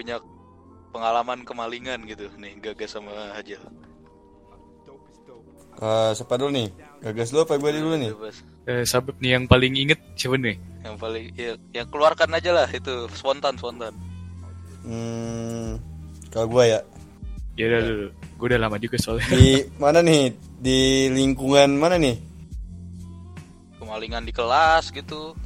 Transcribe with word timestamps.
punya 0.00 0.16
pengalaman 0.90 1.44
kemalingan 1.44 2.08
gitu 2.08 2.32
nih 2.34 2.56
Gagas 2.58 2.96
sama 2.96 3.12
Hajel. 3.36 3.60
Eh, 5.80 6.10
siapa 6.12 6.34
dulu 6.36 6.50
nih? 6.52 6.68
Gagas 7.00 7.28
dulu 7.30 7.40
apa 7.44 7.54
gue 7.56 7.70
dulu 7.76 7.96
nih? 7.96 8.10
Eh, 8.64 8.84
sabep 8.84 9.16
nih 9.20 9.36
yang 9.36 9.44
paling 9.44 9.72
inget 9.76 10.00
siapa 10.12 10.36
nih? 10.36 10.56
Yang 10.80 10.96
paling 10.96 11.24
ya, 11.32 11.52
yang 11.72 11.88
keluarkan 11.88 12.32
aja 12.32 12.50
lah 12.52 12.68
itu 12.68 13.08
spontan 13.12 13.56
spontan. 13.56 13.92
Hmm, 14.80 15.76
kalau 16.28 16.48
gue 16.48 16.64
ya 16.66 16.80
Ya 17.58 17.68
udah 17.68 17.80
dulu. 17.84 18.06
Gue 18.40 18.46
udah 18.48 18.60
lama 18.60 18.76
juga 18.80 18.96
soalnya. 18.96 19.28
di 19.28 19.68
mana 19.76 20.00
nih? 20.00 20.32
Di 20.56 20.78
lingkungan 21.12 21.68
mana 21.76 22.00
nih? 22.00 22.16
Kemalingan 23.76 24.24
di 24.24 24.32
kelas 24.32 24.88
gitu. 24.88 25.36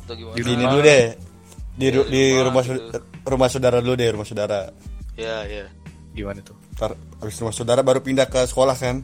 Atau 0.00 0.14
gimana? 0.16 0.32
Di 0.32 0.40
Di 0.40 0.48
ini 0.48 0.64
rumah. 0.64 0.70
dulu 0.72 0.80
deh. 0.80 1.04
Di, 1.72 1.86
ru- 1.92 2.08
Di 2.08 2.12
di 2.12 2.22
rumah 2.32 2.44
rumah 2.48 2.64
gitu. 2.64 2.98
Rumah 3.24 3.48
saudara 3.48 3.78
dulu 3.78 3.94
deh, 3.94 4.10
rumah 4.10 4.26
saudara. 4.26 4.70
Ya, 5.14 5.44
ya. 5.46 5.66
Gimana 6.12 6.40
tuh? 6.40 6.56
Ntar 6.76 6.92
habis 7.20 7.36
rumah 7.38 7.54
saudara 7.54 7.80
baru 7.80 8.00
pindah 8.00 8.26
ke 8.26 8.42
sekolah 8.44 8.76
kan? 8.76 9.00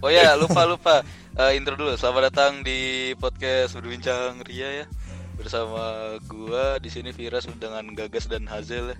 Oh 0.00 0.10
ya, 0.12 0.36
lupa 0.36 0.62
lupa. 0.64 1.02
Eh, 1.34 1.58
intro 1.58 1.74
dulu. 1.74 1.98
Selamat 1.98 2.30
datang 2.30 2.62
di 2.62 3.10
podcast 3.18 3.74
berbincang 3.74 4.38
Ria 4.46 4.84
ya. 4.84 4.86
Bersama 5.34 6.14
gua 6.30 6.78
di 6.78 6.86
sini 6.86 7.10
Firas 7.10 7.50
dengan 7.58 7.90
Gagas 7.90 8.30
dan 8.30 8.46
Hazel 8.46 8.94
ya. 8.94 8.98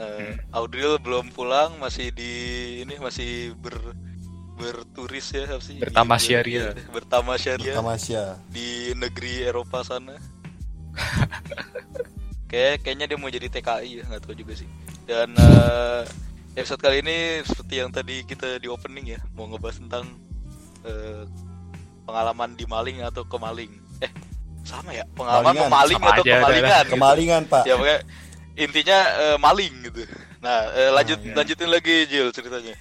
Eh, 0.00 0.32
Audril 0.56 0.96
belum 0.96 1.28
pulang, 1.30 1.76
masih 1.76 2.08
di 2.08 2.32
ini 2.80 2.96
masih 2.96 3.52
ber 3.60 3.76
berturis 4.56 5.32
ya 5.32 5.44
apa 5.44 5.60
sih? 5.60 5.76
Bertamasya 5.76 6.38
Di- 6.40 6.46
Ria. 6.48 6.72
Bertamasya 6.88 7.52
Ria 7.60 7.74
Tamasya. 7.76 8.22
di 8.48 8.92
negeri 8.96 9.44
Eropa 9.44 9.84
sana. 9.84 10.16
Kayak 12.50 12.82
kayaknya 12.82 13.06
dia 13.06 13.16
mau 13.16 13.30
jadi 13.30 13.46
TKI 13.46 13.90
ya, 14.02 14.04
nggak 14.10 14.22
tahu 14.26 14.34
juga 14.34 14.58
sih. 14.58 14.66
Dan 15.06 15.38
eh, 15.38 16.02
episode 16.58 16.82
kali 16.82 16.98
ini 16.98 17.46
seperti 17.46 17.74
yang 17.78 17.94
tadi 17.94 18.26
kita 18.26 18.58
di 18.58 18.66
opening 18.66 19.14
ya, 19.14 19.20
mau 19.38 19.46
ngebahas 19.46 19.78
tentang 19.78 20.04
eh, 20.82 21.22
pengalaman 22.02 22.58
di 22.58 22.66
maling 22.66 23.06
atau 23.06 23.22
kemaling. 23.22 23.70
Eh, 24.02 24.10
sama 24.66 24.90
ya, 24.90 25.06
pengalaman 25.14 25.54
Malingan. 25.56 25.66
memaling 25.70 25.98
Sama 26.02 26.10
atau 26.10 26.22
aja, 26.26 26.34
kemalingan. 26.36 26.82
gitu. 26.84 26.92
Kemalingan, 26.94 27.42
Pak. 27.46 27.62
Ya 27.64 27.74
pokoknya 27.78 27.98
intinya 28.58 28.98
eh, 28.98 29.36
maling 29.38 29.74
gitu. 29.86 30.00
Nah, 30.42 30.58
eh, 30.74 30.90
lanjut 30.90 31.18
iya. 31.22 31.34
lanjutin 31.38 31.68
lagi 31.70 31.96
Jil 32.10 32.28
ceritanya. 32.34 32.74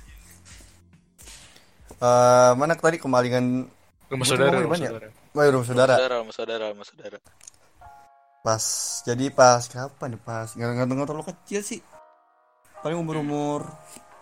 Eh, 1.99 2.51
mana 2.55 2.73
tadi 2.73 2.97
kemalingan 2.97 3.67
Rumah 4.09 4.25
Gua 4.25 4.31
saudara, 4.33 4.49
ngomong 4.49 4.65
rumah 4.65 4.77
mana 4.79 4.81
ya? 4.81 4.89
saudara. 4.89 5.07
Rumah 5.29 5.65
saudara. 5.69 5.93
Saudara, 5.93 6.15
sama 6.17 6.33
saudara, 6.33 6.65
sama 6.73 6.83
saudara. 6.87 7.17
Pas 8.39 8.63
jadi 9.03 9.27
pas 9.35 9.59
kapan 9.67 10.15
nih 10.15 10.21
pas 10.23 10.47
nggak 10.47 10.69
nggak 10.71 10.85
nggak 10.87 11.07
terlalu 11.07 11.27
kecil 11.35 11.61
sih. 11.63 11.81
Paling 12.79 12.97
umur 13.03 13.19
umur 13.19 13.61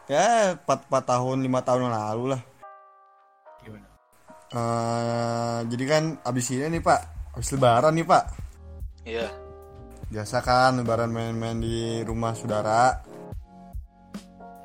ya 0.09 0.57
4, 0.57 0.65
4 0.65 1.11
tahun 1.11 1.37
5 1.45 1.67
tahun 1.67 1.81
yang 1.85 1.93
lalu 1.93 2.23
lah. 2.33 2.41
Gimana? 3.61 3.87
Eh 4.51 5.59
jadi 5.69 5.83
kan 5.85 6.03
abis 6.25 6.55
ini 6.55 6.79
nih 6.79 6.81
pak, 6.81 7.01
abis 7.37 7.53
lebaran 7.53 7.93
nih 7.93 8.07
pak. 8.07 8.23
Iya. 9.05 9.27
Biasa 10.07 10.41
kan 10.41 10.81
lebaran 10.81 11.13
main-main 11.13 11.59
di 11.59 12.01
rumah 12.01 12.33
saudara. 12.33 12.97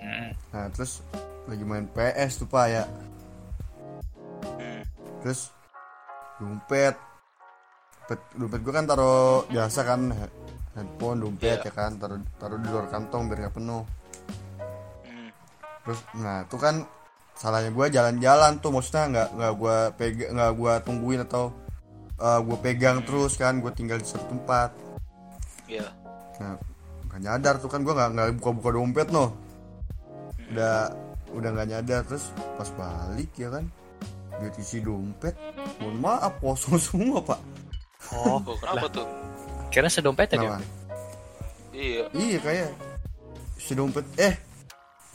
Mm. 0.01 0.31
Nah 0.55 0.67
terus 0.73 1.05
lagi 1.45 1.65
main 1.67 1.85
PS 1.91 2.41
tuh 2.41 2.49
pak 2.49 2.67
ya. 2.71 2.85
Hmm. 4.57 4.83
Terus 5.21 5.51
dompet, 6.39 6.95
dompet, 8.03 8.21
dompet 8.35 8.61
gue 8.67 8.75
kan 8.75 8.85
taruh 8.85 9.47
biasa 9.47 9.81
kan 9.87 10.01
handphone, 10.75 11.19
dompet 11.23 11.63
Iya. 11.63 11.71
ya 11.71 11.73
kan 11.73 11.91
taruh 12.03 12.19
taruh 12.37 12.59
di 12.59 12.69
luar 12.69 12.87
kantong 12.91 13.31
biar 13.31 13.39
nggak 13.47 13.55
penuh. 13.55 13.83
Hmm. 15.07 15.31
Terus 15.87 16.01
nah 16.19 16.43
itu 16.43 16.57
kan 16.59 16.75
salahnya 17.39 17.71
gue 17.71 17.87
jalan-jalan 17.95 18.53
tuh 18.61 18.71
maksudnya 18.75 19.05
nggak 19.09 19.29
nggak 19.39 19.53
gue 19.57 19.77
pegang 19.97 20.31
nggak 20.37 20.53
gue 20.59 20.73
tungguin 20.85 21.21
atau 21.25 21.45
gue 22.23 22.59
pegang 22.63 23.03
terus 23.03 23.35
kan 23.35 23.59
gue 23.59 23.73
tinggal 23.75 23.99
di 23.99 24.07
satu 24.07 24.27
tempat. 24.31 24.71
Iya. 25.71 25.89
Nah, 26.43 26.59
nggak 27.11 27.21
nyadar 27.23 27.55
tuh 27.63 27.71
kan 27.71 27.87
gue 27.87 27.95
nggak 27.95 28.11
nggak 28.15 28.29
buka-buka 28.43 28.71
dompet 28.75 29.09
noh. 29.11 29.31
Udah 30.53 30.91
udah 31.33 31.49
nggak 31.49 31.69
nyadar 31.71 32.01
terus 32.05 32.29
pas 32.61 32.69
balik 32.77 33.33
ya 33.41 33.49
kan 33.49 33.65
duit 34.37 34.55
isi 34.61 34.85
dompet 34.85 35.33
mohon 35.81 35.97
maaf 36.03 36.37
kosong 36.43 36.77
semua 36.93 37.25
pak 37.25 37.52
Oh, 38.15 38.37
Oh, 38.39 38.57
kenapa 38.57 38.87
tuh? 38.89 39.07
kira 39.69 39.89
sedompet 39.89 40.29
ya? 40.29 40.37
Kenapa? 40.37 40.61
Iya. 41.73 42.05
iya 42.13 42.39
kayak 42.39 42.69
si 43.57 43.73
dompet 43.73 44.05
eh 44.17 44.37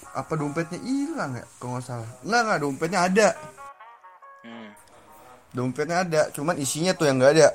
apa 0.09 0.33
dompetnya 0.33 0.81
hilang 0.81 1.37
ya 1.37 1.45
kalau 1.55 1.77
nggak 1.77 1.85
salah 1.85 2.09
nggak 2.23 2.41
nggak 2.41 2.59
dompetnya 2.59 2.99
ada 3.03 3.27
Hmm. 4.41 4.69
dompetnya 5.51 5.97
ada 6.01 6.21
cuman 6.31 6.57
isinya 6.57 6.91
tuh 6.91 7.05
yang 7.05 7.21
nggak 7.21 7.33
ada 7.35 7.49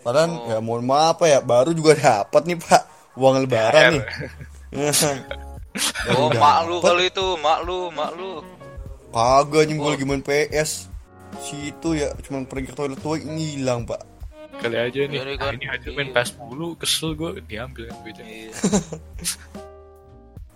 padahal 0.00 0.28
Oh. 0.28 0.44
ya 0.46 0.58
mohon 0.58 0.84
maaf 0.84 1.16
ya 1.22 1.40
baru 1.40 1.72
juga 1.72 1.96
dapat 1.96 2.42
nih 2.44 2.58
pak 2.58 2.82
uang 3.14 3.36
lebaran 3.40 3.96
nih 3.96 4.04
Oh, 6.10 6.26
Baru 6.26 6.34
mak 6.34 6.58
lu 6.60 6.74
dapet. 6.74 6.82
kalau 6.82 7.02
itu, 7.02 7.26
mak 7.38 7.58
lu, 7.62 7.78
mak 7.90 8.10
lu. 8.12 8.42
Kagak 9.08 9.70
Oh. 9.72 9.86
lagi 9.86 10.02
main 10.02 10.18
PS. 10.18 10.90
Si 11.40 11.70
itu 11.70 11.94
ya 11.94 12.10
cuma 12.20 12.42
pergi 12.42 12.70
ke 12.70 12.74
toilet 12.74 12.98
tuh 12.98 13.14
ini 13.14 13.54
hilang, 13.54 13.86
Pak. 13.86 14.02
Kali 14.60 14.76
aja 14.76 15.00
nih. 15.02 15.16
Iya 15.16 15.22
nih, 15.24 15.34
ah, 15.34 15.38
kan. 15.40 15.52
ini 15.56 15.66
aja 15.66 15.88
main 15.90 16.08
Iya. 16.08 16.14
pas 16.14 16.28
mulu, 16.36 16.68
kesel 16.76 17.10
gue 17.14 17.30
diambil 17.42 17.88
kan 17.88 17.96
duitnya. 18.02 18.26
Iya. 18.26 18.52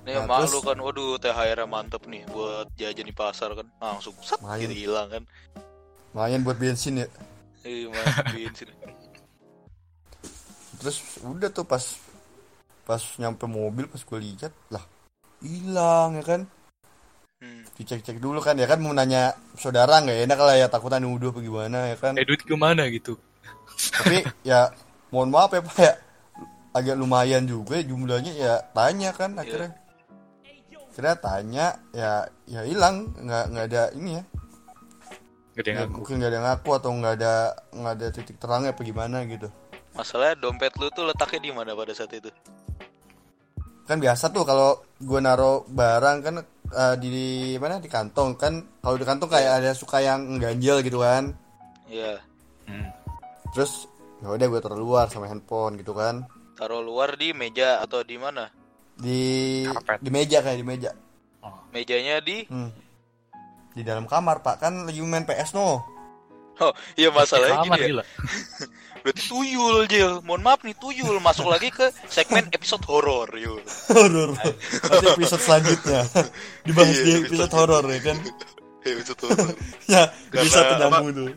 Nih 0.04 0.20
Nah, 0.20 0.28
mak 0.28 0.44
terus- 0.44 0.52
lu 0.52 0.60
kan, 0.60 0.76
waduh 0.76 1.16
THR 1.16 1.64
mantep 1.64 2.04
nih 2.04 2.28
buat 2.28 2.68
jajan 2.76 3.08
di 3.08 3.14
pasar 3.16 3.56
kan, 3.56 3.64
langsung 3.80 4.12
set 4.20 4.36
Main. 4.44 4.60
gitu 4.60 4.76
hilang 4.84 5.08
kan. 5.08 5.24
Lumayan 6.12 6.44
buat 6.44 6.60
bensin 6.60 7.00
ya. 7.00 7.08
Iya, 7.64 7.88
main 7.88 8.04
bensin. 8.28 8.68
Terus 10.78 11.00
udah 11.24 11.48
tuh 11.48 11.64
pas 11.64 11.80
pas 12.84 13.00
nyampe 13.16 13.48
mobil 13.48 13.88
pas 13.88 13.96
gue 13.96 14.18
lihat 14.20 14.52
lah 14.68 14.84
hilang 15.40 16.20
ya 16.20 16.24
kan. 16.26 16.40
Hmm. 17.40 17.64
Dicek-cek 17.72 18.20
dulu 18.20 18.44
kan 18.44 18.60
ya 18.60 18.68
kan 18.68 18.84
mau 18.84 18.92
nanya 18.92 19.32
saudara 19.56 20.04
nggak 20.04 20.28
enak 20.28 20.36
lah 20.36 20.54
ya 20.54 20.68
takutan 20.68 21.00
nuduh 21.00 21.32
apa 21.32 21.40
gimana 21.40 21.78
ya 21.88 21.96
kan. 21.96 22.12
Eh 22.20 22.28
duit 22.28 22.44
ke 22.44 22.52
mana 22.52 22.84
gitu? 22.92 23.16
Tapi 23.94 24.16
ya 24.42 24.70
mohon 25.10 25.30
maaf 25.30 25.50
ya 25.50 25.60
Pak 25.60 25.78
ya. 25.78 25.94
Agak 26.74 26.96
lumayan 26.96 27.44
juga 27.44 27.78
ya 27.78 27.84
jumlahnya 27.84 28.32
ya 28.34 28.54
tanya 28.70 29.10
kan 29.10 29.34
akhirnya. 29.34 29.70
Akhirnya 30.90 31.14
tanya 31.16 31.66
ya 31.90 32.10
ya 32.44 32.60
hilang 32.62 33.10
nggak 33.16 33.44
nggak 33.50 33.66
ada 33.68 33.82
ini 33.92 34.10
ya 34.14 34.24
Gak 35.54 35.62
ada 35.62 35.68
yang 35.70 35.78
Ya, 35.78 35.82
ngaku. 35.86 35.94
mungkin 35.96 36.14
nggak 36.18 36.30
ada 36.30 36.40
ngaku 36.42 36.68
atau 36.72 36.90
nggak 36.92 37.14
ada 37.14 37.34
nggak 37.70 37.94
ada 37.94 38.06
titik 38.10 38.36
terangnya 38.38 38.70
apa 38.70 38.82
gimana 38.82 39.22
gitu 39.24 39.48
Masalahnya 39.94 40.34
dompet 40.36 40.74
lu 40.74 40.90
tuh 40.90 41.06
letaknya 41.06 41.40
di 41.40 41.50
mana 41.50 41.70
pada 41.72 41.94
saat 41.94 42.10
itu? 42.10 42.26
kan 43.84 44.00
biasa 44.00 44.32
tuh 44.32 44.42
kalau 44.42 44.80
gue 44.96 45.20
naro 45.20 45.68
barang 45.68 46.18
kan 46.20 46.34
eh, 46.72 46.94
di 46.96 47.12
mana 47.54 47.76
di 47.76 47.86
kantong 47.86 48.32
kan 48.32 48.64
kalau 48.80 48.96
di 48.96 49.04
kantong 49.04 49.28
kayak 49.28 49.60
ada 49.60 49.70
suka 49.70 50.00
yang 50.00 50.40
ganjel 50.40 50.80
gitu 50.80 50.98
kan 50.98 51.36
Iya. 51.86 52.16
Hmm. 52.64 52.88
Terus 53.54 53.86
ya 54.18 54.28
udah 54.28 54.46
gue 54.46 54.60
taruh 54.60 54.76
luar 54.76 55.06
sama 55.08 55.26
handphone 55.26 55.78
gitu 55.78 55.94
kan 55.94 56.26
Taruh 56.54 56.78
luar 56.80 57.14
di 57.14 57.34
meja 57.34 57.82
atau 57.82 58.02
di 58.02 58.14
mana? 58.14 58.46
di 58.94 59.62
Karpet. 59.66 59.98
di 59.98 60.10
meja 60.10 60.38
kayak 60.38 60.54
di 60.54 60.66
meja 60.66 60.90
Mejanya 61.70 62.22
di 62.22 62.46
hmm. 62.46 62.70
di 63.72 63.82
dalam 63.82 64.06
kamar 64.06 64.38
pak 64.38 64.58
kan 64.58 64.86
lagi 64.86 65.02
main 65.02 65.24
PS 65.24 65.50
no 65.52 65.82
Oh, 66.54 66.70
iya 66.94 67.10
masalahnya 67.10 67.66
Kamar 67.66 67.74
gini 67.74 67.82
ya. 67.82 67.88
gila. 67.90 68.04
Berarti 69.02 69.22
tuyul, 69.26 69.76
Jil. 69.90 70.22
Mohon 70.22 70.42
maaf 70.46 70.62
nih, 70.62 70.78
tuyul 70.78 71.18
masuk 71.18 71.50
lagi 71.50 71.66
ke 71.66 71.90
segmen 72.06 72.46
episode 72.54 72.86
horor, 72.86 73.26
yul. 73.34 73.58
horor 73.90 74.38
nanti 74.38 75.06
episode 75.10 75.42
selanjutnya 75.42 76.06
dibahas 76.70 76.94
Iya, 76.94 77.02
di 77.02 77.10
episode 77.10 77.26
episode 77.26 77.54
horor 77.58 77.84
ya 77.90 78.00
kan 78.00 78.16
Episode 78.86 79.20
horor. 79.26 79.50
ya 79.90 80.02
bisa 80.30 80.58
nyambung 80.78 81.08
tuh 81.10 81.28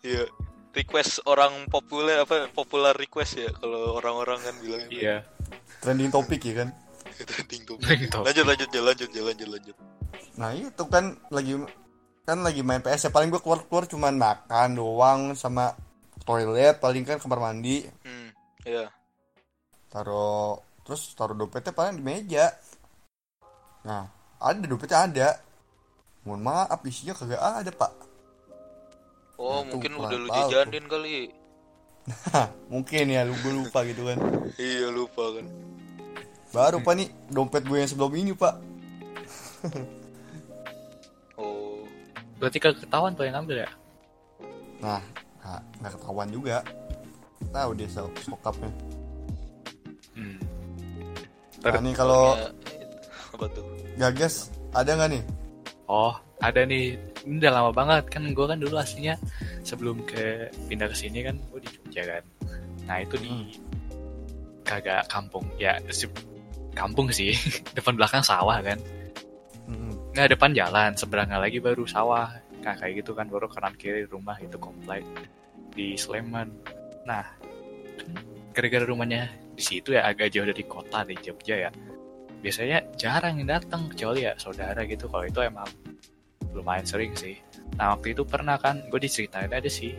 Iya. 0.00 0.24
Request 0.74 1.22
orang 1.24 1.70
populer 1.70 2.18
apa 2.18 2.50
popular 2.50 2.92
request 2.92 3.38
ya 3.38 3.50
kalau 3.54 3.96
orang-orang 3.96 4.42
kan 4.42 4.54
bilangnya. 4.58 4.90
Iya. 4.90 5.16
trending 5.78 6.10
topik 6.10 6.42
ya 6.42 6.64
kan 6.64 6.68
Trending 7.30 7.62
topic. 7.62 8.10
Lanjut 8.10 8.44
lanjut 8.44 8.68
jalan 8.68 8.86
lanjut 8.90 9.08
jalan 9.14 9.26
lanjut 9.30 9.48
lanjut. 9.54 9.76
Nah 10.34 10.50
itu 10.50 10.84
kan 10.90 11.04
lagi 11.30 11.54
kan 12.24 12.38
lagi 12.40 12.60
main 12.60 12.80
PS 12.80 13.06
ya 13.06 13.10
paling 13.12 13.28
gue 13.28 13.38
keluar 13.38 13.62
keluar 13.68 13.84
cuman 13.84 14.16
makan 14.16 14.68
doang 14.74 15.20
sama 15.36 15.76
toilet 16.24 16.80
paling 16.80 17.04
kan 17.04 17.20
kamar 17.20 17.38
mandi 17.38 17.84
Hmm. 18.02 18.32
Iya. 18.64 18.88
taruh 19.92 20.56
terus 20.82 21.12
taruh 21.12 21.36
dompetnya 21.36 21.70
paling 21.70 22.00
di 22.00 22.02
meja 22.02 22.48
nah 23.84 24.08
ada 24.40 24.64
dompetnya 24.64 24.98
ada 25.04 25.28
mohon 26.24 26.40
maaf 26.40 26.80
isinya 26.82 27.12
kagak 27.12 27.38
ada 27.38 27.68
pak 27.70 27.92
Oh, 29.34 29.60
Nah, 29.60 29.74
mungkin 29.74 29.90
udah 29.98 30.14
lu 30.14 30.28
jajanin 30.30 30.84
kali. 30.86 31.30
Mungkin 32.68 33.04
ya 33.08 33.24
lu 33.24 33.32
gue 33.34 33.52
lupa 33.54 33.80
gitu 33.82 34.04
kan 34.04 34.18
Iya 34.60 34.92
lupa 34.92 35.24
kan. 35.34 35.46
Baru 36.52 36.78
pak 36.78 36.94
nih 36.94 37.08
dompet 37.28 37.64
gue 37.64 37.78
yang 37.80 37.90
sebelum 37.90 38.12
ini 38.14 38.32
pak. 38.32 38.54
Oh. 41.34 41.82
Berarti 42.38 42.62
kagak 42.62 42.86
ketahuan 42.86 43.10
tuh 43.12 43.26
yang 43.26 43.42
ngambil 43.42 43.66
ya? 43.66 43.70
Nah, 44.78 45.02
nggak 45.42 45.60
nggak 45.80 45.92
ketahuan 45.98 46.28
juga. 46.30 46.56
Tahu 47.50 47.70
dia 47.74 47.88
so 47.90 48.06
sokapnya. 48.22 48.70
Hmm. 50.14 50.38
Nah 51.58 51.80
nih 51.82 51.94
kalau 51.96 52.38
Ya, 52.38 52.48
apa 53.34 53.46
tuh? 53.50 53.64
gagas 53.98 54.34
ada 54.70 54.90
nggak 54.94 55.10
nih? 55.18 55.22
Oh, 55.90 56.14
ada 56.50 56.60
nih. 56.68 57.00
Ini 57.24 57.40
udah 57.40 57.52
lama 57.52 57.70
banget 57.72 58.04
kan 58.12 58.22
gue 58.28 58.46
kan 58.46 58.58
dulu 58.60 58.76
aslinya 58.76 59.16
sebelum 59.64 60.04
ke 60.04 60.52
pindah 60.68 60.92
ke 60.92 60.96
sini 60.96 61.24
kan 61.24 61.40
gue 61.40 61.60
di 61.64 61.68
Jogja 61.72 62.02
kan. 62.04 62.24
Nah, 62.84 62.96
itu 63.00 63.16
di 63.16 63.32
kagak 64.64 65.08
kampung. 65.08 65.48
Ya, 65.56 65.80
kampung 66.76 67.08
sih. 67.08 67.32
Depan 67.76 67.96
belakang 67.96 68.20
sawah 68.20 68.60
kan. 68.60 68.76
Mm-mm. 69.64 70.12
Nah, 70.12 70.28
depan 70.28 70.52
jalan, 70.52 70.92
seberangnya 70.92 71.40
lagi 71.40 71.56
baru 71.56 71.88
sawah. 71.88 72.28
Nah, 72.60 72.74
kayak 72.76 73.04
gitu 73.04 73.16
kan 73.16 73.28
baru 73.28 73.48
kanan 73.48 73.72
kiri 73.80 74.04
rumah 74.04 74.36
itu 74.40 74.60
komplek 74.60 75.04
di 75.72 75.96
Sleman. 75.96 76.52
Nah, 77.08 77.24
gara-gara 78.52 78.84
rumahnya 78.84 79.28
di 79.56 79.62
situ 79.62 79.96
ya 79.96 80.04
agak 80.04 80.32
jauh 80.32 80.44
dari 80.44 80.64
kota 80.64 81.04
di 81.08 81.16
Jogja 81.16 81.68
ya. 81.68 81.70
Biasanya 82.44 82.84
jarang 83.00 83.40
yang 83.40 83.48
datang 83.56 83.88
kecuali 83.88 84.28
ya 84.28 84.36
saudara 84.36 84.84
gitu. 84.84 85.08
Kalau 85.08 85.24
itu 85.24 85.40
emang 85.40 85.68
lumayan 86.54 86.86
sering 86.86 87.12
sih. 87.18 87.36
Nah, 87.76 87.98
waktu 87.98 88.14
itu 88.14 88.22
pernah 88.22 88.56
kan 88.56 88.86
gue 88.86 89.00
diceritain 89.02 89.50
ada 89.50 89.66
sih. 89.66 89.92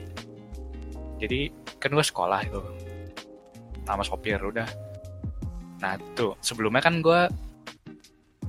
Jadi 1.20 1.52
kan 1.78 1.92
gue 1.92 2.06
sekolah 2.06 2.40
itu 2.48 2.62
nama 3.84 4.02
sopir 4.02 4.40
udah. 4.40 4.68
Nah, 5.84 6.00
tuh 6.16 6.40
sebelumnya 6.40 6.82
kan 6.82 7.04
gue 7.04 7.28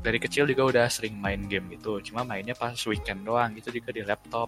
dari 0.07 0.23
kecil 0.23 0.47
juga 0.47 0.63
udah 0.71 0.87
sering 0.87 1.19
main 1.19 1.51
game 1.51 1.67
gitu 1.75 1.99
cuma 1.99 2.23
mainnya 2.23 2.55
pas 2.55 2.79
weekend 2.87 3.27
doang 3.27 3.51
gitu 3.59 3.75
juga 3.75 3.91
di 3.91 4.07
laptop 4.07 4.47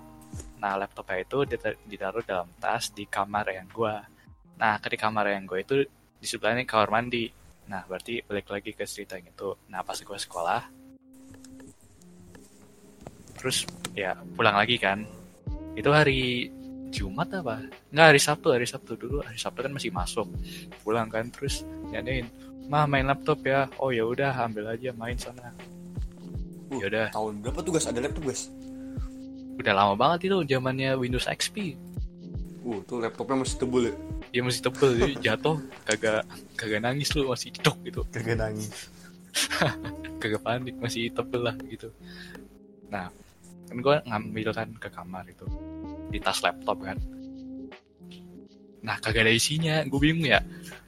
nah 0.63 0.79
laptopnya 0.79 1.27
itu 1.27 1.39
dita- 1.43 1.81
ditaruh 1.83 2.23
dalam 2.23 2.47
tas 2.63 2.95
di 2.95 3.11
kamar 3.11 3.51
yang 3.51 3.67
gua 3.75 4.07
nah 4.55 4.79
ke 4.79 4.95
di 4.95 4.99
kamar 5.03 5.27
yang 5.35 5.51
gue 5.51 5.59
itu 5.59 5.75
di 5.91 6.27
sebelahnya 6.31 6.63
kamar 6.63 6.95
mandi 6.95 7.27
nah 7.67 7.83
berarti 7.91 8.23
balik 8.23 8.47
lagi 8.55 8.71
ke 8.71 8.87
cerita 8.87 9.19
yang 9.19 9.35
itu 9.35 9.51
nah 9.67 9.83
pas 9.83 9.99
gua 9.99 10.15
sekolah 10.15 10.63
terus 13.39 13.65
ya 13.95 14.19
pulang 14.35 14.59
lagi 14.59 14.77
kan 14.77 15.07
itu 15.79 15.91
hari 15.95 16.51
Jumat 16.89 17.29
apa? 17.31 17.61
Nggak 17.93 18.07
hari 18.11 18.21
Sabtu, 18.21 18.49
hari 18.51 18.67
Sabtu 18.67 18.97
dulu. 18.97 19.21
Hari 19.21 19.39
Sabtu 19.39 19.61
kan 19.61 19.73
masih 19.73 19.93
masuk. 19.93 20.27
Pulang 20.83 21.13
kan 21.13 21.29
terus 21.29 21.63
nyanyiin, 21.93 22.27
"Mah 22.67 22.89
main 22.89 23.07
laptop 23.07 23.45
ya." 23.45 23.69
Oh 23.77 23.93
ya 23.93 24.09
udah, 24.09 24.33
ambil 24.33 24.73
aja 24.73 24.91
main 24.97 25.17
sana. 25.21 25.53
Uh, 26.73 26.81
Ya 26.81 26.87
udah. 26.89 27.07
Tahun 27.13 27.33
berapa 27.45 27.61
tuh 27.65 27.73
guys? 27.77 27.87
Ada 27.89 28.01
laptop 28.05 28.25
guys? 28.29 28.49
Udah 29.61 29.73
lama 29.75 29.95
banget 29.97 30.33
itu 30.33 30.37
zamannya 30.49 30.97
Windows 30.97 31.29
XP. 31.29 31.77
Uh, 32.65 32.81
tuh 32.85 33.01
laptopnya 33.01 33.45
masih 33.45 33.57
tebel 33.61 33.83
ya. 33.93 33.95
Dia 34.29 34.43
masih 34.45 34.61
tebel, 34.61 34.91
jadi 35.01 35.15
jatuh 35.25 35.57
kagak 35.89 36.21
kagak 36.53 36.81
nangis 36.85 37.09
lu 37.17 37.33
masih 37.33 37.49
dok 37.65 37.77
gitu. 37.85 38.01
Kagak 38.13 38.37
nangis. 38.37 38.93
Kagak 40.19 40.43
panik, 40.43 40.75
masih 40.83 41.15
tebel 41.15 41.47
lah 41.47 41.55
gitu. 41.71 41.95
Nah, 42.91 43.07
kan 43.69 43.79
gue 43.79 43.97
ngambil 44.09 44.49
kan 44.57 44.69
ke 44.77 44.89
kamar 44.89 45.25
itu. 45.29 45.45
Di 46.09 46.19
tas 46.19 46.41
laptop 46.41 46.81
kan. 46.81 46.97
Nah, 48.79 48.97
kagak 49.03 49.29
ada 49.29 49.33
isinya, 49.35 49.85
gue 49.85 50.01
bingung 50.01 50.25
ya. 50.25 50.41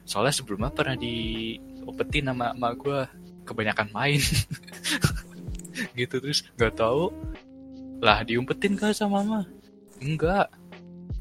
Soalnya 0.07 0.33
sebelumnya 0.33 0.73
pernah 0.73 0.97
diopetin 0.97 2.31
sama 2.33 2.57
emak 2.57 2.73
gue 2.81 2.99
kebanyakan 3.45 3.87
main. 3.93 4.21
gitu 5.99 6.15
terus 6.17 6.47
nggak 6.57 6.75
tahu. 6.77 7.13
Lah 8.01 8.25
diumpetin 8.25 8.73
kan 8.73 8.91
sama 8.95 9.21
mama 9.21 9.41
enggak. 10.01 10.49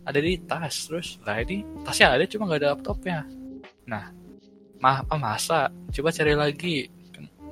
Ada 0.08 0.18
di 0.18 0.40
tas 0.48 0.88
terus. 0.88 1.20
Lah 1.22 1.38
ini 1.44 1.62
tasnya 1.84 2.16
ada 2.16 2.24
cuma 2.24 2.48
nggak 2.48 2.60
ada 2.64 2.70
laptopnya. 2.74 3.20
Nah 3.84 4.08
mah 4.80 5.04
apa 5.04 5.14
masa? 5.20 5.68
Coba 5.92 6.08
cari 6.10 6.32
lagi 6.32 6.88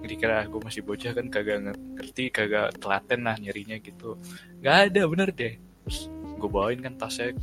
dikira 0.07 0.47
gue 0.47 0.61
masih 0.63 0.83
bocah 0.87 1.13
kan 1.17 1.27
kagak 1.27 1.59
ngerti 1.99 2.31
kagak 2.31 2.77
telaten 2.79 3.27
lah 3.27 3.37
nyarinya 3.41 3.77
gitu. 3.83 4.15
Nggak 4.63 4.77
ada 4.93 5.03
bener 5.11 5.29
deh. 5.35 5.55
Terus 5.59 5.99
gue 6.39 6.49
bawain 6.51 6.79
kan 6.79 6.95
tasnya 6.95 7.35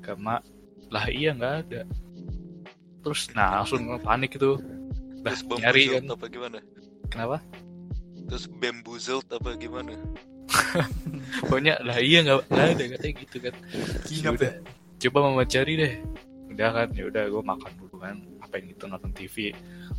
ke 0.00 0.12
mak. 0.16 0.40
Lah 0.88 1.08
iya 1.12 1.36
nggak 1.36 1.54
ada. 1.68 1.82
Terus 3.02 3.28
nah 3.36 3.60
langsung 3.60 3.84
panik 4.00 4.38
itu 4.38 4.56
lah 5.22 5.34
Terus 5.36 5.60
nyari 5.60 5.82
kan. 5.98 6.04
apa 6.10 6.26
gimana? 6.26 6.58
kenapa? 7.12 7.38
Terus 8.26 8.44
bamboozled 8.48 9.28
apa 9.28 9.50
gimana? 9.60 9.92
pokoknya 11.48 11.80
lah 11.84 11.96
iya 12.00 12.24
nggak 12.24 12.48
nggak 12.48 12.66
ada 12.76 12.84
katanya 12.96 13.14
gitu 13.20 13.36
kan. 13.44 13.54
Kinap 14.08 14.32
Udah, 14.40 14.54
coba 14.98 15.18
mama 15.28 15.44
cari 15.44 15.72
deh. 15.76 15.94
Udah 16.52 16.68
kan 16.72 16.88
ya 16.96 17.04
udah 17.08 17.24
gue 17.28 17.42
makan 17.44 17.72
dulu 17.76 17.96
kan. 18.00 18.16
Apa 18.40 18.60
yang 18.60 18.66
gitu 18.72 18.84
nonton 18.88 19.12
TV 19.12 19.36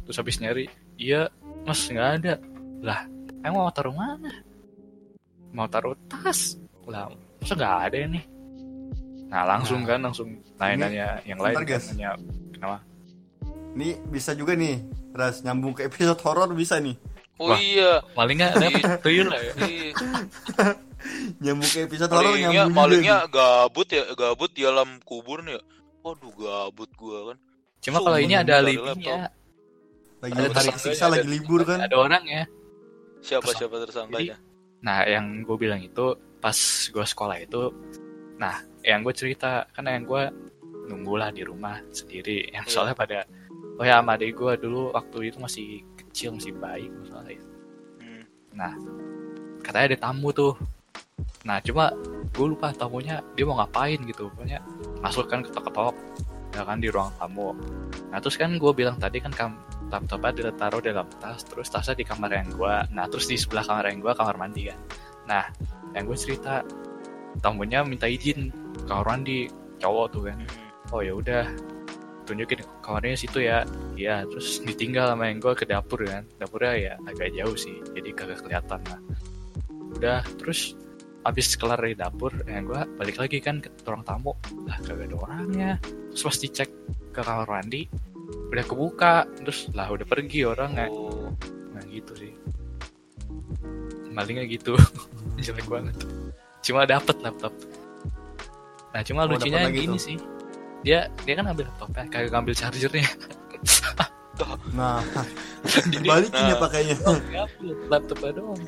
terus 0.03 0.19
habis 0.19 0.37
nyari 0.43 0.67
iya 0.99 1.31
mas 1.63 1.81
nggak 1.87 2.09
ada 2.21 2.33
lah 2.83 2.99
emang 3.41 3.67
mau 3.67 3.73
taruh 3.73 3.95
mana 3.95 4.31
mau 5.53 5.67
taruh 5.67 5.95
tas 6.07 6.59
lah 6.85 7.07
masa 7.39 7.53
nggak 7.55 7.75
ada 7.89 7.97
nih 8.07 8.23
nah 9.31 9.43
langsung 9.47 9.81
Nah, 9.81 9.89
kan 9.95 9.99
langsung 10.05 10.27
nanya-nanya 10.61 11.07
yang 11.25 11.39
lain 11.41 11.55
bentar, 11.57 11.65
guys. 11.65 11.89
nanya 11.91 12.13
kenapa 12.53 12.77
Nih 13.73 13.97
bisa 14.13 14.37
juga 14.37 14.53
nih. 14.53 14.85
Ras 15.17 15.41
nyambung 15.41 15.73
ke 15.73 15.89
episode 15.89 16.21
horor 16.21 16.45
bisa 16.53 16.77
nih. 16.77 16.93
Oh 17.41 17.49
Wah. 17.49 17.57
iya. 17.57 18.05
malingnya 18.13 18.53
ada 18.53 18.69
tuyul 19.01 19.25
lah 19.33 19.41
ya 19.41 19.53
Iya. 19.65 19.89
Nyambung 21.43 21.69
ke 21.73 21.79
episode 21.89 22.13
horor 22.13 22.37
nyambung 22.37 22.69
nih. 22.93 23.09
gabut 23.33 23.89
ya 23.89 24.05
gabut 24.13 24.53
di 24.53 24.61
alam 24.61 25.01
kubur 25.01 25.41
nih 25.41 25.57
ya 25.57 25.61
waduh 26.05 26.29
gabut 26.37 26.89
gua 26.93 27.33
kan 27.33 27.37
cuma 27.81 27.97
kalau 27.99 28.19
ini 28.21 28.37
nggak 28.37 28.45
ada 28.45 28.55
alibinya 28.61 29.17
Lagi 30.23 30.31
ada 30.33 30.39
hari 30.39 30.49
tersangkanya, 30.49 30.73
kesiksa 30.79 31.05
lagi 31.11 31.19
ada- 31.21 31.33
libur 31.35 31.61
kan. 31.67 31.79
ada 31.83 31.95
orang 31.99 32.23
ya 32.23 32.43
siapa 33.19 33.43
Terus- 33.51 33.59
siapa 33.59 33.75
tersangkanya 33.83 34.37
Nah, 34.83 35.07
yang 35.07 35.47
gue 35.47 35.55
bilang 35.55 35.79
itu 35.79 36.11
pas 36.43 36.51
gue 36.91 37.05
sekolah 37.07 37.39
itu, 37.39 37.71
nah, 38.35 38.59
yang 38.83 38.99
gue 38.99 39.15
cerita 39.15 39.63
kan 39.71 39.87
yang 39.87 40.03
gue 40.03 40.27
nunggulah 40.91 41.31
di 41.31 41.39
rumah 41.47 41.79
sendiri. 41.87 42.43
Yang 42.55 42.75
soalnya 42.75 42.91
pada, 42.91 43.23
oh 43.79 43.83
ya, 43.87 44.03
sama 44.03 44.19
adik 44.19 44.35
gue 44.35 44.51
dulu 44.59 44.91
waktu 44.91 45.31
itu 45.31 45.39
masih 45.39 45.67
kecil, 45.95 46.35
masih 46.35 46.51
bayi, 46.59 46.91
soalnya. 47.07 47.39
Hmm. 48.03 48.23
Nah, 48.51 48.75
katanya 49.63 49.95
ada 49.95 50.11
tamu 50.11 50.35
tuh. 50.35 50.51
Nah, 51.47 51.63
cuma 51.63 51.95
gue 52.35 52.43
lupa 52.51 52.75
tamunya 52.75 53.23
dia 53.39 53.47
mau 53.47 53.55
ngapain 53.63 54.03
gitu. 54.03 54.27
Pokoknya 54.35 54.59
masuk 54.99 55.31
kan 55.31 55.47
ketok-ketok, 55.47 55.95
ya 56.51 56.67
kan 56.67 56.83
di 56.83 56.91
ruang 56.91 57.15
tamu. 57.15 57.55
Nah, 58.11 58.19
terus 58.19 58.35
kan 58.35 58.51
gue 58.59 58.71
bilang 58.75 58.99
tadi 58.99 59.23
kan 59.23 59.31
kam 59.31 59.55
laptopnya 59.93 60.49
ditaruh 60.49 60.81
dalam 60.81 61.05
tas, 61.21 61.45
terus 61.45 61.69
tasnya 61.69 61.93
di 61.93 62.05
kamar 62.09 62.33
yang 62.33 62.49
gue. 62.49 62.75
Nah, 62.97 63.05
terus 63.05 63.29
di 63.29 63.37
sebelah 63.37 63.61
kamar 63.61 63.93
yang 63.93 64.01
gue 64.01 64.13
kamar 64.17 64.35
mandi 64.41 64.61
kan. 64.73 64.79
Nah, 65.29 65.45
yang 65.93 66.09
gue 66.09 66.17
cerita 66.17 66.65
tamunya 67.37 67.85
minta 67.85 68.09
izin 68.09 68.49
kamar 68.89 69.05
mandi 69.13 69.45
cowok 69.77 70.05
tuh 70.09 70.21
kan. 70.25 70.37
Hmm. 70.41 70.69
Oh 70.89 71.01
ya 71.05 71.13
udah, 71.13 71.45
tunjukin 72.25 72.65
kamarnya 72.81 73.17
situ 73.19 73.45
ya. 73.45 73.61
Iya, 73.93 74.25
terus 74.25 74.65
ditinggal 74.65 75.13
sama 75.13 75.29
yang 75.29 75.37
gue 75.37 75.53
ke 75.53 75.65
dapur 75.69 76.01
kan. 76.09 76.25
Dapurnya 76.41 76.73
ya 76.73 76.93
agak 77.05 77.29
jauh 77.37 77.57
sih, 77.57 77.77
jadi 77.93 78.09
kagak 78.17 78.41
kelihatan 78.41 78.81
lah. 78.89 78.99
Udah, 79.93 80.19
terus 80.41 80.73
abis 81.23 81.55
kelar 81.55 81.79
dari 81.79 81.95
dapur, 81.95 82.33
yang 82.49 82.67
gue 82.67 82.81
balik 82.97 83.15
lagi 83.21 83.37
kan 83.39 83.61
ke 83.61 83.69
ruang 83.85 84.03
tamu. 84.03 84.33
Lah 84.65 84.77
kagak 84.81 85.13
ada 85.13 85.17
orangnya. 85.21 85.71
Terus 86.11 86.23
pas 86.25 86.37
dicek 86.41 86.69
ke 87.13 87.21
kamar 87.21 87.45
mandi, 87.45 87.85
udah 88.49 88.63
kebuka. 88.63 89.13
Terus 89.37 89.69
lah 89.71 89.89
udah 89.89 90.03
pergi 90.03 90.43
orangnya. 90.43 90.87
oh 90.87 91.31
Nah 91.71 91.83
gitu 91.85 92.13
sih. 92.13 92.31
Malingnya 94.09 94.45
gitu. 94.45 94.77
Jelek 95.43 95.65
banget. 95.65 95.95
Cuma 96.61 96.85
dapet 96.85 97.17
laptop. 97.19 97.53
Nah 98.89 99.01
cuma 99.01 99.25
Oh, 99.25 99.29
lucunya 99.29 99.65
gini 99.67 99.89
tuh. 99.89 99.99
sih. 99.99 100.17
Dia 100.81 101.07
dia 101.23 101.33
kan 101.33 101.47
ambil 101.47 101.65
laptopnya, 101.65 102.03
kagak 102.07 102.31
ngambil 102.31 102.53
chargernya. 102.53 103.07
Nah, 104.73 104.97
Jadi 105.85 106.01
dibalikin 106.01 106.33
ya 106.43 106.49
Nah. 106.49 106.59
pakainya. 106.59 106.95
ngambil 106.97 107.45
laptopnya 107.87 108.31
doang. 108.33 108.61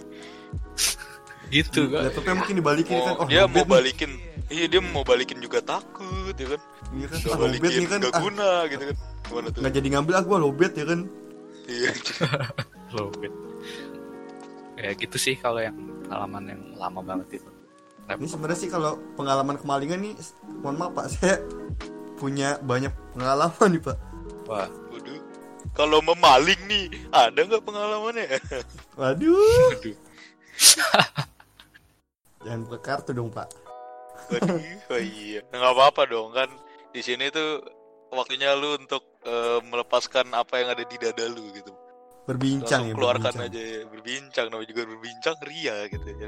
gitu 1.48 1.81
kan. 1.88 2.01
Laptopnya 2.05 2.34
mungkin 2.36 2.55
dibalikin 2.55 2.95
kan. 2.95 3.05
mau 3.07 3.17
Oh, 3.17 3.27
dia 3.27 3.43
mau 3.43 3.57
nih. 3.57 3.65
balikin 3.67 4.12
iya 4.48 4.65
dia 4.65 4.77
mau 4.79 5.01
balikin 5.01 5.38
juga 5.39 5.57
takut 5.60 6.34
ya 6.34 6.48
kan 6.48 6.62
Iya 6.91 7.05
kan. 7.07 7.17
udah 7.17 7.25
Ah, 7.27 7.38
lobet 7.39 7.41
balikin 7.41 7.74
nih 7.75 7.88
kan. 7.88 7.98
nggak 8.00 8.13
Ah, 8.13 8.22
guna 8.22 8.50
gitu 8.67 8.84
kan 8.84 8.98
nggak 9.34 9.74
jadi 9.74 9.88
ngambil 9.98 10.13
ah 10.17 10.24
gua 10.24 10.38
lobet 10.41 10.74
ya 10.77 10.86
kan. 10.86 11.10
iya 11.65 11.91
Lobet. 12.96 13.34
Ya 14.75 14.91
gitu 14.94 15.17
sih 15.17 15.36
kalau 15.39 15.63
yang 15.63 15.74
pengalaman 16.05 16.44
yang 16.51 16.62
lama 16.77 17.01
banget 17.01 17.41
itu. 17.41 17.50
Ini 18.05 18.27
sebenarnya 18.29 18.60
sih 18.60 18.70
kalau 18.70 19.01
pengalaman 19.17 19.58
kemalingan 19.58 19.98
nih, 19.98 20.13
mohon 20.62 20.77
maaf 20.77 20.94
Pak, 20.94 21.05
saya 21.17 21.36
punya 22.22 22.62
banyak 22.62 22.94
pengalaman 23.17 23.70
nih 23.74 23.82
Pak. 23.82 23.98
Wah, 24.46 24.70
Waduh. 24.94 25.22
Kalau 25.74 26.00
memaling 26.05 26.62
nih, 26.70 26.86
ada 27.10 27.39
nggak 27.41 27.65
pengalamannya? 27.65 28.38
Waduh. 29.00 29.74
aduh. 29.74 29.96
Jangan 32.46 32.62
buka 32.70 32.79
kartu 32.79 33.12
dong 33.12 33.34
pak. 33.34 33.50
Waduh, 34.29 34.62
oh 34.94 35.01
iya. 35.01 35.41
Nggak 35.50 35.74
apa-apa 35.74 36.01
dong 36.05 36.29
kan. 36.29 36.50
Di 36.94 37.01
sini 37.01 37.34
tuh 37.34 37.60
waktunya 38.12 38.53
lu 38.53 38.77
untuk 38.77 39.03
eh, 39.24 39.59
melepaskan 39.63 40.29
apa 40.31 40.62
yang 40.62 40.69
ada 40.71 40.83
di 40.83 40.97
dada 40.97 41.25
lu 41.27 41.50
gitu. 41.53 41.71
Berbincang 42.25 42.89
Langsung 42.89 42.89
ya. 42.89 42.95
keluarkan 42.97 43.33
berbincang. 43.33 43.53
aja 43.53 43.62
ya. 43.62 43.81
Berbincang 43.85 44.45
namanya 44.50 44.69
juga 44.69 44.81
berbincang 44.85 45.38
ria 45.45 45.75
gitu 45.88 46.07
ya. 46.09 46.27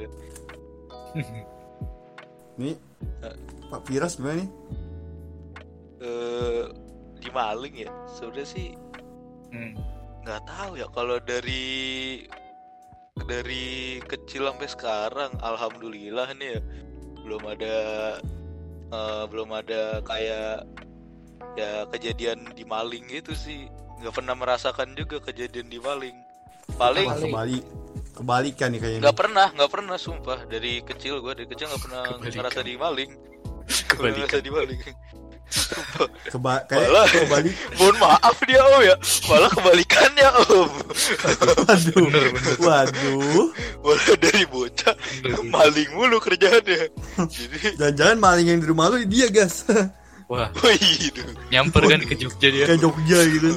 Nih 2.61 2.75
Pak 3.67 3.81
Firas 3.85 4.17
gimana 4.17 4.41
nih? 4.41 4.49
Eh 5.99 6.63
di 7.17 7.29
maling 7.29 7.75
ya. 7.77 7.91
Sebenarnya 8.09 8.45
sih 8.45 8.69
Hmm. 9.47 9.73
nggak 10.21 10.43
tahu 10.43 10.75
ya 10.75 10.91
kalau 10.91 11.23
dari 11.23 12.19
dari 13.23 13.63
kecil 14.03 14.51
sampai 14.51 14.67
sekarang 14.67 15.31
alhamdulillah 15.39 16.35
nih 16.35 16.59
ya 16.59 16.61
belum 17.23 17.43
ada 17.47 17.75
eh, 18.91 19.23
belum 19.31 19.49
ada 19.55 20.03
kayak 20.03 20.67
ya 21.53 21.85
kejadian 21.87 22.51
di 22.51 22.63
maling 22.63 23.05
gitu 23.07 23.33
sih 23.33 23.65
nggak 23.97 24.13
pernah 24.13 24.33
merasakan 24.33 24.93
juga 24.93 25.17
kejadian 25.19 25.67
di 25.67 25.77
maling 25.77 26.17
paling 26.73 27.07
Wah, 27.07 27.17
kebalik 27.17 27.63
kebalikan 28.13 28.69
nih 28.69 28.79
kayaknya. 28.79 29.01
nggak 29.03 29.17
pernah 29.17 29.47
nggak 29.51 29.71
pernah 29.71 29.95
sumpah 29.95 30.39
dari 30.45 30.81
kecil 30.81 31.17
gue 31.19 31.33
dari 31.33 31.47
kecil 31.47 31.65
nggak 31.67 31.83
pernah 31.83 32.01
Kebalikan. 32.03 32.33
ngerasa 32.35 32.61
di 32.61 32.73
maling 32.75 33.11
pernah 33.89 34.11
ngerasa 34.15 34.39
di 34.39 34.51
maling 34.51 34.81
Sumpah. 35.47 36.11
Keba 36.27 36.59
kayak 36.67 36.91
Malah. 36.91 37.07
kebalik. 37.07 37.55
mohon 37.73 37.95
maaf 37.97 38.35
dia 38.43 38.59
om 38.59 38.83
ya 38.83 38.95
malah 39.25 39.47
kebalikannya 39.47 40.27
om 40.43 40.69
Waduh. 41.63 42.03
Bener, 42.03 42.25
bener. 42.27 42.55
Waduh. 42.59 43.47
malah 43.79 44.15
dari 44.19 44.43
bocah 44.45 44.91
Bener, 44.91 45.39
bener. 45.39 45.47
maling 45.47 45.89
mulu 45.95 46.17
kerjaannya 46.19 46.91
jadi 47.31 47.57
Jangan-jangan 47.79 48.17
maling 48.19 48.47
yang 48.49 48.59
di 48.59 48.67
rumah 48.67 48.91
lu 48.91 48.99
dia 49.07 49.31
gas. 49.31 49.63
Wah, 50.27 50.51
wih 50.59 51.07
nyamper 51.47 51.87
kan 51.87 52.01
ke 52.03 52.15
Jogja 52.15 52.47
dia. 52.51 52.65
Kayak 52.67 52.81
Jogja 52.83 53.19
gitu. 53.25 53.51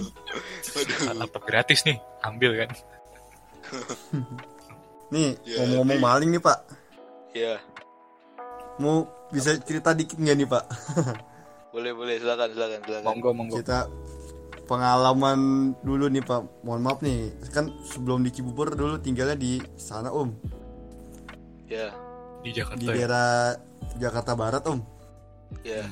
aduh 0.71 1.19
Laptop 1.19 1.43
gratis 1.43 1.83
nih, 1.83 1.99
ambil 2.23 2.63
kan. 2.63 2.71
Nih 5.13 5.35
Ya, 5.43 5.59
ngomong-ngomong 5.59 5.99
maling 5.99 6.31
nih 6.31 6.39
pak. 6.39 6.59
ya 7.33 7.59
Mau 8.79 9.03
bisa 9.29 9.59
cerita 9.59 9.91
dikit 9.91 10.15
nggak 10.17 10.37
nih 10.37 10.49
pak? 10.49 10.65
boleh 11.75 11.91
boleh 11.91 12.15
silakan 12.19 12.49
silakan 12.51 12.81
silakan 12.83 13.07
Monggo, 13.07 13.31
monggo. 13.35 13.55
Kita 13.59 13.91
pengalaman 14.65 15.39
dulu 15.83 16.07
nih 16.07 16.23
pak. 16.23 16.47
Mohon 16.63 16.81
maaf 16.81 16.99
nih. 17.03 17.19
Kan 17.51 17.75
sebelum 17.83 18.23
di 18.23 18.31
Cibubur 18.31 18.71
dulu 18.71 18.99
tinggalnya 18.99 19.35
di 19.35 19.59
sana 19.75 20.11
om. 20.11 20.31
ya 21.67 21.91
Di 22.41 22.51
Di 22.51 22.57
Jakarta 22.57 22.79
ya. 22.81 22.89
daerah 22.89 23.31
Jakarta 23.99 24.33
Barat 24.35 24.63
om. 24.67 24.79
ya 25.67 25.83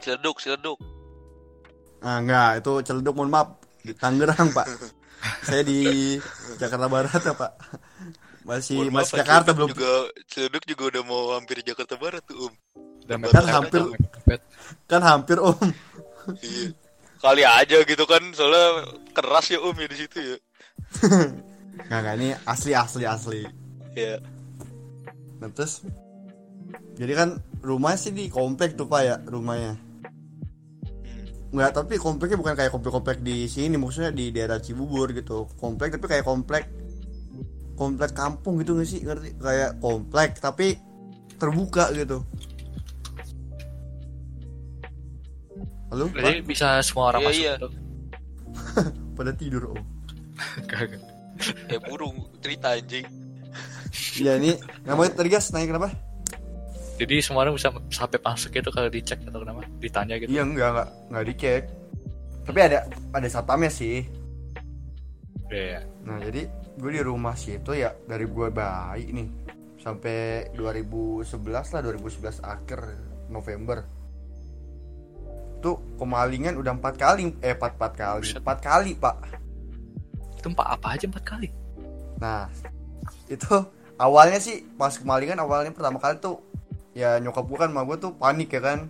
celeduk 0.00 0.36
celeduk 0.40 0.78
Ah 2.00 2.16
enggak, 2.16 2.64
itu 2.64 2.72
Celeduk 2.80 3.12
mohon 3.12 3.28
maaf 3.28 3.60
di 3.84 3.92
Tangerang 3.92 4.56
pak. 4.56 4.64
Saya 5.44 5.60
di 5.60 6.16
Jakarta 6.56 6.88
Barat 6.88 7.20
ya 7.20 7.36
pak. 7.36 7.52
Masih 8.40 8.80
Mohon 8.80 8.88
maaf, 8.88 9.04
masih 9.04 9.12
Pak, 9.12 9.18
Jakarta 9.20 9.50
belum. 9.52 9.68
juga 9.76 9.92
celeduk 10.24 10.64
juga 10.64 10.82
udah 10.96 11.02
mau 11.04 11.22
hampir 11.36 11.60
Jakarta 11.60 12.00
Barat 12.00 12.24
tuh 12.24 12.48
om 12.48 12.52
Udah 13.04 13.16
Kan 13.20 13.20
mepet, 13.20 13.44
hampir. 13.52 13.80
Kan 14.88 15.02
hampir 15.04 15.36
om. 15.36 15.56
Iya. 16.40 16.72
kali 17.20 17.44
aja 17.44 17.84
gitu 17.84 18.04
kan 18.08 18.22
soalnya 18.32 18.96
keras 19.12 19.52
ya 19.52 19.60
om 19.60 19.76
ya 19.76 19.84
di 19.84 19.96
situ 20.00 20.18
ya 20.24 20.36
Nggak 21.84 21.98
nggak 22.00 22.14
ini 22.16 22.28
asli 22.48 22.72
asli 22.72 23.04
asli. 23.04 23.40
ya 23.92 24.16
Nah 25.36 25.52
terus 25.52 25.84
jadi 26.96 27.12
kan 27.12 27.28
rumah 27.60 27.92
sih 27.96 28.12
di 28.12 28.32
komplek 28.32 28.72
tuh 28.72 28.88
pak 28.88 29.00
ya 29.04 29.16
rumahnya. 29.20 29.76
Nggak 31.50 31.70
tapi 31.74 31.94
kompleknya 31.98 32.38
bukan 32.38 32.54
kayak 32.54 32.70
komplek-komplek 32.70 33.18
di 33.26 33.50
sini 33.50 33.74
maksudnya 33.74 34.14
di 34.14 34.30
daerah 34.30 34.62
Cibubur 34.62 35.10
gitu. 35.10 35.50
Komplek 35.58 35.98
tapi 35.98 36.06
kayak 36.06 36.24
komplek 36.24 36.64
komplek 37.74 38.12
kampung 38.12 38.60
gitu 38.60 38.76
nggak 38.76 38.88
sih 38.88 39.00
ngerti 39.02 39.28
kayak 39.40 39.80
komplek 39.82 40.38
tapi 40.38 40.78
terbuka 41.40 41.90
gitu. 41.96 42.22
Halo 45.90 46.06
Jadi 46.06 46.38
pak 46.38 46.46
bisa 46.46 46.78
semua 46.86 47.10
orang 47.10 47.26
Iya, 47.26 47.28
masuk 47.28 47.42
iya. 47.42 47.52
tuh. 47.58 47.72
pada 49.18 49.32
tidur 49.34 49.62
om. 49.74 49.82
Kagak. 50.70 51.02
ya 51.72 51.80
burung 51.80 52.16
cerita 52.44 52.76
anjing 52.76 53.04
Iya 54.20 54.36
ini 54.36 54.52
nggak 54.84 54.92
mau 54.94 55.08
tadi 55.08 55.28
gas 55.32 55.50
nanya 55.50 55.72
kenapa? 55.72 55.88
Jadi 57.00 57.16
semua 57.24 57.48
orang 57.48 57.56
bisa 57.56 57.72
sampai 57.88 58.20
masuk 58.20 58.52
itu 58.52 58.68
kalau 58.68 58.92
dicek 58.92 59.18
atau 59.24 59.40
kenapa? 59.40 59.59
Ditanya 59.80 60.14
gitu. 60.20 60.28
Iya 60.30 60.42
enggak 60.44 60.68
enggak 60.70 60.88
enggak 61.10 61.24
dicek. 61.32 61.62
Tapi 62.44 62.58
ada 62.60 62.78
ada 63.16 63.28
satpamnya 63.28 63.72
sih. 63.72 64.04
Iya. 65.50 65.82
Nah 66.06 66.20
jadi 66.22 66.46
gue 66.80 66.90
di 66.96 67.02
rumah 67.02 67.34
sih 67.36 67.60
itu 67.60 67.76
ya 67.76 67.92
dari 68.08 68.24
gue 68.24 68.48
bayi 68.48 69.12
nih 69.12 69.28
sampai 69.80 70.48
2011 70.56 71.24
lah 71.48 71.80
2011 71.84 72.40
akhir 72.44 72.80
November 73.32 73.84
tuh 75.60 75.76
kemalingan 76.00 76.56
udah 76.56 76.72
empat 76.72 76.94
kali 76.96 77.36
eh 77.44 77.52
empat 77.52 77.76
empat 77.76 77.92
kali 77.96 78.28
empat 78.32 78.58
kali 78.64 78.90
pak 78.96 79.16
Itu 80.40 80.48
empat 80.56 80.66
apa 80.72 80.86
aja 80.96 81.04
empat 81.04 81.24
kali? 81.24 81.48
nah 82.20 82.48
itu 83.28 83.48
awalnya 83.96 84.40
sih 84.40 84.64
pas 84.76 84.92
kemalingan 84.96 85.40
awalnya 85.40 85.72
pertama 85.72 86.00
kali 86.00 86.16
tuh 86.20 86.40
ya 86.96 87.16
nyokap 87.20 87.44
gue 87.44 87.58
kan 87.60 87.68
sama 87.72 87.84
gue 87.88 87.96
tuh 87.96 88.12
panik 88.16 88.52
ya 88.52 88.60
kan 88.60 88.88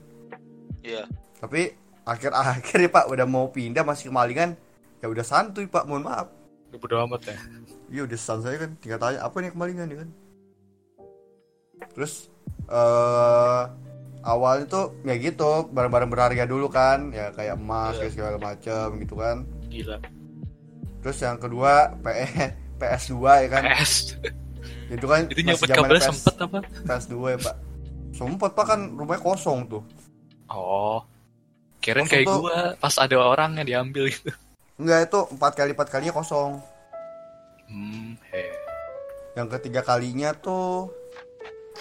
ya 0.80 1.04
tapi 1.40 1.72
akhir-akhir 2.04 2.78
ya 2.80 2.90
pak 2.96 3.06
udah 3.08 3.26
mau 3.28 3.49
pindah 3.49 3.84
masih 3.84 4.08
kemalingan 4.12 4.56
ya 5.00 5.06
udah 5.08 5.25
santuy 5.25 5.64
pak 5.64 5.84
mohon 5.88 6.04
maaf 6.04 6.28
Udah 6.70 6.78
bodo 6.78 6.96
amat 7.02 7.22
ya. 7.26 7.37
Iya 7.90 8.00
udah 8.06 8.14
san 8.14 8.38
saya 8.46 8.54
kan 8.62 8.78
tinggal 8.78 9.02
tanya 9.02 9.26
apa 9.26 9.42
nih 9.42 9.50
kemalingan 9.50 9.90
ya 9.90 9.96
kan. 10.06 10.08
Terus 11.99 12.30
eh 12.70 13.62
awalnya 14.22 14.70
tuh 14.70 14.94
ya 15.02 15.18
gitu 15.18 15.66
barang-barang 15.75 16.06
berharga 16.06 16.46
dulu 16.46 16.70
kan 16.70 17.10
ya 17.10 17.34
kayak 17.34 17.58
emas 17.58 17.99
Iya. 17.99 18.06
kayak 18.06 18.12
segala 18.14 18.37
macam 18.38 18.87
gitu 19.02 19.14
kan. 19.18 19.37
Gila. 19.66 19.99
Terus 21.02 21.18
yang 21.18 21.42
kedua 21.42 21.90
PS 21.99 22.54
PS2 22.80 23.14
ya 23.18 23.49
kan. 23.50 23.62
PS. 23.75 23.92
Itu 24.94 25.06
kan 25.10 25.20
Itu 25.26 25.42
masih 25.42 25.50
nyopet 25.50 25.66
zaman 25.66 25.78
kabelnya 25.82 26.02
PS 26.06 26.10
sempet 26.14 26.34
apa? 26.38 26.58
PS2 26.87 27.14
ya 27.34 27.38
Pak. 27.50 27.56
Sempet 28.14 28.50
Pak 28.54 28.64
kan 28.70 28.80
rumahnya 28.94 29.22
kosong 29.26 29.58
tuh. 29.66 29.82
Oh. 30.50 31.00
Kirain 31.80 32.04
Maksud 32.04 32.12
kayak 32.12 32.26
tuh- 32.26 32.40
gua 32.42 32.59
pas 32.76 32.95
ada 32.95 33.16
orang 33.16 33.57
yang 33.57 33.66
diambil 33.66 34.04
gitu. 34.07 34.28
Enggak 34.76 35.07
itu 35.07 35.19
empat 35.30 35.52
kali 35.54 35.73
empat 35.73 35.88
kalinya 35.88 36.12
kosong. 36.12 36.61
Hmm, 37.64 38.19
he. 38.28 38.45
Yang 39.33 39.49
ketiga 39.57 39.80
kalinya 39.80 40.35
tuh 40.35 40.90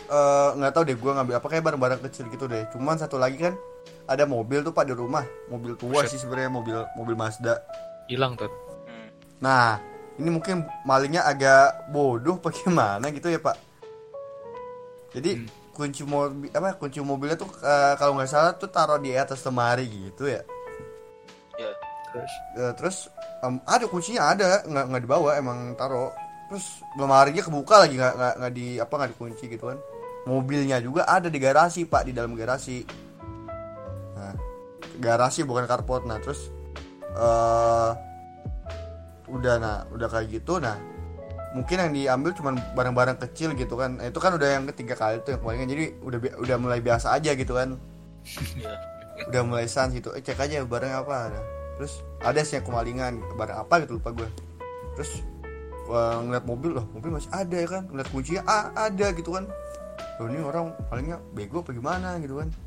eh 0.05 0.49
nggak 0.53 0.71
tahu 0.71 0.83
deh 0.85 0.95
gue 0.95 1.11
ngambil 1.11 1.35
apa 1.35 1.47
kayak 1.47 1.63
barang-barang 1.65 2.01
kecil 2.07 2.29
gitu 2.29 2.45
deh. 2.45 2.63
Cuman 2.69 2.95
satu 2.95 3.17
lagi 3.17 3.41
kan 3.41 3.57
ada 4.05 4.23
mobil 4.23 4.61
tuh 4.61 4.71
pak 4.71 4.85
di 4.85 4.93
rumah, 4.93 5.21
mobil 5.47 5.75
tua 5.75 6.01
Buset. 6.01 6.13
sih 6.13 6.19
sebenarnya 6.19 6.49
mobil 6.49 6.77
mobil 6.93 7.13
Mazda. 7.13 7.59
Hilang 8.07 8.33
tuh. 8.33 8.47
Hmm. 8.85 9.09
Nah 9.39 9.81
ini 10.15 10.29
mungkin 10.29 10.63
malingnya 10.83 11.23
agak 11.23 11.89
bodoh 11.89 12.37
apa 12.39 12.53
gimana 12.53 13.05
gitu 13.09 13.27
ya 13.27 13.37
pak. 13.37 13.57
Jadi 15.11 15.31
Hmm. 15.35 15.47
Kunci 15.79 16.03
mobil 16.03 16.51
apa 16.51 16.75
kunci 16.75 16.99
mobilnya 16.99 17.39
tuh 17.39 17.47
eh, 17.63 17.95
kalau 17.95 18.19
nggak 18.19 18.27
salah 18.27 18.51
tuh 18.59 18.67
taruh 18.67 18.99
di 18.99 19.15
atas 19.15 19.39
lemari 19.47 19.87
gitu 19.87 20.27
ya. 20.27 20.43
ya. 21.55 21.71
Terus? 22.11 22.33
Eh, 22.59 22.73
terus 22.75 22.97
em, 23.39 23.55
ada 23.63 23.85
kuncinya 23.87 24.35
ada. 24.35 24.67
Nggak 24.67 24.85
nggak 24.91 25.01
dibawa 25.07 25.39
emang 25.39 25.79
taruh. 25.79 26.11
Terus 26.51 26.83
lemarinya 26.99 27.39
kebuka 27.39 27.87
lagi 27.87 27.95
nggak 27.95 28.13
nggak 28.19 28.33
nggak 28.43 28.53
di 28.53 28.67
apa 28.75 28.93
nggak 28.99 29.11
dikunci 29.15 29.45
gitu 29.47 29.65
kan. 29.71 29.79
Mobilnya 30.27 30.83
juga 30.83 31.07
ada 31.07 31.31
di 31.31 31.39
garasi 31.39 31.87
pak 31.87 32.03
di 32.03 32.11
dalam 32.11 32.35
garasi. 32.35 32.83
Nah 34.19 34.35
garasi 34.99 35.47
bukan 35.47 35.63
carport. 35.63 36.03
Nah 36.03 36.19
terus 36.19 36.51
eh 37.15 37.91
udah 39.29 39.55
nah 39.61 39.77
udah 39.93 40.09
kayak 40.09 40.41
gitu 40.41 40.57
nah 40.57 40.75
mungkin 41.57 41.77
yang 41.81 41.91
diambil 41.93 42.31
cuman 42.37 42.53
barang-barang 42.77 43.17
kecil 43.29 43.57
gitu 43.57 43.73
kan. 43.73 43.97
Nah, 43.97 44.05
itu 44.09 44.19
kan 44.21 44.37
udah 44.37 44.49
yang 44.59 44.65
ketiga 44.69 44.93
kali 44.93 45.21
tuh 45.25 45.33
yang 45.33 45.41
kemarin 45.41 45.65
jadi 45.65 45.85
udah 46.05 46.19
udah 46.37 46.57
mulai 46.61 46.79
biasa 46.81 47.17
aja 47.17 47.33
gitu 47.33 47.57
kan. 47.57 47.77
Ya 48.59 48.77
udah 49.27 49.41
mulai 49.43 49.65
sans 49.67 49.91
gitu. 49.91 50.13
Eh 50.15 50.21
cek 50.23 50.39
aja 50.39 50.63
barang 50.63 50.93
apa 50.93 51.13
ada. 51.31 51.41
Terus 51.79 52.03
ada 52.21 52.39
sih 52.43 52.59
yang 52.59 52.65
kemalingan 52.67 53.19
barang 53.35 53.57
apa 53.65 53.73
gitu 53.83 53.97
lupa 53.97 54.11
gue 54.11 54.29
terus 54.97 55.23
wah, 55.87 56.19
ngeliat 56.19 56.43
mobil 56.43 56.75
loh 56.75 56.83
mobil 56.91 57.15
masih 57.15 57.31
ada 57.33 57.57
ya 57.57 57.67
kan. 57.67 57.83
Ngeliat 57.89 58.07
kuncinya 58.13 58.41
ah, 58.45 58.65
ada 58.75 59.07
gitu 59.15 59.33
kan. 59.33 59.49
Loh 60.21 60.27
ini 60.29 60.39
orang 60.43 60.75
palingnya 60.87 61.17
bego 61.33 61.65
apa 61.65 61.71
gimana 61.73 62.19
gitu 62.21 62.39
kan. 62.39 62.49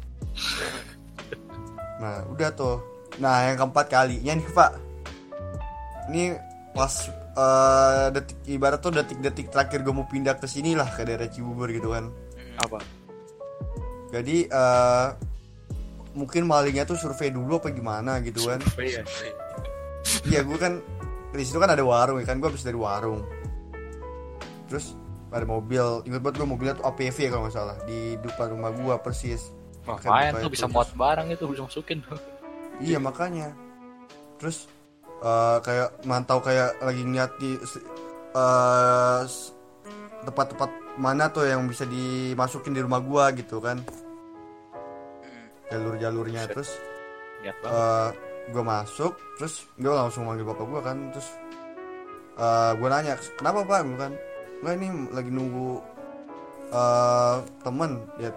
Nah 2.03 2.19
udah 2.35 2.51
tuh. 2.51 2.83
Nah 3.23 3.47
yang 3.47 3.63
keempat 3.63 3.87
kalinya 3.87 4.35
nih 4.35 4.49
pak. 4.51 4.75
Ini 6.11 6.35
pas 6.75 6.91
eh, 7.33 8.07
detik 8.13 8.39
ibarat 8.49 8.81
tuh 8.81 8.93
detik-detik 8.93 9.49
terakhir 9.49 9.81
gue 9.83 9.95
mau 9.95 10.07
pindah 10.07 10.37
ke 10.37 10.47
sini 10.47 10.77
lah 10.77 10.89
ke 10.93 11.05
daerah 11.05 11.29
Cibubur 11.29 11.69
gitu 11.73 11.93
kan. 11.93 12.13
Apa? 12.61 12.79
Jadi 14.13 14.47
eh, 14.47 15.07
mungkin 16.13 16.45
malingnya 16.45 16.85
tuh 16.85 17.01
survei 17.01 17.33
dulu 17.33 17.61
apa 17.61 17.73
gimana 17.73 18.21
gitu 18.21 18.49
kan. 18.49 18.61
Oh, 18.61 18.85
iya 18.85 19.03
iya 20.29 20.41
gue 20.43 20.59
kan 20.59 20.83
di 21.33 21.45
situ 21.47 21.57
kan 21.57 21.73
ada 21.73 21.81
warung 21.81 22.21
ya 22.21 22.27
kan 22.29 22.37
gue 22.39 22.49
habis 22.49 22.65
dari 22.65 22.77
warung. 22.77 23.25
Terus 24.69 24.97
ada 25.33 25.49
mobil 25.49 26.05
ingat 26.05 26.21
banget 26.21 26.45
gue 26.45 26.49
mobilnya 26.49 26.75
tuh 26.77 26.85
APV 26.93 27.33
kalau 27.33 27.49
nggak 27.49 27.57
salah 27.57 27.77
di 27.89 28.21
depan 28.21 28.53
rumah 28.53 28.71
gue 28.77 28.95
persis. 29.01 29.49
Ngapain 29.89 30.37
buka 30.37 30.45
tuh 30.45 30.51
bisa 30.53 30.67
muat 30.69 30.91
barang 30.95 31.27
itu 31.33 31.45
bisa 31.49 31.63
masukin 31.67 31.99
iya 32.81 32.99
makanya. 32.99 33.55
Terus 34.37 34.67
eh, 35.23 35.59
kayak 35.63 35.89
mantau 36.05 36.43
kayak 36.43 36.77
lagi 36.79 37.03
ngeliat 37.07 37.33
di 37.39 37.57
s- 37.63 37.85
tempat-tempat 40.23 40.71
mana 40.97 41.29
tuh 41.29 41.45
yang 41.45 41.65
bisa 41.67 41.85
dimasukin 41.85 42.73
di 42.73 42.81
rumah 42.83 43.01
gua 43.01 43.31
gitu 43.33 43.59
kan. 43.59 43.81
Jalur-jalurnya 45.71 46.45
terus 46.49 46.71
eh 47.65 48.11
gue 48.53 48.61
masuk 48.63 49.13
terus 49.39 49.65
gue 49.75 49.89
langsung 49.89 50.27
manggil 50.27 50.45
bapak 50.45 50.67
gue 50.67 50.81
kan 50.83 50.97
terus 51.11 51.29
eh 52.37 52.73
gue 52.77 52.89
nanya 52.89 53.15
kenapa 53.35 53.65
pak? 53.65 53.81
Gue 53.83 53.99
kan 53.99 54.13
nggak 54.63 54.75
ini 54.79 54.89
lagi 55.11 55.31
nunggu 55.33 55.71
eh 56.73 57.37
temen. 57.65 57.93
Ya 58.21 58.31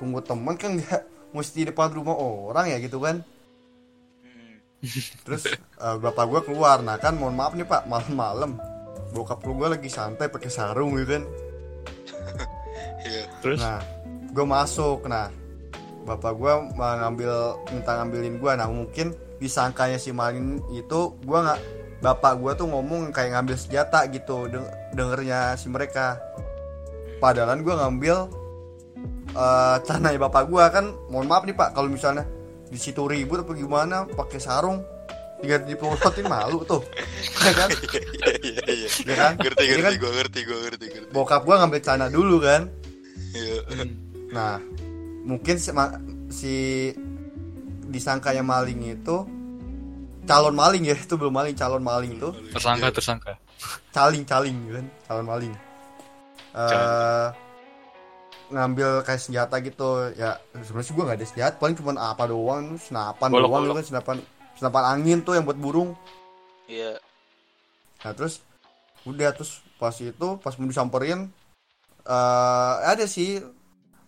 tunggu 0.00 0.18
temen 0.24 0.54
kan 0.56 0.70
nggak 0.80 1.02
mesti 1.32 1.68
depan 1.68 1.92
rumah 1.92 2.16
orang 2.16 2.72
ya 2.72 2.78
gitu 2.80 2.98
kan. 2.98 3.20
Hmm. 3.20 3.31
Terus 5.22 5.46
eh, 5.46 5.96
bapak 5.98 6.24
gue 6.26 6.40
keluar 6.50 6.82
nah 6.82 6.98
kan 6.98 7.14
mohon 7.14 7.38
maaf 7.38 7.54
nih 7.54 7.62
pak 7.62 7.86
malam-malam 7.86 8.58
bokap 9.12 9.38
lu 9.46 9.54
gue 9.54 9.68
lagi 9.78 9.86
santai 9.86 10.26
pakai 10.26 10.50
sarung 10.50 10.98
gitu 10.98 11.20
kan 11.20 11.24
Iya. 13.02 13.24
terus 13.42 13.58
Nah, 13.58 13.82
gue 14.30 14.46
masuk. 14.46 15.04
Nah, 15.10 15.28
bapak 16.06 16.38
gue 16.38 16.52
ngambil 16.78 17.32
minta 17.74 17.98
ngambilin 17.98 18.38
gue. 18.38 18.52
Nah, 18.54 18.68
mungkin 18.70 19.12
disangkanya 19.42 19.98
si 19.98 20.14
Malin 20.14 20.62
itu 20.70 21.14
gue 21.18 21.38
nggak 21.38 21.60
bapak 21.98 22.38
gue 22.38 22.52
tuh 22.54 22.66
ngomong 22.70 23.10
kayak 23.10 23.34
ngambil 23.38 23.56
senjata 23.58 24.06
gitu 24.10 24.46
deng- 24.46 24.70
dengernya 24.94 25.58
si 25.58 25.66
mereka. 25.66 26.18
Padahal 27.18 27.58
gue 27.58 27.74
ngambil 27.74 28.16
eh 29.32 29.76
tanahnya 29.82 30.18
bapak 30.22 30.46
gue 30.46 30.64
kan. 30.70 30.84
Mohon 31.10 31.26
maaf 31.26 31.42
nih 31.42 31.56
pak, 31.58 31.74
kalau 31.74 31.90
misalnya 31.90 32.24
di 32.72 32.78
situ 32.80 33.04
ribut 33.04 33.44
apa 33.44 33.52
gimana, 33.52 34.08
pakai 34.08 34.40
sarung, 34.40 34.80
tinggal 35.44 35.60
diplototin 35.68 36.24
malu 36.24 36.64
tuh, 36.64 36.80
ya 37.44 37.52
kan? 37.52 37.68
Iya 38.22 38.32
iya 38.40 38.62
iya. 38.72 38.88
Ya 39.04 39.14
kan? 39.14 39.32
Ngerti 39.36 39.60
Jadi 39.60 39.70
ngerti 39.76 39.84
kan 39.84 39.92
gue 40.00 40.10
ngerti 40.16 40.40
gue 40.42 40.58
ngerti 40.64 40.84
ngerti. 40.88 41.10
bokap 41.12 41.44
gue 41.44 41.52
ngambil 41.52 41.80
tanah 41.84 42.08
dulu 42.08 42.40
kan. 42.40 42.72
Iya. 43.36 43.60
Nah, 44.32 44.56
mungkin 45.22 45.60
si, 45.60 45.68
ma- 45.70 46.00
si 46.32 46.54
disangkanya 47.86 48.40
maling 48.40 48.96
itu 48.96 49.16
calon 50.24 50.56
maling 50.56 50.88
ya, 50.88 50.96
itu 51.04 51.14
belum 51.20 51.34
maling, 51.34 51.52
calon 51.52 51.84
maling 51.84 52.16
itu 52.16 52.32
tersangka 52.56 52.88
tersangka 52.88 53.32
caling 53.92 54.24
caling 54.24 54.56
kan, 54.72 54.86
calon 55.06 55.26
maling. 55.28 55.52
Eh 56.56 57.26
ngambil 58.52 59.02
kayak 59.02 59.22
senjata 59.24 59.56
gitu. 59.64 60.12
Ya 60.14 60.36
sebenarnya 60.52 60.86
sih 60.86 60.94
gue 60.94 61.04
nggak 61.08 61.18
ada 61.18 61.26
senjata. 61.26 61.54
Paling 61.56 61.76
cuma 61.80 61.96
apa 61.96 62.24
doang 62.28 62.76
senapan 62.76 63.28
Golok, 63.32 63.48
doang 63.48 63.62
golok. 63.64 63.64
gitu 63.64 63.74
kan 63.74 63.86
senapan 63.88 64.16
senapan 64.60 64.82
angin 64.92 65.18
tuh 65.24 65.34
yang 65.34 65.44
buat 65.48 65.58
burung. 65.58 65.96
Iya. 66.68 67.00
Nah 68.04 68.12
terus 68.12 68.44
udah 69.02 69.34
terus 69.34 69.64
pas 69.80 69.96
itu 69.98 70.28
pas 70.38 70.54
mau 70.60 70.68
disamperin 70.70 71.26
eh 72.06 72.74
ada 72.86 73.02
sih 73.08 73.40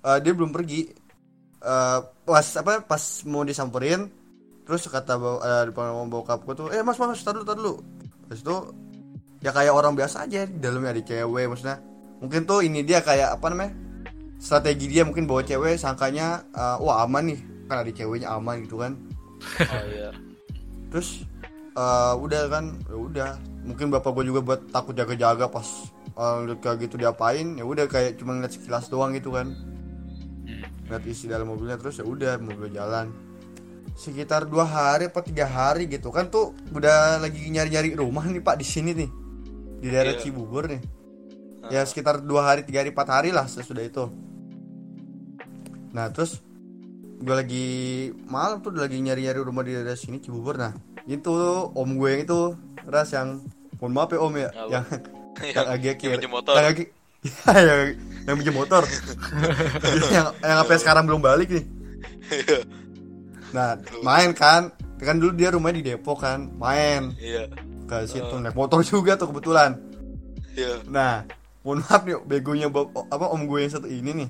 eh, 0.04 0.18
dia 0.22 0.32
belum 0.36 0.52
pergi. 0.52 0.92
Eh 1.64 2.00
pas 2.28 2.46
apa 2.60 2.84
pas 2.84 3.02
mau 3.24 3.42
disamperin 3.42 4.06
terus 4.64 4.88
kata 4.88 5.20
bawa, 5.20 5.68
depan 5.68 5.92
sama 5.92 6.08
bokap 6.08 6.40
gue 6.48 6.54
tuh 6.56 6.68
eh 6.72 6.80
mas 6.80 6.96
mas 6.96 7.20
tar 7.24 7.34
dulu 7.36 7.44
tar 7.44 7.56
dulu. 7.56 7.74
Terus 8.28 8.40
itu 8.40 8.56
ya 9.44 9.52
kayak 9.52 9.76
orang 9.76 9.92
biasa 9.92 10.24
aja 10.24 10.48
di 10.48 10.56
dalamnya 10.56 10.96
ada 10.96 11.02
cewek 11.04 11.44
maksudnya. 11.48 11.76
Mungkin 12.24 12.48
tuh 12.48 12.64
ini 12.64 12.80
dia 12.80 13.04
kayak 13.04 13.36
apa 13.36 13.52
namanya 13.52 13.83
strategi 14.44 14.92
dia 14.92 15.08
mungkin 15.08 15.24
bawa 15.24 15.40
cewek 15.40 15.80
sangkanya 15.80 16.44
eh, 16.52 16.76
wah 16.84 17.08
aman 17.08 17.32
nih. 17.32 17.40
Kan 17.64 17.80
ada 17.80 17.88
ceweknya 17.88 18.28
aman 18.36 18.60
gitu 18.68 18.76
kan. 18.76 18.92
Oh 19.56 19.84
iya. 19.88 20.12
terus 20.92 21.24
eh, 21.72 22.14
udah 22.20 22.52
kan 22.52 22.76
ya 22.84 22.96
udah. 23.00 23.30
Mungkin 23.64 23.88
bapak 23.88 24.12
gue 24.20 24.28
juga 24.28 24.44
buat 24.44 24.60
takut 24.68 24.92
jaga-jaga 24.92 25.48
pas 25.48 25.88
liat 26.14 26.62
kayak 26.62 26.86
gitu 26.86 26.94
diapain 26.94 27.58
ya 27.58 27.66
udah 27.66 27.90
kayak 27.90 28.20
cuma 28.20 28.36
ngeliat 28.36 28.52
sekilas 28.52 28.92
doang 28.92 29.16
gitu 29.16 29.32
kan. 29.32 29.56
Ngeliat 30.84 31.04
isi 31.08 31.24
dalam 31.26 31.48
mobilnya 31.48 31.80
terus 31.80 31.96
ya 31.96 32.04
udah 32.04 32.36
mobil 32.36 32.68
jalan. 32.68 33.08
Sekitar 33.96 34.44
dua 34.44 34.68
hari 34.68 35.08
apa 35.08 35.24
tiga 35.24 35.48
hari 35.48 35.88
gitu 35.88 36.12
kan 36.12 36.28
tuh 36.28 36.52
udah 36.76 37.16
lagi 37.22 37.48
nyari-nyari 37.48 37.96
rumah 37.96 38.28
nih 38.28 38.44
pak 38.44 38.60
di 38.60 38.66
sini 38.68 38.92
nih. 38.92 39.10
Di 39.80 39.88
daerah 39.88 40.14
Iya. 40.14 40.20
Cibubur 40.20 40.68
nih. 40.68 40.84
Ya 41.72 41.80
sekitar 41.88 42.20
dua 42.20 42.44
hari 42.52 42.68
tiga 42.68 42.84
hari 42.84 42.92
empat 42.92 43.08
hari 43.08 43.32
lah 43.32 43.48
sesudah 43.48 43.80
itu 43.80 44.04
nah 45.94 46.10
terus 46.10 46.42
gue 47.16 47.30
lagi 47.32 47.66
malam 48.26 48.58
tuh 48.58 48.74
lagi 48.74 48.98
nyari-nyari 48.98 49.38
rumah 49.38 49.62
di 49.62 49.72
daerah 49.72 49.94
sini 49.94 50.18
Cibubur 50.18 50.58
nah 50.58 50.74
itu 51.06 51.30
om 51.70 51.90
gue 51.94 52.08
yang 52.10 52.22
itu 52.22 52.40
ras 52.84 53.14
yang 53.14 53.40
mohon 53.78 53.92
maaf 53.94 54.10
ya 54.10 54.18
om 54.18 54.34
ya 54.34 54.48
Apa? 54.50 54.68
yang 54.68 54.84
yang 55.54 55.66
agak 55.70 55.84
Yang 55.86 55.98
kiri 55.98 56.12
pinjem 56.18 56.32
motor. 56.32 56.52
yang 56.52 56.66
agak 56.66 56.88
yang 57.68 57.80
yang 58.26 58.34
pinjam 58.36 58.54
motor 58.54 58.82
yang 60.14 60.26
yang 60.36 60.56
sampai 60.60 60.76
sekarang 60.76 61.04
belum 61.06 61.22
balik 61.22 61.48
nih 61.48 61.64
Iya. 62.24 62.58
nah 63.52 63.76
main 64.00 64.32
kan 64.32 64.72
kan 64.96 65.16
dulu 65.16 65.32
dia 65.32 65.52
rumahnya 65.52 65.78
di 65.78 65.84
Depok 65.86 66.18
kan 66.18 66.48
main 66.56 67.12
Iya. 67.16 67.48
ke 67.84 68.08
situ 68.08 68.34
naik 68.34 68.56
motor 68.56 68.80
juga 68.82 69.14
tuh 69.14 69.28
kebetulan 69.28 69.76
Iya. 70.56 70.82
nah 70.88 71.22
mohon 71.60 71.80
maaf 71.80 72.02
nih 72.02 72.16
begonya 72.20 72.68
apa 72.68 73.24
om 73.28 73.44
gue 73.44 73.58
yang 73.60 73.72
satu 73.72 73.86
ini 73.86 74.10
nih 74.14 74.28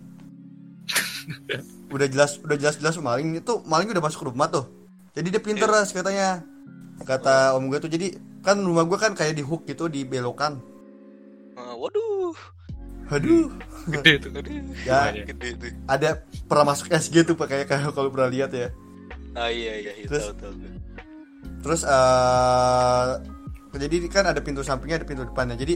udah 1.88 2.06
jelas 2.06 2.38
udah 2.38 2.56
jelas 2.56 2.76
jelas 2.76 2.96
maling 2.96 3.34
itu 3.34 3.52
maling 3.64 3.88
udah 3.88 4.00
masuk 4.00 4.26
rumah 4.26 4.46
tuh 4.46 4.66
jadi 5.12 5.28
dia 5.30 5.40
pinter 5.40 5.64
Iya. 5.64 5.74
ras 5.76 5.90
katanya 5.90 6.28
kata 7.00 7.52
om 7.52 7.66
gue 7.66 7.78
tuh 7.78 7.88
jadi 7.88 8.12
kan 8.40 8.56
rumah 8.56 8.82
gue 8.82 8.94
kan 8.94 9.12
kayak 9.12 9.34
di 9.34 9.42
hook 9.42 9.64
gitu 9.64 9.86
di 9.86 10.02
belokan 10.02 10.60
Ah, 11.54 11.72
waduh. 11.72 12.34
aduh 13.06 13.46
gede 13.86 14.18
tuh 14.18 14.30
Aduh. 14.32 14.52
ya 14.82 15.12
Iya. 15.12 15.24
Gede 15.26 15.48
tuh. 15.54 15.70
ada 15.86 16.18
pernah 16.42 16.64
masuk 16.66 16.88
SG 16.88 17.22
tuh 17.22 17.34
pak 17.34 17.46
kayak 17.46 17.66
kalau 17.90 18.08
pernah 18.08 18.26
lihat 18.26 18.50
ya 18.50 18.68
Ah 19.32 19.48
iya 19.48 19.76
iya, 19.76 19.92
iya 19.94 20.06
Terus- 20.06 20.30
tahu 20.30 20.38
tahu. 20.40 20.54
tahu. 20.54 20.72
terus 21.60 21.82
eh 21.82 23.08
jadi 23.74 23.96
kan 24.06 24.24
ada 24.26 24.38
pintu 24.38 24.60
sampingnya 24.60 24.96
ada 24.96 25.06
pintu 25.06 25.24
depannya 25.24 25.56
jadi 25.56 25.74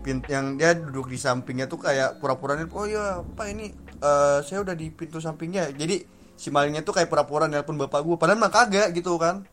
pin- 0.00 0.24
yang 0.24 0.54
dia 0.54 0.72
duduk 0.72 1.06
di 1.06 1.16
sampingnya 1.16 1.66
tuh 1.66 1.76
kayak 1.76 2.18
pura-pura 2.18 2.54
nih 2.54 2.66
oh 2.68 2.84
iya 2.84 3.04
pak 3.20 3.46
ini 3.48 3.74
eh, 4.00 4.38
saya 4.42 4.58
udah 4.64 4.74
di 4.74 4.90
pintu 4.90 5.18
sampingnya. 5.18 5.70
Jadi 5.74 6.02
si 6.34 6.50
malingnya 6.50 6.82
tuh 6.82 6.94
kayak 6.94 7.06
pura-pura 7.06 7.46
nelpon 7.46 7.78
bapak 7.78 8.02
gue 8.02 8.16
padahal 8.18 8.38
mah 8.42 8.50
kagak 8.50 8.90
gitu 8.94 9.14
kan. 9.18 9.46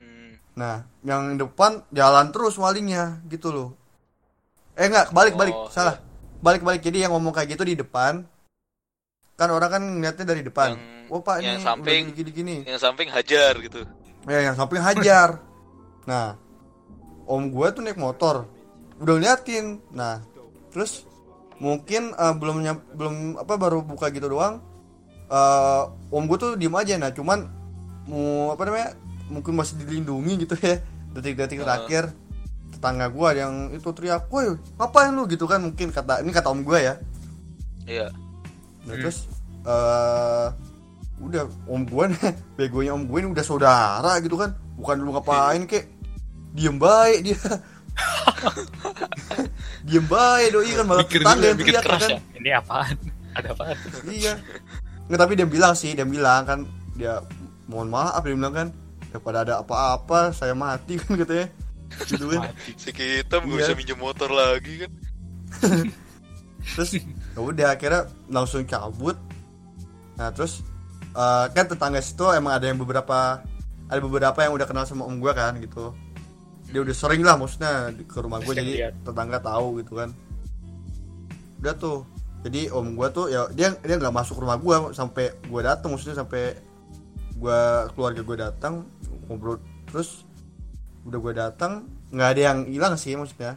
Hmm. 0.00 0.40
nah 0.56 0.88
yang 1.04 1.36
depan 1.36 1.84
jalan 1.92 2.32
terus 2.32 2.56
malingnya 2.56 3.20
gitu 3.28 3.52
loh. 3.52 3.68
Eh 4.74 4.88
enggak 4.88 5.12
balik 5.12 5.34
balik. 5.36 5.54
Oh, 5.54 5.68
salah. 5.68 6.00
balik 6.44 6.60
balik. 6.60 6.80
Jadi 6.84 7.04
yang 7.04 7.12
ngomong 7.16 7.32
kayak 7.32 7.56
gitu 7.56 7.64
di 7.64 7.76
depan 7.76 8.24
kan 9.34 9.48
orang 9.50 9.70
kan 9.70 9.82
ngeliatnya 9.82 10.24
dari 10.24 10.42
depan. 10.46 10.78
Yang- 10.78 11.10
oh 11.10 11.20
pak 11.20 11.36
yang 11.42 11.58
ini 11.58 11.64
samping. 11.64 12.02
gini 12.16 12.30
gini 12.32 12.56
Yang 12.64 12.80
samping 12.80 13.08
hajar 13.12 13.52
gitu. 13.60 13.80
ya 14.24 14.38
yang 14.40 14.56
samping 14.56 14.80
hajar. 14.80 15.40
Nah 16.08 16.36
om 17.28 17.44
gue 17.48 17.66
tuh 17.72 17.82
naik 17.84 18.00
motor. 18.00 18.48
Udah 19.00 19.16
liatin. 19.20 19.80
Nah 19.92 20.22
terus 20.72 21.04
mungkin 21.62 22.14
eh, 22.14 22.34
belum 22.34 22.56
belum 22.94 23.14
apa 23.38 23.54
baru 23.58 23.82
buka 23.84 24.10
gitu 24.10 24.30
doang 24.30 24.62
eh, 25.28 25.82
om 26.14 26.24
gue 26.26 26.38
tuh 26.38 26.50
diem 26.58 26.74
aja 26.74 26.98
nah 26.98 27.10
cuman 27.14 27.46
mau 28.10 28.52
apa 28.52 28.62
namanya 28.68 28.88
mungkin 29.32 29.56
masih 29.56 29.80
dilindungi 29.80 30.44
gitu 30.44 30.54
ya 30.60 30.82
detik-detik 31.14 31.62
terakhir 31.62 32.12
tetangga 32.74 33.06
gue 33.08 33.28
yang 33.38 33.54
itu 33.70 33.88
teriak 33.94 34.28
woi 34.28 34.58
ngapain 34.76 35.14
lu 35.14 35.24
gitu 35.30 35.46
kan 35.46 35.62
mungkin 35.62 35.94
kata 35.94 36.20
ini 36.20 36.34
kata 36.34 36.50
om 36.50 36.60
gue 36.66 36.78
ya 36.82 36.94
Iya. 37.84 38.08
Nah, 38.88 38.94
terus 38.96 39.28
eh 39.64 40.48
udah 41.20 41.44
om 41.68 41.84
gue 41.84 42.04
nih, 42.12 42.32
begonya 42.56 42.92
om 42.96 43.04
gue 43.08 43.18
ini 43.24 43.28
udah 43.32 43.44
saudara 43.44 44.12
gitu 44.24 44.36
kan. 44.40 44.56
Bukan 44.76 44.96
lu 45.00 45.12
ngapain 45.14 45.64
kek. 45.70 45.88
Diem 46.54 46.78
baik 46.78 47.18
dia. 47.26 47.40
Diem 49.86 50.04
baik 50.04 50.48
doi 50.50 50.70
kan 50.72 50.84
malah 50.84 51.04
mikir 51.04 51.20
tetangga 51.20 51.46
yang 51.46 51.58
teriak 51.58 51.82
keras 51.82 52.00
kan. 52.00 52.10
ya 52.10 52.18
ini 52.36 52.50
apaan 52.52 52.96
ada 53.38 53.48
apaan 53.50 53.76
Iya. 54.04 54.32
Nggak 55.04 55.20
tapi 55.20 55.32
dia 55.34 55.44
bilang 55.44 55.74
sih, 55.74 55.92
dia 55.92 56.04
bilang 56.04 56.42
kan 56.42 56.58
dia 56.94 57.20
mohon 57.66 57.88
maaf 57.88 58.20
dia 58.20 58.32
bilang 58.32 58.54
kan 58.54 58.68
daripada 59.08 59.42
ada 59.42 59.54
apa-apa 59.60 60.32
saya 60.32 60.52
mati 60.52 60.96
kan 61.00 61.14
katanya 61.14 61.46
gitu 62.02 62.26
kan 62.28 62.50
Si 62.74 62.90
kita 62.90 63.38
nggak 63.38 63.46
Iya. 63.46 63.58
bisa 63.60 63.72
minjem 63.74 63.98
motor 63.98 64.28
lagi 64.28 64.82
kan. 64.82 64.90
terus 66.66 66.96
ya 66.96 67.04
udah 67.36 67.68
akhirnya 67.70 68.02
langsung 68.26 68.64
cabut 68.64 69.14
nah 70.14 70.30
terus 70.30 70.64
eh, 71.12 71.44
kan 71.50 71.64
tetangga 71.64 72.00
situ 72.00 72.24
emang 72.30 72.54
ada 72.54 72.66
yang 72.66 72.80
beberapa 72.80 73.38
ada 73.84 74.00
beberapa 74.00 74.38
yang 74.40 74.52
udah 74.52 74.64
kenal 74.64 74.82
sama 74.82 75.04
om 75.04 75.20
gue 75.20 75.30
kan 75.30 75.54
gitu 75.60 75.92
dia 76.74 76.82
udah 76.82 76.90
sering 76.92 77.22
lah 77.22 77.38
maksudnya 77.38 77.72
di- 77.88 78.02
ke 78.02 78.18
rumah 78.18 78.38
gue 78.40 78.50
jadi 78.52 78.72
lihat. 78.82 78.92
tetangga 79.00 79.38
tahu 79.38 79.78
gitu 79.78 79.94
kan 79.94 80.10
udah 81.60 81.74
tuh 81.74 82.02
jadi 82.42 82.68
om 82.68 82.92
gue 82.92 83.08
tuh 83.08 83.26
ya 83.28 83.46
dia 83.48 83.72
dia 83.78 83.96
nggak 83.96 84.12
masuk 84.12 84.36
rumah 84.36 84.58
gue 84.58 84.74
sampai 84.90 85.30
gue 85.40 85.60
datang 85.62 85.88
maksudnya 85.88 86.18
sampai 86.18 86.58
gue 87.34 87.60
keluarga 87.94 88.20
gue 88.20 88.36
datang 88.36 88.74
ngobrol 89.24 89.56
terus 89.86 90.26
udah 91.04 91.18
gue 91.20 91.32
datang 91.32 91.72
nggak 92.10 92.28
ada 92.28 92.40
yang 92.42 92.58
hilang 92.66 92.94
sih 92.94 93.14
maksudnya 93.14 93.54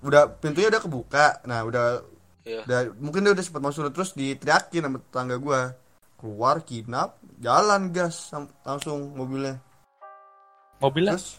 udah 0.00 0.32
pintunya 0.34 0.68
udah 0.68 0.80
kebuka 0.80 1.26
nah 1.44 1.60
udah 1.62 2.00
Iya. 2.40 2.64
udah 2.64 2.80
mungkin 2.96 3.20
dia 3.20 3.36
udah 3.36 3.44
sempat 3.44 3.60
masuk 3.60 3.92
terus 3.92 4.16
diteriakin 4.16 4.88
sama 4.88 4.96
tetangga 4.98 5.36
gua 5.36 5.76
keluar 6.16 6.64
kinap 6.64 7.20
jalan 7.36 7.92
gas 7.92 8.32
langsung 8.64 9.12
mobilnya 9.12 9.60
Mobilnya? 10.80 11.20
terus 11.20 11.36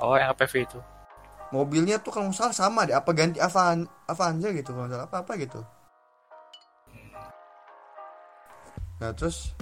Oh, 0.00 0.16
yang 0.16 0.32
APV 0.32 0.68
itu. 0.68 0.80
mobilnya 1.54 2.02
tuh 2.02 2.10
kalau 2.14 2.30
salah 2.34 2.54
sama 2.54 2.86
deh. 2.88 2.96
Apa 2.96 3.14
ganti 3.14 3.38
Avan 3.38 3.86
Avanza 4.08 4.50
gitu 4.50 4.74
kalau 4.74 4.88
salah. 4.90 5.06
Apa 5.06 5.22
apa 5.22 5.32
gitu. 5.38 5.60
Nah 9.02 9.10
terus 9.14 9.54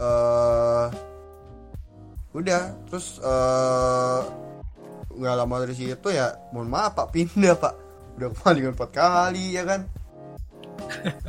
eh 0.00 0.86
udah. 2.34 2.62
Terus 2.90 3.22
eh 3.22 4.20
nggak 5.14 5.34
lama 5.38 5.62
dari 5.62 5.78
situ 5.78 6.08
ya 6.10 6.34
mohon 6.50 6.66
maaf 6.66 6.98
pak 6.98 7.14
pindah 7.14 7.54
pak. 7.54 7.74
Udah 8.18 8.28
kemalingan 8.30 8.74
empat 8.74 8.90
kali 8.94 9.54
ya 9.54 9.62
kan? 9.66 9.86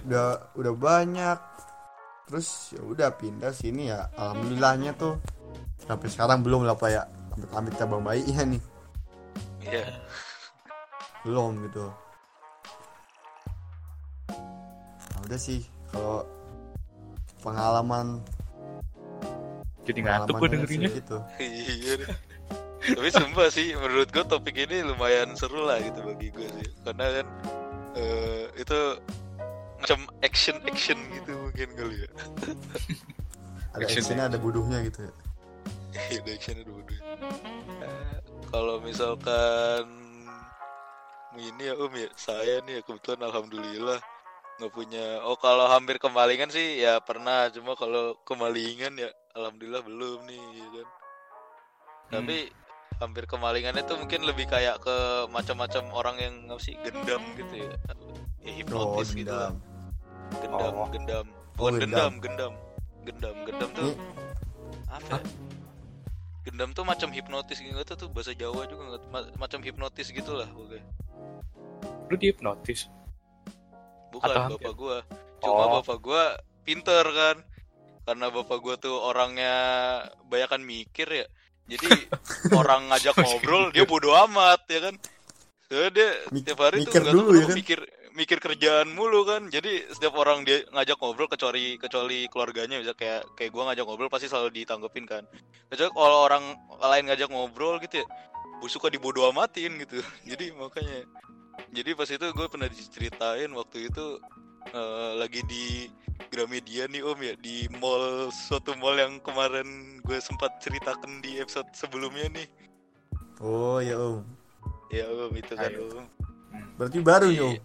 Udah 0.06 0.54
udah 0.58 0.74
banyak. 0.74 1.40
Terus 2.26 2.74
ya 2.74 2.82
udah 2.82 3.10
pindah 3.14 3.54
sini 3.54 3.94
ya. 3.94 4.10
Alhamdulillahnya 4.18 4.98
tuh. 4.98 5.22
Sampai 5.86 6.10
sekarang 6.10 6.42
belum 6.42 6.66
lah 6.66 6.74
pak 6.74 6.90
ya 6.90 7.06
amit 7.36 7.52
amit 7.52 7.74
cabang 7.76 8.02
bayinya 8.02 8.44
nih 8.48 8.62
Iya. 9.66 9.86
belum 11.26 11.58
gitu 11.68 11.90
nah, 14.30 15.20
udah 15.26 15.40
sih 15.40 15.66
kalau 15.90 16.24
pengalaman 17.42 18.22
Jadi 19.86 20.02
ngantuk 20.02 20.42
gue 20.42 20.50
dengerinnya. 20.50 20.90
gitu 20.98 21.18
Iya. 21.42 22.10
Tapi 22.86 23.10
sumpah 23.10 23.50
sih 23.50 23.74
menurut 23.74 24.10
gue 24.10 24.26
topik 24.26 24.58
ini 24.58 24.82
lumayan 24.82 25.34
seru 25.38 25.62
lah 25.62 25.78
gitu 25.78 26.02
bagi 26.06 26.30
gue 26.34 26.46
sih. 26.46 26.70
Karena 26.82 27.06
kan 27.22 27.28
eh, 27.94 28.50
itu 28.58 28.80
macam 29.78 30.00
action 30.22 30.58
action 30.66 30.98
gitu 31.14 31.34
mungkin 31.38 31.70
kali 31.78 31.96
ya. 32.02 32.10
ada 33.78 33.86
Action 33.86 34.02
actionnya 34.02 34.26
ada 34.26 34.38
bodohnya 34.42 34.82
gitu 34.86 35.06
ya 35.06 35.14
Iya, 35.96 36.20
bodoh. 36.68 37.00
Eh, 37.82 38.18
Kalau 38.52 38.76
misalkan 38.80 39.84
ini 41.36 41.68
ya 41.68 41.76
Om 41.76 41.92
ya, 41.96 42.08
saya 42.16 42.64
nih 42.64 42.80
ya 42.80 42.82
kebetulan 42.88 43.22
alhamdulillah 43.28 44.00
nggak 44.56 44.72
punya. 44.72 45.20
Oh 45.28 45.36
kalau 45.36 45.68
hampir 45.68 46.00
kemalingan 46.00 46.48
sih 46.48 46.80
ya 46.80 47.04
pernah, 47.04 47.52
cuma 47.52 47.76
kalau 47.76 48.16
kemalingan 48.24 48.96
ya 48.96 49.12
alhamdulillah 49.36 49.84
belum 49.84 50.24
nih, 50.28 50.40
ya 50.56 50.68
kan. 50.72 50.88
Tapi 52.06 52.38
hampir 53.04 53.28
kemalingannya 53.28 53.84
tuh 53.84 54.00
mungkin 54.00 54.24
lebih 54.24 54.48
kayak 54.48 54.80
ke 54.80 55.28
macam-macam 55.28 55.84
orang 55.92 56.16
yang 56.24 56.36
apa 56.48 56.62
sih 56.64 56.80
gendam 56.80 57.20
gitu 57.36 57.68
ya, 57.68 57.72
ya 58.40 58.48
oh 58.48 58.56
hipnotis 58.56 59.12
gitu 59.12 59.28
lah. 59.36 59.52
Gendam, 60.40 60.74
Oh. 60.74 60.88
gendam, 60.88 61.26
Oh, 61.60 61.68
bukan 61.68 61.80
gendam. 61.84 61.84
gendam, 61.84 62.14
gendam, 62.24 62.54
gendam, 63.04 63.36
gendam 63.44 63.70
tuh 63.76 63.92
apa? 64.88 65.20
ya? 65.20 65.55
Gendam 66.46 66.72
tuh 66.72 66.86
macam 66.86 67.10
hipnotis 67.10 67.58
gitu 67.58 67.74
tuh, 67.84 68.08
bahasa 68.08 68.32
Jawa 68.32 68.70
juga 68.70 68.84
nggak 68.88 69.02
macam 69.36 69.60
hipnotis 69.60 70.10
gitulah 70.10 70.46
pokoknya. 70.46 70.86
Lu 72.06 72.16
dihipnotis. 72.16 72.86
Bukan 74.14 74.30
Atau 74.30 74.38
bapak 74.48 74.62
hampir? 74.62 74.74
gua. 74.78 74.98
Cuma 75.42 75.64
Oh. 75.66 75.72
bapak 75.82 75.98
gua 76.00 76.24
pinter 76.62 77.02
kan. 77.04 77.38
Karena 78.06 78.30
bapak 78.30 78.58
gua 78.62 78.76
tuh 78.78 78.94
orangnya 78.94 79.54
banyakan 80.24 80.62
mikir 80.62 81.10
ya. 81.10 81.26
Jadi 81.66 81.90
orang 82.62 82.94
ngajak 82.94 83.18
ngobrol 83.18 83.74
dia 83.74 83.84
bodo 83.84 84.14
amat 84.30 84.62
ya 84.70 84.80
kan. 84.86 84.96
Soalnya 85.66 85.90
dia 85.92 86.10
Mik- 86.30 86.46
tiap 86.46 86.60
hari 86.62 86.78
mikir 86.80 86.94
tuh 86.94 87.02
nggak 87.02 87.16
tahu 87.18 87.34
ya 87.34 87.42
kan? 87.44 87.56
mikir 87.58 87.80
mikir 88.16 88.40
kerjaan 88.40 88.96
mulu 88.96 89.28
kan. 89.28 89.52
Jadi 89.52 89.92
setiap 89.92 90.16
orang 90.16 90.48
dia 90.48 90.64
ngajak 90.72 90.98
ngobrol 90.98 91.30
kecuali 91.30 91.76
kecuali 91.76 92.26
keluarganya 92.32 92.80
bisa 92.80 92.96
kayak 92.96 93.28
kayak 93.36 93.52
gua 93.52 93.70
ngajak 93.72 93.86
ngobrol 93.86 94.10
pasti 94.10 94.32
selalu 94.32 94.64
ditanggepin 94.64 95.06
kan. 95.06 95.24
Kecuali 95.70 95.92
kalau 95.92 96.20
orang 96.26 96.44
lain 96.80 97.06
ngajak 97.12 97.30
ngobrol 97.30 97.78
gitu 97.84 98.02
ya, 98.02 98.06
gua 98.64 98.70
suka 98.72 98.88
dibodo 98.88 99.28
amatin 99.28 99.78
gitu. 99.84 100.00
Jadi 100.30 100.56
makanya 100.56 101.06
jadi 101.72 101.92
pas 101.96 102.08
itu 102.08 102.26
gue 102.32 102.48
pernah 102.48 102.70
diceritain 102.72 103.52
waktu 103.52 103.92
itu 103.92 104.06
eh, 104.72 105.12
lagi 105.20 105.42
di 105.48 105.66
Gramedia 106.32 106.88
nih 106.88 107.04
om 107.04 107.20
ya 107.20 107.36
di 107.36 107.68
mall 107.80 108.32
suatu 108.32 108.76
mall 108.80 108.96
yang 108.96 109.20
kemarin 109.20 110.00
gue 110.04 110.18
sempat 110.24 110.64
ceritakan 110.64 111.20
di 111.20 111.40
episode 111.44 111.68
sebelumnya 111.76 112.32
nih 112.32 112.48
oh 113.44 113.84
ya 113.84 114.00
om 114.00 114.24
ya 114.92 115.06
om 115.12 115.34
itu 115.36 115.54
kan 115.56 115.72
Ayo. 115.72 116.04
om 116.04 116.06
berarti 116.80 116.98
baru 117.04 117.28
nih 117.32 117.44
om 117.44 117.56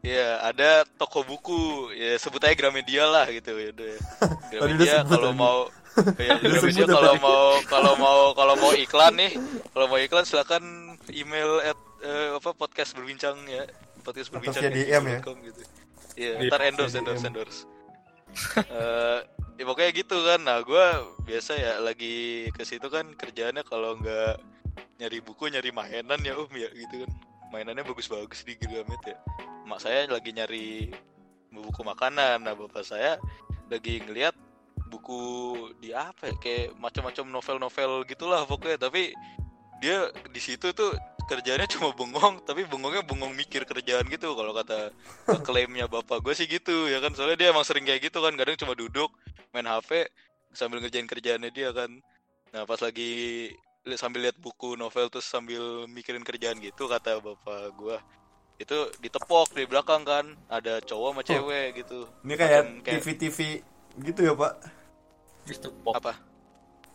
ya 0.00 0.40
ada 0.40 0.88
toko 0.96 1.20
buku 1.22 1.92
ya 1.92 2.16
sebut 2.16 2.40
aja 2.40 2.56
Gramedia 2.56 3.04
lah 3.04 3.28
gitu 3.28 3.52
ya 3.52 3.68
udah 3.72 3.86
ya. 3.86 3.98
Gramedia 4.50 4.94
kalau 5.04 5.30
mau 5.36 5.58
ya, 6.16 6.40
Gramedia 6.40 6.86
kalau 6.88 7.14
mau 7.20 7.42
kalau 7.68 7.92
mau 8.00 8.20
kalau 8.32 8.54
mau 8.56 8.72
iklan 8.72 9.12
nih 9.20 9.32
kalau 9.76 9.86
mau 9.92 10.00
iklan 10.00 10.24
silakan 10.24 10.96
email 11.12 11.60
at 11.60 11.78
eh, 12.00 12.28
apa 12.32 12.56
podcast 12.56 12.96
berbincang 12.96 13.36
ya 13.44 13.68
podcast 14.00 14.32
berbincang 14.32 14.68
via 14.68 14.72
DM 14.72 15.04
ya? 15.04 15.20
gitu 15.20 15.62
Iya, 16.18 16.36
Iya, 16.36 16.50
ntar 16.52 16.60
endorse, 16.68 16.96
endorse, 17.00 17.24
endorse. 17.24 17.60
Eh, 18.60 19.18
ya 19.56 19.64
pokoknya 19.64 19.90
gitu 19.94 20.16
kan. 20.20 20.40
Nah, 20.42 20.58
gue 20.60 20.84
biasa 21.24 21.56
ya 21.56 21.72
lagi 21.80 22.48
ke 22.52 22.62
situ 22.66 22.86
kan 22.92 23.08
kerjaannya 23.14 23.64
kalau 23.64 23.96
nggak 23.96 24.36
nyari 25.00 25.18
buku, 25.24 25.48
nyari 25.48 25.70
mainan 25.72 26.20
ya 26.20 26.36
om 26.36 26.50
ya 26.52 26.68
gitu 26.74 27.06
kan. 27.06 27.10
Mainannya 27.50 27.82
bagus-bagus 27.82 28.46
di 28.46 28.54
Gramet 28.60 29.02
ya. 29.06 29.16
Mak 29.70 29.78
saya 29.86 30.10
lagi 30.10 30.34
nyari 30.34 30.90
buku 31.54 31.86
makanan. 31.86 32.42
Nah, 32.42 32.58
bapak 32.58 32.82
saya 32.82 33.22
lagi 33.70 34.02
ngeliat 34.02 34.34
buku 34.90 35.22
di 35.78 35.94
apa 35.94 36.26
ya 36.26 36.34
kayak 36.42 36.74
macam-macam 36.82 37.24
novel-novel 37.30 38.02
gitulah 38.10 38.42
pokoknya. 38.50 38.82
Tapi 38.82 39.14
dia 39.78 40.10
di 40.26 40.40
situ 40.42 40.74
tuh 40.74 40.90
kerjanya 41.30 41.70
cuma 41.70 41.94
bengong 41.94 42.42
tapi 42.42 42.66
bengongnya 42.66 43.06
bengong 43.06 43.30
mikir 43.38 43.62
kerjaan 43.62 44.10
gitu. 44.10 44.34
Kalau 44.34 44.50
kata 44.50 44.90
klaimnya 45.46 45.86
bapak 45.86 46.18
gue 46.18 46.34
sih 46.34 46.50
gitu 46.50 46.90
ya 46.90 46.98
kan? 46.98 47.14
Soalnya 47.14 47.38
dia 47.38 47.48
emang 47.54 47.62
sering 47.62 47.86
kayak 47.86 48.10
gitu 48.10 48.18
kan 48.18 48.34
kadang 48.34 48.58
cuma 48.58 48.74
duduk 48.74 49.14
main 49.54 49.70
HP 49.70 50.10
sambil 50.50 50.82
ngerjain 50.82 51.06
kerjaannya 51.06 51.54
dia 51.54 51.70
kan. 51.70 51.94
Nah 52.50 52.66
pas 52.66 52.82
lagi 52.82 53.54
sambil 53.94 54.26
lihat 54.26 54.36
buku 54.42 54.74
novel 54.74 55.06
terus 55.14 55.30
sambil 55.30 55.86
mikirin 55.86 56.26
kerjaan 56.26 56.58
gitu 56.58 56.90
kata 56.90 57.22
bapak 57.22 57.70
gue 57.78 57.96
itu 58.60 58.76
ditepok 59.00 59.56
di 59.56 59.64
belakang 59.64 60.04
kan. 60.04 60.36
Ada 60.52 60.84
cowok 60.84 61.08
sama 61.16 61.22
cewek 61.24 61.80
gitu. 61.80 62.04
Ini 62.20 62.34
kayak 62.36 62.60
Macam 62.60 62.84
kayak- 62.84 63.00
TV 63.00 63.06
TV 63.16 63.38
gitu 64.04 64.20
ya 64.20 64.32
pak? 64.36 64.52
Itu 65.48 65.68
pop. 65.80 65.96
apa? 65.96 66.12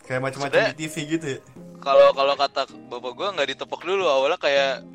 Kayak 0.06 0.22
macam-macam 0.22 0.70
di 0.70 0.86
TV 0.86 0.96
gitu 1.18 1.28
ya? 1.38 1.40
kalau 1.82 2.14
kalau 2.14 2.34
kata 2.34 2.66
bapak 2.90 3.12
gua 3.14 3.34
nggak 3.34 3.58
ditepok 3.58 3.82
dulu. 3.82 4.06
Awalnya 4.06 4.38
kayak 4.38 4.86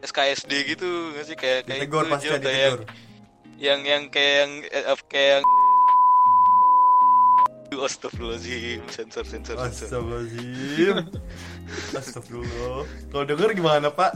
SKSD 0.00 0.52
gitu 0.70 0.86
nggak 1.12 1.24
sih? 1.26 1.34
Kayak 1.34 1.66
kayak 1.66 1.80
ditegur 1.82 2.06
itu, 2.06 2.12
pasti 2.14 2.26
kayak 2.30 2.42
ditegur 2.42 2.80
yang 3.58 3.80
yang 3.86 4.02
kayak 4.10 4.34
yang 4.38 4.50
eh, 4.70 4.84
eh, 4.86 4.98
kayak 5.10 5.28
yang 5.34 5.44
Astagfirullahaladzim 7.82 8.80
sensor 8.86 9.24
sensor 9.26 9.56
sensor. 9.58 9.66
Astagfirullahaladzim. 9.90 10.96
Astagfirullah. 11.98 12.84
Kalau 13.10 13.24
denger 13.26 13.50
gimana 13.58 13.90
pak? 13.90 14.14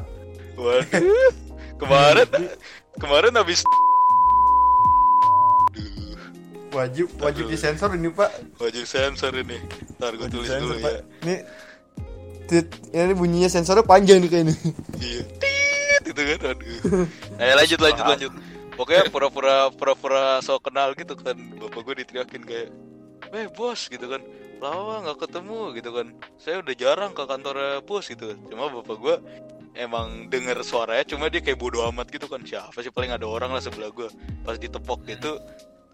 waduh 0.57 1.29
kemarin 1.77 2.29
kemarin 2.97 3.33
habis 3.35 3.61
Wajib 6.67 7.09
wajib 7.25 7.49
Aduh. 7.49 7.53
disensor 7.57 7.89
ini 7.97 8.13
pak. 8.13 8.29
Wajib 8.61 8.85
sensor 8.85 9.33
ini. 9.33 9.57
Ntar 9.97 10.13
gue 10.13 10.29
tulis 10.29 10.45
sensor, 10.45 10.77
dulu 10.77 10.85
Pak. 10.85 10.93
ya. 10.93 11.01
Ini 11.25 11.37
tit, 12.45 12.67
ini 12.93 13.15
bunyinya 13.17 13.49
sensornya 13.49 13.81
panjang 13.81 14.21
nih 14.21 14.29
kayaknya. 14.29 14.55
Iya. 15.01 15.23
Tit 15.41 16.05
itu 16.05 16.21
kan 16.21 16.41
aduh. 16.53 16.77
Ayo 17.41 17.53
lanjut 17.65 17.79
lanjut 17.81 18.05
Paham. 18.05 18.13
lanjut. 18.13 18.33
Pokoknya 18.77 19.03
pura-pura 19.09 19.73
pura-pura 19.73 20.25
so 20.45 20.61
kenal 20.61 20.93
gitu 20.93 21.17
kan. 21.17 21.33
Bapak 21.57 21.81
gue 21.81 22.05
diteriakin 22.05 22.45
kayak 22.45 22.69
eh 23.33 23.49
bos 23.51 23.89
gitu 23.91 24.07
kan. 24.07 24.23
Lama 24.63 25.05
nggak 25.07 25.19
ketemu 25.29 25.61
gitu 25.77 25.91
kan. 25.93 26.07
Saya 26.39 26.61
udah 26.61 26.75
jarang 26.77 27.13
ke 27.13 27.23
kantor 27.25 27.83
bos 27.83 28.07
gitu. 28.07 28.37
Cuma 28.51 28.71
bapak 28.71 28.97
gue 28.99 29.17
emang 29.77 30.33
denger 30.33 30.65
suaranya 30.65 31.05
cuma 31.05 31.29
dia 31.29 31.45
kayak 31.45 31.61
bodo 31.61 31.85
amat 31.91 32.09
gitu 32.11 32.27
kan. 32.31 32.41
Siapa 32.45 32.79
sih? 32.81 32.93
Paling 32.95 33.13
ada 33.13 33.27
orang 33.29 33.53
lah 33.53 33.61
sebelah 33.61 33.93
gue 33.93 34.09
pas 34.45 34.57
ditepok 34.57 35.05
gitu 35.07 35.41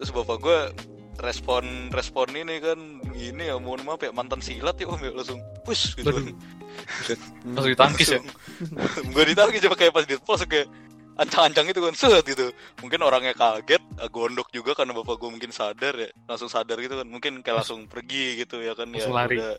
terus 0.03 0.19
bapak 0.19 0.39
gue 0.43 0.59
respon 1.23 1.95
respon 1.95 2.27
ini 2.35 2.59
kan 2.59 2.75
ini 3.15 3.53
ya 3.53 3.61
mohon 3.63 3.87
maaf 3.87 4.03
ya 4.03 4.11
mantan 4.11 4.43
silat 4.43 4.75
ya 4.83 4.91
om 4.91 4.99
ya 4.99 5.15
langsung 5.15 5.39
push 5.63 5.95
gitu 5.95 6.11
kan. 6.11 6.25
Langsung 7.55 7.71
ditangkis 7.71 8.09
ya? 8.17 8.21
gue 9.07 9.25
ditangkis 9.31 9.63
cuma 9.63 9.79
kayak 9.79 9.95
pas 9.95 10.03
ditepok 10.03 10.43
kayak 10.51 10.67
ancang-ancang 11.17 11.67
itu 11.69 11.81
kan 11.81 11.95
set 11.97 12.25
gitu. 12.25 12.53
Mungkin 12.81 13.01
orangnya 13.05 13.37
kaget 13.37 13.83
eh, 14.01 14.09
gondok 14.09 14.49
juga 14.55 14.73
karena 14.73 14.97
bapak 14.97 15.17
gue 15.21 15.31
mungkin 15.31 15.53
sadar 15.53 15.95
ya. 15.97 16.09
Langsung 16.29 16.49
sadar 16.49 16.81
gitu 16.81 16.97
kan 16.97 17.09
mungkin 17.09 17.45
kayak 17.45 17.65
langsung 17.65 17.85
pergi 17.89 18.45
gitu 18.45 18.61
ya 18.65 18.73
kan 18.73 18.89
ya 18.93 19.09
lari. 19.09 19.37
udah. 19.39 19.55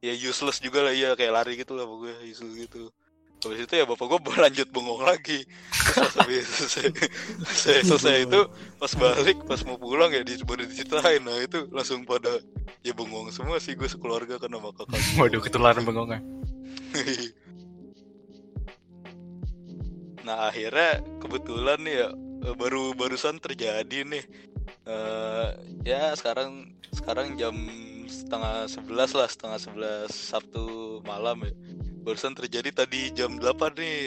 Ya 0.00 0.16
useless 0.16 0.64
juga 0.64 0.88
lah 0.88 0.96
iya 0.96 1.12
kayak 1.12 1.32
lari 1.32 1.52
gitu 1.60 1.76
lah 1.76 1.84
pokoknya 1.84 2.18
useless 2.24 2.56
gitu. 2.56 2.92
Habis 3.40 3.64
itu 3.64 3.72
ya 3.72 3.84
bapak 3.88 4.04
gue 4.04 4.18
lanjut 4.44 4.68
bengong 4.68 5.02
lagi. 5.04 5.48
Terus 5.72 5.96
pas 5.96 6.14
habis 6.20 6.44
selesai, 6.44 6.86
selesai, 7.48 7.76
selesai 7.88 8.16
itu 8.28 8.40
pas 8.76 8.92
balik 9.00 9.38
pas 9.48 9.60
mau 9.64 9.76
pulang 9.80 10.12
ya 10.12 10.20
di, 10.20 10.36
baru 10.44 10.68
diceritain. 10.68 11.24
Nah 11.24 11.40
itu 11.40 11.64
langsung 11.72 12.04
pada 12.04 12.40
ya 12.84 12.92
bengong 12.92 13.32
semua 13.32 13.56
sih 13.56 13.72
gue 13.72 13.88
sekeluarga 13.88 14.36
kakak 14.36 14.52
gua. 14.52 14.84
Waduh, 15.16 15.40
ketularan 15.40 15.84
bengongnya. 15.84 16.20
nah 20.22 20.48
akhirnya 20.48 21.00
kebetulan 21.18 21.78
nih 21.80 21.96
ya 21.96 22.08
eh, 22.44 22.54
baru 22.54 22.92
barusan 22.92 23.38
terjadi 23.38 24.04
nih 24.04 24.24
Eh 24.80 25.48
ya 25.84 26.14
sekarang 26.14 26.72
sekarang 26.90 27.36
jam 27.36 27.52
setengah 28.06 28.64
sebelas 28.66 29.12
lah 29.12 29.28
setengah 29.28 29.58
sebelas 29.60 30.10
Sabtu 30.10 30.98
malam 31.02 31.42
ya 31.42 31.52
barusan 32.00 32.32
terjadi 32.32 32.72
tadi 32.74 33.12
jam 33.12 33.36
8 33.36 33.76
nih 33.76 34.00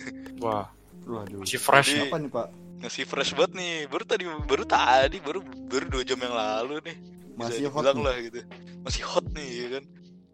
Wah, 0.44 0.66
Waduh. 1.06 1.40
masih 1.40 1.56
fresh 1.56 1.94
Jadi-. 1.94 2.10
Apa 2.10 2.18
nih 2.18 2.30
pak? 2.30 2.48
masih 2.76 3.04
fresh 3.08 3.32
banget 3.32 3.52
nih 3.56 3.74
baru 3.88 4.04
tadi 4.04 4.24
baru 4.44 4.64
tadi 4.68 5.16
baru 5.18 5.40
baru 5.64 5.84
dua 5.88 6.02
jam 6.04 6.20
yang 6.20 6.34
lalu 6.34 6.76
nih 6.84 6.96
bisa 7.32 7.56
Masih 7.56 7.66
hot 7.70 7.84
nih. 7.88 8.04
lah 8.04 8.16
gitu 8.20 8.40
masih 8.84 9.02
hot 9.04 9.26
nih 9.32 9.48
ya 9.48 9.66
kan 9.72 9.84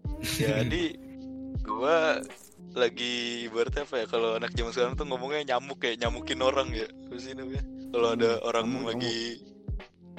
jadi 0.42 0.84
gua 1.62 2.18
lagi 2.76 3.46
ibaratnya 3.48 3.84
apa 3.84 3.96
ya 4.02 4.06
kalau 4.08 4.36
anak 4.38 4.52
zaman 4.56 4.72
sekarang 4.72 4.94
tuh 4.96 5.06
ngomongnya 5.08 5.56
nyamuk 5.56 5.78
kayak 5.82 6.00
nyamukin 6.00 6.40
orang 6.40 6.68
ya. 6.72 6.88
Sih 7.20 7.36
namanya? 7.36 7.62
Kalau 7.92 8.08
ada 8.16 8.30
Hmm, 8.32 8.42
orang 8.48 8.66
nyamuk, 8.84 8.84
lagi 8.88 9.40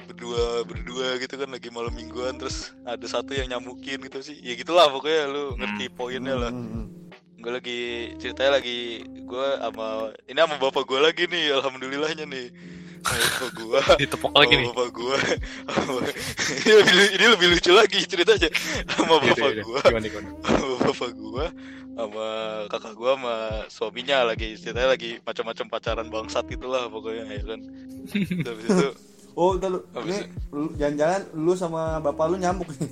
berdua 0.04 0.62
berdua 0.68 1.16
gitu 1.18 1.34
kan 1.40 1.48
lagi 1.48 1.68
malam 1.72 1.94
mingguan 1.96 2.36
terus 2.36 2.76
ada 2.84 3.06
satu 3.08 3.32
yang 3.34 3.48
nyamukin 3.50 3.98
gitu 4.04 4.20
sih. 4.22 4.36
Ya 4.44 4.54
gitulah 4.54 4.86
pokoknya 4.92 5.22
lu 5.30 5.44
ngerti 5.58 5.84
poinnya 5.90 6.36
lah. 6.36 6.52
Hmm, 6.52 6.68
hmm, 6.70 6.86
gue 7.40 7.52
lagi 7.52 7.78
ceritanya 8.16 8.60
lagi 8.60 9.04
gue 9.04 9.48
sama 9.60 9.86
ini 10.24 10.38
sama 10.40 10.56
bapak 10.56 10.84
gue 10.88 11.00
lagi 11.00 11.22
nih 11.28 11.52
alhamdulillahnya 11.52 12.24
nih 12.24 12.46
bapak 13.06 13.50
gue 13.52 13.80
Ditepok 14.00 14.32
lagi 14.32 14.54
nih. 14.54 14.66
bapak 14.68 14.88
gue 14.90 15.16
ini, 16.58 16.72
lebih, 16.74 16.94
ini 17.12 17.26
lebih 17.28 17.46
lucu 17.50 17.70
lagi 17.70 17.98
ceritanya 18.02 18.48
sama 18.88 19.14
Yaudah, 19.14 19.28
bapak 19.28 19.38
yaudah. 19.46 19.62
gue 19.62 19.78
Gimana, 19.82 20.06
gimana? 20.06 20.28
sama 20.42 20.74
bapak 20.82 21.10
gue 21.12 21.44
sama 21.94 22.26
kakak 22.66 22.92
gue 22.92 23.10
sama 23.12 23.34
suaminya 23.68 24.18
lagi 24.24 24.48
ceritanya 24.54 24.88
lagi 24.90 25.10
macam-macam 25.20 25.66
pacaran 25.68 26.08
bangsat 26.08 26.44
gitulah 26.46 26.88
pokoknya 26.88 27.24
ya 27.30 27.42
kan 27.46 27.60
Terus 28.04 28.46
habis 28.46 28.66
itu 28.66 28.88
Oh, 29.34 29.58
udah 29.58 29.66
lu. 29.68 29.82
Ini 29.98 30.18
lu- 30.48 30.70
jangan-jangan 30.72 31.34
lu 31.34 31.52
sama 31.54 31.98
bapak 31.98 32.30
lu 32.30 32.38
nyambuk 32.38 32.70
nih. 32.72 32.86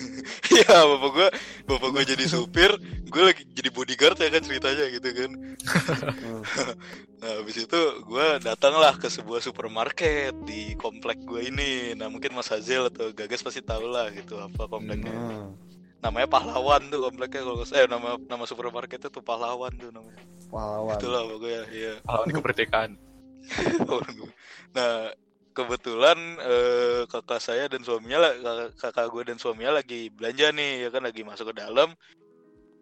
ya 0.62 0.76
bapak 0.88 1.10
gue 1.12 1.28
bapak 1.68 1.88
gue 1.92 2.04
jadi 2.16 2.24
supir 2.28 2.70
gue 3.08 3.22
lagi 3.22 3.42
jadi 3.52 3.68
bodyguard 3.68 4.18
ya 4.18 4.28
kan 4.32 4.42
ceritanya 4.42 4.86
gitu 4.88 5.08
kan. 5.12 5.30
Nah, 7.22 7.38
habis 7.38 7.54
itu 7.54 7.80
gue 8.02 8.26
datanglah 8.42 8.98
ke 8.98 9.06
sebuah 9.06 9.38
supermarket 9.38 10.34
di 10.42 10.74
komplek 10.74 11.22
gue 11.22 11.54
ini. 11.54 11.94
Nah, 11.94 12.10
mungkin 12.10 12.34
Mas 12.34 12.50
Hazel 12.50 12.90
atau 12.90 13.14
Gagas 13.14 13.46
pasti 13.46 13.62
tahu 13.62 13.86
lah 13.86 14.10
gitu 14.10 14.42
apa 14.42 14.66
kompleknya. 14.66 15.14
Hmm. 15.14 15.54
Namanya 16.02 16.26
Pahlawan 16.26 16.90
tuh 16.90 17.06
kompleknya 17.06 17.46
kalau. 17.46 17.62
Eh, 17.62 17.86
nama 17.86 18.18
nama 18.26 18.42
supermarketnya 18.42 19.06
tuh 19.06 19.22
Pahlawan 19.22 19.70
tuh 19.78 19.94
namanya. 19.94 20.18
Pahlawan. 20.50 20.98
Itulah 20.98 21.22
pokoknya, 21.30 21.62
iya. 21.70 21.92
Pahlawan 22.02 22.30
kemerdekaan. 22.34 22.90
nah, 24.74 25.14
kebetulan 25.52 26.18
eh, 26.40 27.00
kakak 27.08 27.40
saya 27.40 27.68
dan 27.68 27.84
suaminya 27.84 28.28
lah, 28.28 28.32
kakak, 28.36 28.70
kakak 28.80 29.06
gue 29.12 29.22
dan 29.32 29.38
suaminya 29.38 29.72
lagi 29.80 30.08
belanja 30.12 30.50
nih, 30.52 30.72
ya 30.84 30.88
kan 30.88 31.02
lagi 31.04 31.22
masuk 31.22 31.52
ke 31.52 31.54
dalam. 31.60 31.94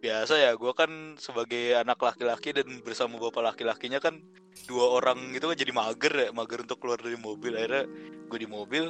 Biasa 0.01 0.33
ya, 0.41 0.57
gue 0.57 0.73
kan 0.73 0.89
sebagai 1.21 1.77
anak 1.77 2.01
laki-laki 2.01 2.57
dan 2.57 2.81
bersama 2.81 3.21
bapak 3.21 3.53
laki-lakinya 3.53 4.01
kan 4.01 4.17
dua 4.65 4.97
orang 4.97 5.35
itu 5.37 5.45
kan 5.45 5.57
jadi 5.59 5.73
mager 5.75 6.13
ya, 6.15 6.29
mager 6.33 6.65
untuk 6.65 6.81
keluar 6.81 6.97
dari 6.97 7.19
mobil. 7.19 7.53
Akhirnya 7.53 7.85
gue 8.25 8.39
di 8.41 8.49
mobil 8.49 8.89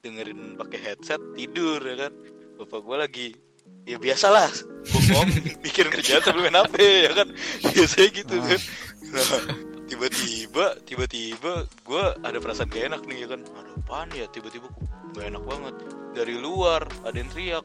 dengerin 0.00 0.56
pakai 0.56 0.78
headset 0.80 1.20
tidur 1.36 1.82
ya 1.84 2.08
kan. 2.08 2.12
Bapak 2.56 2.80
gue 2.80 2.96
lagi 2.96 3.28
ya 3.86 4.02
biasalah 4.02 4.50
bengong 4.90 5.30
mikirin 5.64 5.90
kerjaan 5.94 6.22
sambil 6.22 6.50
main 6.50 6.58
HP 6.58 6.74
ya 7.06 7.10
kan 7.14 7.28
biasanya 7.74 8.08
gitu 8.10 8.36
kan 8.42 8.60
nah, 9.14 9.40
tiba-tiba 9.86 10.74
tiba-tiba 10.82 11.52
gue 11.86 12.04
ada 12.26 12.38
perasaan 12.42 12.68
gak 12.68 12.84
enak 12.90 13.02
nih 13.06 13.24
ya 13.24 13.26
kan? 13.30 13.40
Ada 13.46 13.70
apaan 13.80 14.08
ya? 14.12 14.26
Tiba-tiba 14.28 14.66
gak 15.14 15.26
enak 15.30 15.42
banget. 15.46 15.74
Dari 16.12 16.34
luar 16.36 16.82
ada 17.06 17.16
yang 17.16 17.30
teriak 17.30 17.64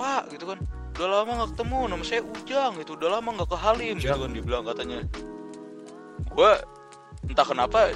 pak 0.00 0.32
gitu 0.32 0.48
kan. 0.48 0.58
Udah 0.96 1.08
lama 1.08 1.30
gak 1.44 1.50
ketemu 1.56 1.78
nama 1.88 2.04
saya 2.04 2.22
Ujang 2.24 2.72
itu 2.80 2.90
udah 2.96 3.08
lama 3.20 3.28
gak 3.44 3.48
ke 3.52 3.58
Halim 3.60 3.96
gitu 4.00 4.16
kan 4.16 4.32
dibilang 4.32 4.64
katanya. 4.64 4.98
Gue 6.32 6.52
entah 7.28 7.46
kenapa 7.46 7.92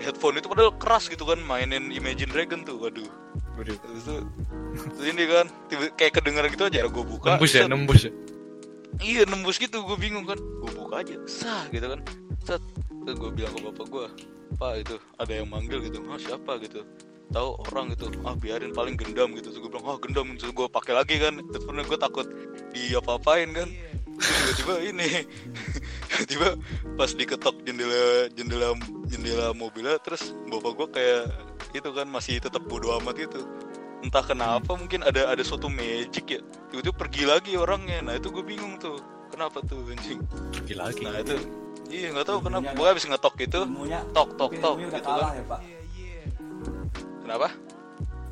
headphone 0.00 0.38
itu 0.40 0.46
padahal 0.48 0.72
keras 0.78 1.10
gitu 1.10 1.26
kan 1.26 1.42
mainin 1.42 1.90
Imagine 1.90 2.30
Dragon 2.30 2.62
tuh 2.62 2.78
waduh. 2.78 3.10
Waduh. 3.58 3.76
Terus 3.76 3.98
itu 4.06 4.16
terus 4.94 5.06
ini 5.10 5.24
kan 5.26 5.46
tiba, 5.66 5.90
kayak 5.98 6.22
kedengeran 6.22 6.48
gitu 6.54 6.64
aja 6.70 6.86
gue 6.86 7.04
buka 7.04 7.34
Nembus 7.34 7.50
ya, 7.50 7.66
set. 7.66 7.70
nembus 7.70 8.00
ya. 8.06 8.12
Iya 9.00 9.22
nembus 9.26 9.58
gitu 9.58 9.82
gue 9.82 9.98
bingung 9.98 10.22
kan. 10.22 10.38
Gue 10.38 10.70
buka 10.70 11.02
aja 11.02 11.18
Sah 11.26 11.66
gitu 11.74 11.86
kan 11.90 12.02
Set. 12.44 12.62
Terus 13.04 13.16
gue 13.16 13.30
bilang 13.32 13.52
ke 13.56 13.60
bapak 13.70 13.86
gue 13.88 14.06
Pak 14.58 14.72
itu 14.82 14.96
ada 15.16 15.32
yang 15.32 15.48
manggil 15.48 15.78
gitu. 15.84 16.02
Ah 16.10 16.18
siapa? 16.18 16.58
gitu. 16.60 16.82
Tahu 17.30 17.48
orang 17.70 17.94
gitu. 17.94 18.10
Ah 18.26 18.34
biarin 18.34 18.74
paling 18.74 18.98
gendam 18.98 19.32
gitu. 19.38 19.54
Terus 19.54 19.62
gue 19.62 19.70
bilang 19.70 19.86
Ah 19.86 19.98
gendam. 20.02 20.26
Terus 20.36 20.52
gue 20.52 20.66
pakai 20.68 20.92
lagi 20.96 21.16
kan. 21.22 21.38
Terus 21.38 21.64
pernah 21.64 21.84
gue 21.86 21.98
takut 21.98 22.26
Diapa-apain 22.74 23.48
kan. 23.54 23.68
Terus 24.20 24.36
tiba-tiba 24.36 24.74
ini 24.84 25.10
Tiba-tiba 26.28 26.48
pas 27.00 27.10
diketok 27.16 27.56
jendela 27.64 28.28
jendela 28.36 28.76
jendela 29.08 29.46
mobilnya 29.56 29.96
terus 30.04 30.36
bapak 30.52 30.72
gue 30.76 30.88
kayak 30.92 31.24
itu 31.72 31.88
kan 31.88 32.04
masih 32.10 32.36
tetap 32.42 32.60
bodo 32.68 32.92
amat 33.00 33.16
gitu. 33.16 33.40
Entah 34.00 34.24
kenapa 34.24 34.76
mungkin 34.76 35.04
ada 35.04 35.32
ada 35.32 35.40
suatu 35.40 35.72
magic 35.72 36.24
ya. 36.28 36.40
Tiba-tiba 36.68 36.94
pergi 36.96 37.22
lagi 37.24 37.52
orangnya. 37.56 38.04
Nah 38.04 38.20
itu 38.20 38.28
gue 38.28 38.44
bingung 38.44 38.76
tuh 38.76 39.00
kenapa 39.32 39.64
tuh 39.64 39.80
anjing? 39.88 40.20
Pergi 40.52 40.74
lagi. 40.76 41.04
nah 41.06 41.16
itu 41.16 41.36
iya 41.90 42.06
nggak 42.10 42.26
tahu 42.26 42.38
kenapa. 42.40 42.70
Pokoknya 42.72 42.92
habis 42.92 43.06
ngetok 43.06 43.34
gitu 43.36 43.60
Ilmunya 43.62 44.00
tok 44.10 44.28
tok 44.34 44.52
tok 44.56 44.74
ilmunya 44.78 44.88
udah 44.88 44.96
gitu 44.96 45.10
kalah 45.10 45.26
kan. 45.26 45.36
ya, 45.36 45.44
Pak. 45.44 45.60
kenapa? 47.20 47.48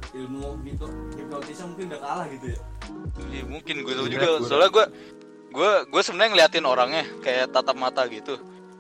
Ilmu 0.09 0.49
gitu 0.65 0.87
hipnotisnya 1.15 1.67
mungkin 1.69 1.85
udah 1.91 2.01
kalah 2.01 2.27
gitu 2.29 2.47
ya. 2.49 2.61
Iya 3.29 3.43
mungkin 3.45 3.75
gue 3.83 3.93
tahu 3.93 4.07
Iya, 4.07 4.15
juga. 4.15 4.27
soalnya 4.43 4.71
gue 4.71 4.85
gue 5.49 5.71
gue 5.87 6.03
sebenarnya 6.03 6.31
ngeliatin 6.33 6.65
orangnya 6.65 7.05
kayak 7.21 7.51
tatap 7.51 7.77
mata 7.77 8.03
gitu 8.07 8.37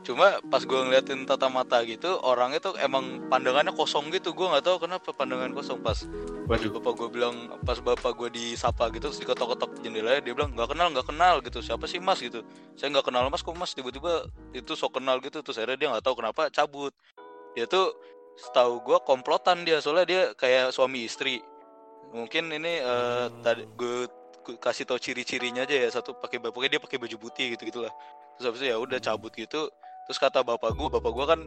cuma 0.08 0.40
pas 0.48 0.64
gue 0.64 0.80
ngeliatin 0.88 1.28
tatap 1.28 1.52
mata 1.52 1.84
gitu 1.84 2.16
orangnya 2.24 2.64
tuh 2.64 2.72
emang 2.80 3.28
pandangannya 3.28 3.76
kosong 3.76 4.08
gitu. 4.08 4.32
Gue 4.32 4.48
nggak 4.48 4.64
tahu 4.64 4.88
kenapa 4.88 5.12
pandangan 5.12 5.52
kosong. 5.52 5.84
Pas 5.84 6.08
Waduh. 6.48 6.80
bapak 6.80 6.92
gue 6.96 7.08
bilang 7.12 7.36
pas 7.60 7.76
bapak 7.76 8.16
gue 8.16 8.32
disapa 8.32 8.88
gitu 8.96 9.12
terus 9.12 9.20
diketok-ketok 9.20 9.84
jendelanya 9.84 10.24
dia 10.24 10.32
bilang 10.32 10.56
nggak 10.56 10.72
kenal 10.72 10.88
nggak 10.88 11.06
kenal 11.12 11.34
gitu. 11.44 11.60
Siapa 11.60 11.84
sih 11.84 12.00
mas? 12.00 12.24
gitu. 12.24 12.40
Saya 12.80 12.88
nggak 12.88 13.12
kenal 13.12 13.28
mas. 13.28 13.44
Kok 13.44 13.52
mas 13.52 13.76
tiba-tiba 13.76 14.24
itu 14.56 14.72
sok 14.72 14.96
kenal 14.96 15.20
gitu? 15.20 15.44
Terus 15.44 15.60
akhirnya 15.60 15.76
dia 15.76 15.88
nggak 15.92 16.04
tahu 16.08 16.24
kenapa 16.24 16.48
cabut. 16.48 16.96
Dia 17.52 17.68
tuh 17.68 17.92
setahu 18.40 18.80
gue 18.80 18.98
komplotan 19.04 19.68
dia. 19.68 19.84
Soalnya 19.84 20.06
dia 20.08 20.22
kayak 20.32 20.72
suami 20.72 21.04
istri. 21.04 21.44
Mungkin 22.16 22.48
ini 22.48 22.80
eh, 22.80 23.28
tadi 23.44 23.68
gue 23.76 24.08
gue 24.40 24.56
kasih 24.56 24.88
tau 24.88 24.96
ciri-cirinya 24.96 25.68
aja 25.68 25.76
ya. 25.76 25.92
Satu 25.92 26.16
pakai 26.16 26.40
pokoknya 26.40 26.80
dia 26.80 26.80
pakai 26.80 26.96
baju 26.96 27.16
putih 27.20 27.52
gitu 27.52 27.68
gitulah 27.68 27.92
terus 28.38 28.54
habis 28.54 28.60
itu 28.62 28.66
ya 28.70 28.78
udah 28.78 28.98
cabut 29.02 29.34
gitu 29.34 29.66
terus 30.08 30.16
kata 30.16 30.40
bapak 30.40 30.72
gue 30.72 30.88
bapak 30.88 31.12
gue 31.12 31.26
kan 31.28 31.40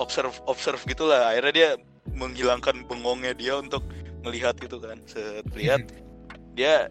observe 0.00 0.32
observe 0.48 0.80
gitulah. 0.88 1.28
Akhirnya 1.28 1.52
dia 1.52 1.68
menghilangkan 2.16 2.88
bengongnya 2.88 3.36
dia 3.36 3.60
untuk 3.60 3.84
melihat 4.24 4.56
gitu 4.56 4.80
kan. 4.80 4.96
Lihat. 5.52 5.92
Dia 6.56 6.88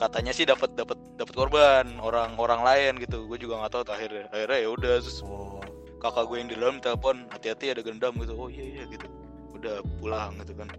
katanya 0.00 0.32
sih 0.34 0.48
dapat 0.48 0.72
dapat 0.74 0.96
dapat 1.20 1.34
korban 1.36 1.86
orang 2.00 2.34
orang 2.40 2.64
lain 2.64 2.96
gitu. 3.04 3.28
Gue 3.28 3.36
juga 3.36 3.60
nggak 3.60 3.72
tahu 3.76 3.82
akhirnya. 3.92 4.26
Akhirnya 4.32 4.58
ya 4.64 4.68
udah 4.72 4.94
terus 5.04 5.20
kakak 6.00 6.24
gue 6.32 6.36
yang 6.40 6.48
di 6.48 6.56
dalam 6.56 6.76
telepon 6.80 7.28
hati-hati 7.28 7.76
ada 7.76 7.84
gendam 7.84 8.16
gitu. 8.16 8.32
Oh 8.32 8.48
iya 8.48 8.64
iya 8.64 8.84
gitu. 8.88 9.06
Udah 9.52 9.84
pulang 10.00 10.40
gitu 10.40 10.56
kan 10.56 10.72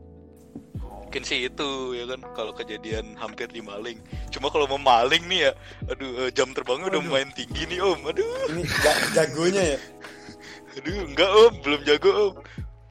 mungkin 1.16 1.32
sih 1.32 1.48
itu 1.48 1.96
ya 1.96 2.04
kan? 2.12 2.20
Kalau 2.36 2.52
kejadian 2.52 3.16
hampir 3.16 3.48
dimaling 3.48 4.04
cuma 4.36 4.52
kalau 4.52 4.68
mau 4.68 4.76
maling 4.76 5.24
nih 5.32 5.48
ya 5.48 5.52
aduh 5.88 6.28
eh, 6.28 6.30
jam 6.36 6.52
terbangnya 6.52 6.92
udah 6.92 7.00
main 7.08 7.32
tinggi 7.32 7.64
nih 7.72 7.80
om. 7.80 8.04
Aduh. 8.04 8.52
Ini 8.52 8.68
ja- 8.84 9.24
jagonya 9.24 9.64
ya? 9.64 9.80
Aduh 10.76 11.08
enggak 11.08 11.32
om. 11.32 11.54
Belum 11.64 11.82
jago 11.88 12.10
om. 12.12 12.34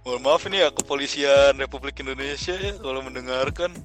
Mohon 0.08 0.20
maaf 0.24 0.48
nih 0.48 0.64
ya 0.64 0.68
kepolisian 0.72 1.52
Republik 1.60 2.00
Indonesia 2.00 2.56
ya 2.56 2.72
kalau 2.80 3.04
mendengarkan. 3.04 3.76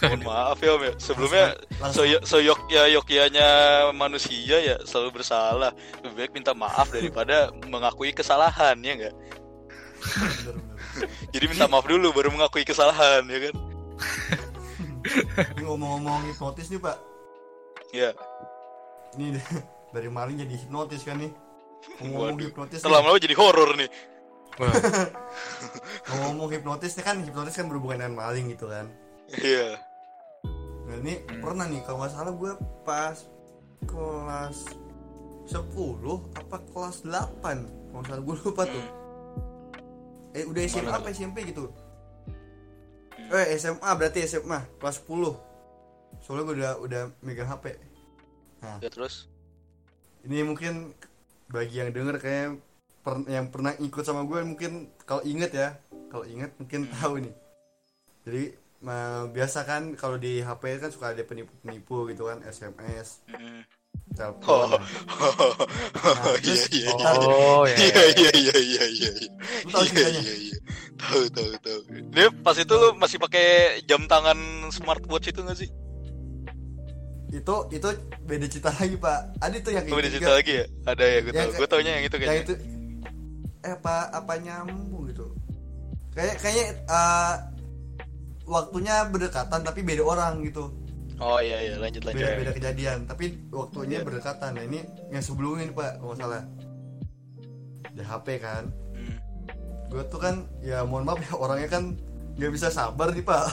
Mohon 0.00 0.22
maaf 0.24 0.56
ya 0.64 0.72
om 0.72 0.82
ya. 0.88 0.92
Sebelumnya 0.96 1.52
Langsung- 1.76 2.08
soyok 2.08 2.22
soyok 2.24 2.60
ya 2.72 2.88
yokianya 2.88 3.48
manusia 3.92 4.64
ya 4.64 4.80
selalu 4.88 5.20
bersalah. 5.20 5.76
Lebih 6.00 6.16
baik 6.16 6.32
minta 6.32 6.56
maaf 6.56 6.88
daripada 6.88 7.52
mengakui 7.68 8.16
kesalahan 8.16 8.80
ya 8.80 8.96
enggak. 8.96 9.14
Jadi 11.32 11.44
minta 11.48 11.66
maaf 11.66 11.88
dulu 11.88 12.12
baru 12.12 12.28
mengakui 12.30 12.62
kesalahan 12.62 13.24
ya 13.26 13.38
kan? 13.50 13.54
Ini 15.56 15.62
ngomong-ngomong 15.66 16.30
hipnotis 16.30 16.70
nih 16.70 16.78
pak. 16.78 16.96
Ya 17.92 18.12
ini 19.12 19.36
dari 19.94 20.08
maling 20.08 20.40
jadi 20.40 20.54
hipnotis 20.56 21.04
kan 21.04 21.20
nih. 21.20 21.32
Ngomong 22.00 22.38
Waduh, 22.38 22.46
hipnotis 22.48 22.78
nih, 22.80 22.84
terlama 22.86 23.08
lama 23.12 23.18
jadi 23.20 23.34
horor 23.36 23.70
nih. 23.76 23.90
Ngomong 26.12 26.48
hipnotis 26.52 26.92
kan 27.00 27.20
hipnotis 27.24 27.56
kan 27.56 27.66
berhubungan 27.68 28.06
dengan 28.06 28.14
maling 28.16 28.52
gitu 28.52 28.68
kan. 28.70 28.88
Iya. 29.32 29.80
Nah 30.88 30.96
ini 31.02 31.24
Hmm. 31.24 31.40
pernah 31.40 31.66
nih 31.68 31.80
kalau 31.84 32.04
nggak 32.04 32.12
salah 32.12 32.32
gue 32.32 32.52
pas 32.84 33.16
kelas 33.88 34.58
10 35.50 36.22
apa 36.38 36.56
kelas 36.70 37.02
8 37.02 37.42
kalau 37.42 37.98
nggak 37.98 38.06
salah 38.06 38.22
gue 38.22 38.36
lupa 38.46 38.62
tuh 38.68 38.84
eh 40.32 40.44
udah 40.44 40.62
SMA 40.64 40.86
Mana? 40.86 40.98
apa 40.98 41.08
SMP 41.10 41.44
gitu? 41.44 41.68
Eh 43.28 43.46
SMA 43.56 43.90
berarti 43.92 44.24
SMA 44.24 44.60
kelas 44.76 45.00
10 45.00 45.36
soalnya 46.20 46.42
gue 46.44 46.56
udah 46.56 46.72
udah 46.78 47.02
megang 47.20 47.48
HP 47.48 47.64
ya 48.78 48.88
terus? 48.88 49.26
Ini 50.22 50.42
mungkin 50.42 50.94
bagi 51.48 51.82
yang 51.82 51.90
denger 51.90 52.16
kayak 52.16 52.48
per- 53.00 53.26
yang 53.26 53.50
pernah 53.50 53.74
ikut 53.74 54.00
sama 54.00 54.22
gue 54.22 54.38
mungkin 54.42 54.94
kalau 55.02 55.20
inget 55.22 55.50
ya. 55.50 55.68
Kalau 56.08 56.22
inget 56.22 56.54
mungkin 56.54 56.86
tahu 56.92 57.14
nih. 57.18 57.34
Jadi 58.22 58.42
ma- 58.80 59.26
biasa 59.26 59.64
kan 59.64 59.96
kalau 59.96 60.14
di 60.14 60.38
HP 60.38 60.78
kan 60.78 60.90
suka 60.90 61.10
ada 61.10 61.22
penipu-penipu 61.22 62.06
gitu 62.06 62.28
kan 62.28 62.38
SMS 62.42 63.24
Mm. 63.26 63.62
Telepon. 64.12 64.68
Oh. 64.68 64.78
Oh 66.02 66.34
iya 66.44 66.54
terus- 66.54 66.68
iya 66.70 66.90
oh, 66.92 67.00
iya. 67.00 67.08
oh 67.50 67.64
iya 67.66 68.04
iya 68.12 68.30
iya 68.32 68.56
iya 68.56 68.84
iya 68.86 69.10
iya. 69.16 69.30
Iya 69.66 70.08
iya 70.12 70.34
iya. 70.38 70.56
Tahu 70.96 71.22
tahu 71.28 71.52
tahu. 71.58 71.80
Ini 71.90 72.24
pas 72.40 72.54
itu 72.54 72.70
lu 72.70 72.88
masih 72.94 73.18
pakai 73.18 73.46
jam 73.84 74.06
tangan 74.06 74.38
smartwatch 74.70 75.28
itu 75.28 75.40
nggak 75.40 75.58
sih? 75.58 75.70
Itu 77.32 77.54
itu 77.68 77.88
beda 78.22 78.46
cerita 78.46 78.70
lagi 78.70 78.96
pak. 78.96 79.18
Ada 79.40 79.56
tuh 79.58 79.72
yang 79.72 79.84
ada 79.84 79.96
gitu 79.96 80.08
cerita 80.12 80.32
lagi 80.32 80.52
ya? 80.52 80.64
Ada 80.84 81.04
ya 81.04 81.18
gue 81.18 81.32
Yang 81.32 81.48
tahu. 81.48 81.58
gue 81.58 81.68
taunya 81.68 81.92
yang 81.96 82.04
itu 82.04 82.16
yang 82.16 82.22
kayaknya. 82.28 82.44
itu. 82.44 82.54
Eh 83.62 83.72
apa 83.72 83.94
apa 84.10 84.32
nyambung 84.36 85.02
gitu. 85.08 85.26
Kayak 86.12 86.34
kayaknya 86.38 86.66
eh, 86.84 87.34
waktunya 88.44 88.94
berdekatan 89.08 89.60
tapi 89.62 89.80
beda 89.80 90.02
orang 90.02 90.44
gitu 90.44 90.68
oh 91.22 91.38
iya 91.38 91.58
iya. 91.60 91.74
Lanjut 91.76 92.02
lanjut. 92.02 92.18
Beda 92.20 92.36
beda 92.36 92.52
kejadian. 92.52 92.98
Tapi 93.04 93.24
waktunya 93.48 93.98
Iya. 93.98 94.04
berdekatan. 94.04 94.50
Nah 94.52 94.64
ini 94.64 94.78
yang 95.08 95.22
sebelumnya 95.22 95.64
nih 95.64 95.72
pak 95.72 95.90
kalau 95.96 96.10
nggak 96.10 96.20
salah. 96.20 96.42
Di 97.88 98.02
HP 98.02 98.26
kan? 98.38 98.64
Hmm. 98.92 99.16
gue 99.86 100.00
tuh 100.08 100.16
kan 100.16 100.34
ya 100.58 100.82
mohon 100.82 101.04
maaf 101.04 101.20
ya 101.20 101.36
orangnya 101.36 101.68
kan 101.68 101.84
nggak 102.34 102.48
bisa 102.50 102.68
sabar 102.68 103.12
nih 103.12 103.22
pak. 103.22 103.44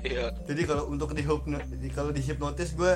Iya. 0.00 0.32
Jadi 0.42 0.62
kalau 0.64 0.88
untuk 0.88 1.12
di 1.12 1.22
kalau 1.88 2.10
di 2.10 2.18
hipnotis 2.18 2.72
gue 2.72 2.92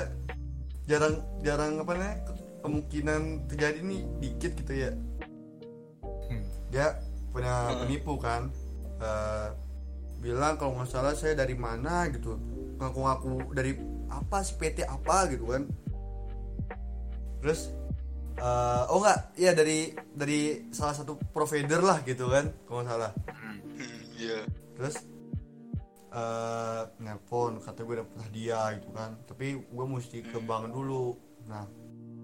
jarang 0.83 1.15
jarang 1.39 1.77
apa 1.77 1.93
namanya 1.93 2.17
ke- 2.23 2.37
kemungkinan 2.59 3.21
terjadi 3.47 3.79
nih 3.79 4.01
dikit 4.19 4.51
gitu 4.55 4.73
ya. 4.75 4.91
Hmm. 6.25 6.43
dia 6.67 6.97
punya 7.29 7.53
Hmm. 7.67 7.77
penipu 7.79 8.17
kan? 8.17 8.49
Eh, 8.97 9.47
bilang 10.19 10.57
kalau 10.57 10.75
nggak 10.75 10.89
salah 10.89 11.13
saya 11.13 11.31
dari 11.33 11.53
mana 11.53 12.09
gitu 12.09 12.35
ngaku-ngaku 12.79 13.51
dari 13.51 13.75
apa 14.07 14.41
sih 14.41 14.55
PT 14.55 14.87
apa 14.87 15.27
gitu 15.29 15.45
kan. 15.51 15.67
Terus 17.43 17.75
eh, 18.39 18.83
oh 18.89 18.99
nggak 19.03 19.35
iya 19.35 19.51
dari 19.51 19.91
dari 20.15 20.71
salah 20.71 20.95
satu 20.95 21.19
provider 21.35 21.83
lah 21.83 21.99
gitu 22.07 22.31
kan 22.31 22.47
kalau 22.65 22.81
nggak 22.81 22.89
salah. 22.89 23.11
Hmm. 23.27 23.59
Hmm, 23.75 23.99
iya. 24.15 24.39
Terus 24.79 24.95
eh 26.09 26.81
nelpon 27.03 27.61
kata 27.61 27.85
gue 27.85 27.95
dapet 28.01 28.17
hadiah 28.23 28.67
gitu 28.79 28.89
kan. 28.95 29.11
Tapi 29.27 29.59
gue 29.59 29.85
mesti 29.85 30.23
ke 30.23 30.39
bank 30.39 30.71
dulu. 30.71 31.13
Nah 31.45 31.67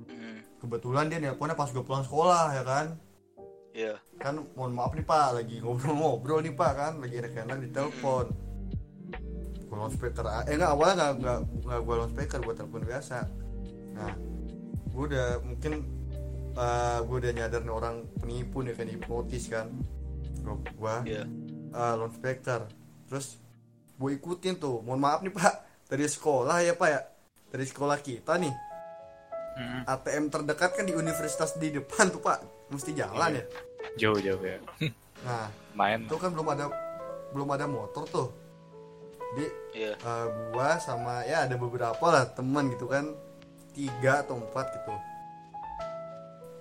Hmm, 0.06 0.38
kebetulan 0.62 1.10
dia 1.12 1.20
nelponnya 1.20 1.58
pas 1.58 1.68
gue 1.68 1.84
pulang 1.84 2.06
sekolah 2.06 2.56
ya 2.56 2.64
kan. 2.64 2.86
Iya. 3.76 4.00
Kan 4.22 4.48
mohon 4.56 4.72
maaf 4.72 4.96
nih 4.96 5.04
pak 5.04 5.36
lagi 5.36 5.60
ngobrol-ngobrol 5.60 6.40
nih 6.40 6.56
pak 6.56 6.72
kan. 6.78 6.94
Lagi 7.04 7.20
enak-enak 7.20 7.58
di 7.60 7.70
telepon 7.74 8.45
gue 9.76 9.84
loudspeaker 9.84 10.24
eh 10.48 10.56
enggak 10.56 10.72
awalnya 10.72 10.96
nggak 10.96 11.12
nggak 11.20 11.40
nggak 11.68 11.80
gue 11.84 11.96
loudspeaker 12.00 12.40
gue 12.40 12.56
telepon 12.56 12.84
biasa. 12.88 13.18
Nah 13.92 14.14
gue 14.88 15.04
udah 15.12 15.30
mungkin 15.44 15.74
eh 16.56 17.00
gue 17.04 17.18
udah 17.20 17.32
nyadar 17.36 17.62
nih 17.68 17.76
orang 17.76 17.96
penipu 18.16 18.64
nih 18.64 18.72
kan 18.72 18.88
hipnotis 18.88 19.52
kan. 19.52 19.68
Gue 20.40 20.56
gue 20.64 20.96
iya. 21.12 21.24
uh, 21.76 22.00
loudspeaker 22.00 22.72
terus 23.12 23.36
gue 24.00 24.10
ikutin 24.16 24.56
tuh. 24.56 24.80
Mohon 24.80 25.02
maaf 25.04 25.20
nih 25.28 25.36
pak. 25.36 25.54
Dari 25.92 26.08
sekolah 26.08 26.64
ya 26.64 26.74
pak 26.80 26.88
ya. 26.88 27.02
Dari 27.52 27.66
sekolah 27.68 28.00
kita 28.00 28.40
nih. 28.40 28.56
Hmm. 29.56 29.88
ATM 29.88 30.28
terdekat 30.32 30.72
kan 30.76 30.84
di 30.88 30.96
universitas 30.96 31.60
di 31.60 31.76
depan 31.76 32.16
tuh 32.16 32.24
pak. 32.24 32.72
Mesti 32.72 32.96
jalan 32.96 33.44
ya. 33.44 33.44
Jauh 34.00 34.20
jauh 34.24 34.40
ya. 34.40 34.56
nah 35.26 35.52
Main. 35.76 36.06
itu 36.06 36.16
kan 36.22 36.32
belum 36.32 36.48
ada 36.54 36.70
belum 37.34 37.50
ada 37.50 37.66
motor 37.66 38.06
tuh 38.06 38.45
jadi 39.34 39.48
iya. 39.74 39.92
uh, 40.06 40.28
gua 40.54 40.78
sama 40.78 41.26
ya 41.26 41.44
ada 41.50 41.56
beberapa 41.58 42.06
lah 42.08 42.30
teman 42.32 42.70
gitu 42.70 42.86
kan. 42.88 43.12
Tiga 43.76 44.24
atau 44.24 44.40
empat 44.40 44.72
gitu. 44.72 44.94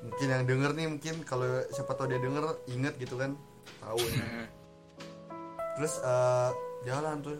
Mungkin 0.04 0.26
yang 0.26 0.44
denger 0.44 0.70
nih 0.74 0.86
mungkin 0.90 1.14
kalau 1.22 1.46
siapa 1.70 1.94
tahu 1.94 2.10
dia 2.10 2.18
denger 2.18 2.58
inget 2.72 2.94
gitu 2.98 3.14
kan. 3.20 3.36
Tahu 3.80 4.00
nih 4.00 4.22
Hmm, 4.24 4.46
terus 5.78 6.02
eh, 6.02 6.50
jalan 6.88 7.22
tuh. 7.22 7.38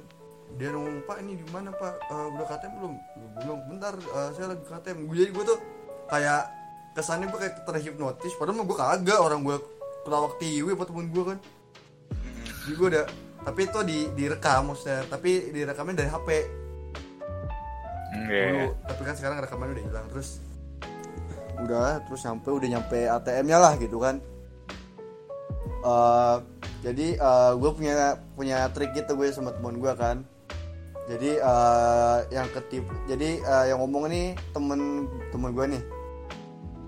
Dia 0.55 0.71
ngomong 0.71 1.03
pak 1.09 1.19
ini 1.25 1.41
di 1.41 1.47
mana 1.51 1.75
pak? 1.75 1.95
Eh, 2.07 2.27
udah 2.39 2.47
KTM 2.47 2.73
belum? 2.79 2.95
Bilang 3.43 3.61
bentar 3.67 3.95
eh, 3.99 4.31
saya 4.37 4.55
lagi 4.55 4.65
KTM 4.65 4.99
gue 5.11 5.17
jadi 5.19 5.31
gue 5.35 5.45
tuh 5.45 5.59
kayak 6.07 6.43
kesannya 6.95 7.27
gue 7.29 7.39
kayak 7.43 7.55
terhipnotis. 7.67 8.33
Padahal 8.39 8.63
mah 8.63 8.67
gue 8.71 8.79
kagak 8.79 9.19
orang 9.19 9.41
gue 9.43 9.57
pelawak 10.07 10.39
tiwi 10.39 10.71
apa 10.79 10.85
temen 10.87 11.11
gue 11.11 11.25
kan. 11.35 11.39
Hmm. 12.15 12.47
jadi 12.65 12.75
gue 12.79 12.89
udah 12.95 13.07
tapi 13.45 13.61
itu 13.69 13.79
di 13.85 13.99
direkam 14.17 14.73
maksudnya. 14.73 15.05
Tapi 15.07 15.53
direkamnya 15.53 15.95
dari 16.01 16.11
HP 16.11 16.29
iya, 18.29 18.45
dulu. 18.49 18.65
Iya. 18.65 18.67
tapi 18.89 19.01
kan 19.05 19.15
sekarang 19.15 19.37
rekamannya 19.45 19.73
udah 19.77 19.85
hilang. 19.85 20.07
Terus 20.11 20.29
udah 21.55 22.03
terus 22.09 22.21
sampai 22.25 22.51
udah 22.51 22.69
nyampe 22.73 22.99
ATM-nya 23.05 23.59
lah 23.61 23.73
gitu 23.77 24.01
kan. 24.01 24.19
Eh, 25.85 26.37
jadi 26.85 27.07
gue 27.57 27.71
punya 27.73 28.21
punya 28.37 28.69
trik 28.73 28.93
gitu 28.97 29.17
gue 29.17 29.29
sama 29.29 29.53
teman 29.53 29.77
gue 29.77 29.93
kan. 29.93 30.25
Jadi 31.05 31.37
eh, 31.37 32.19
yang 32.33 32.49
ketip 32.49 32.85
jadi 33.05 33.45
eh, 33.45 33.65
yang 33.69 33.85
ngomong 33.85 34.09
nih 34.09 34.33
temen 34.57 35.05
temen 35.29 35.53
gue 35.53 35.67
nih. 35.77 35.85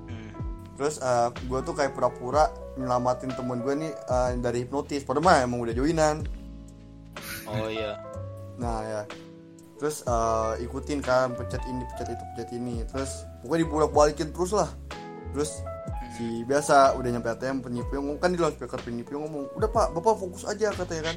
Hmm. 0.09 0.31
terus 0.77 1.01
gue 1.49 1.61
tuh 1.65 1.73
kayak 1.73 1.97
pura-pura 1.97 2.53
nyelamatin 2.77 3.33
temen 3.33 3.61
gue 3.61 3.75
nih 3.77 3.93
eh, 3.93 4.31
dari 4.41 4.65
hipnotis. 4.65 5.05
Padahal 5.05 5.25
mah 5.25 5.37
emang 5.45 5.61
udah 5.65 5.75
joinan 5.77 6.25
oh 7.49 7.69
iya. 7.71 7.99
Nah 8.59 8.79
ya. 8.83 9.03
Terus 9.77 10.01
eh, 10.09 10.65
ikutin 10.65 11.05
kan 11.05 11.37
Pencet 11.37 11.61
ini, 11.69 11.85
pencet 11.93 12.17
itu, 12.17 12.25
pencet 12.33 12.51
ini. 12.57 12.75
Terus 12.89 13.29
pokoknya 13.45 13.61
dibolak 13.69 13.93
balikin 13.93 14.29
terus 14.33 14.53
lah. 14.57 14.71
Terus 15.37 15.61
si 16.17 16.47
biasa 16.49 16.97
udah 16.97 17.11
nyampe 17.13 17.29
ATM 17.29 17.61
yang 17.69 17.85
ngomong 17.93 18.17
kan 18.17 18.33
di 18.33 18.41
loudspeaker 18.41 18.81
yang 18.89 19.29
ngomong 19.29 19.53
udah 19.53 19.69
pak 19.69 19.93
bapak 19.93 20.17
fokus 20.17 20.49
aja 20.49 20.73
katanya 20.73 21.13
kan. 21.13 21.17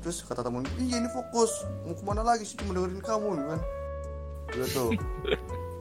Terus 0.00 0.24
kata 0.24 0.40
temen 0.40 0.64
iya 0.80 1.02
ini 1.02 1.10
fokus. 1.12 1.66
Mau 1.84 1.92
ke 1.92 2.02
mana 2.06 2.24
lagi 2.24 2.48
sih 2.48 2.56
cuma 2.56 2.72
dengerin 2.72 3.02
kamu 3.04 3.28
kan. 3.36 3.60
Udah 4.56 4.68
tuh. 4.72 4.90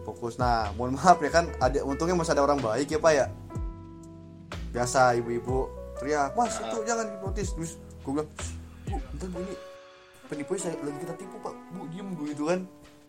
Fokus. 0.03 0.35
Nah 0.35 0.73
mohon 0.75 0.99
maaf 0.99 1.21
ya 1.23 1.31
kan 1.31 1.47
ada 1.63 1.79
untungnya 1.85 2.17
masih 2.17 2.35
ada 2.35 2.43
orang 2.43 2.59
baik 2.59 2.91
ya 2.91 2.99
pak 2.99 3.13
ya. 3.15 3.25
Biasa 4.75 5.15
ibu-ibu 5.15 5.71
teriak 5.95 6.35
mas 6.35 6.59
itu 6.59 6.77
jangan 6.83 7.07
hipnotis. 7.07 7.55
Terus 7.55 7.71
gue 8.03 8.11
bilang 8.11 8.29
bu 8.85 8.95
bentar 9.13 9.27
bu 9.29 9.37
ini 9.41 9.55
penipu 10.25 10.51
saya 10.57 10.75
lagi 10.79 10.99
kita 11.01 11.13
tipu 11.15 11.35
pak. 11.39 11.53
Bu 11.71 11.81
diem 11.89 12.07
gue 12.13 12.27
gitu 12.33 12.43
kan. 12.47 12.61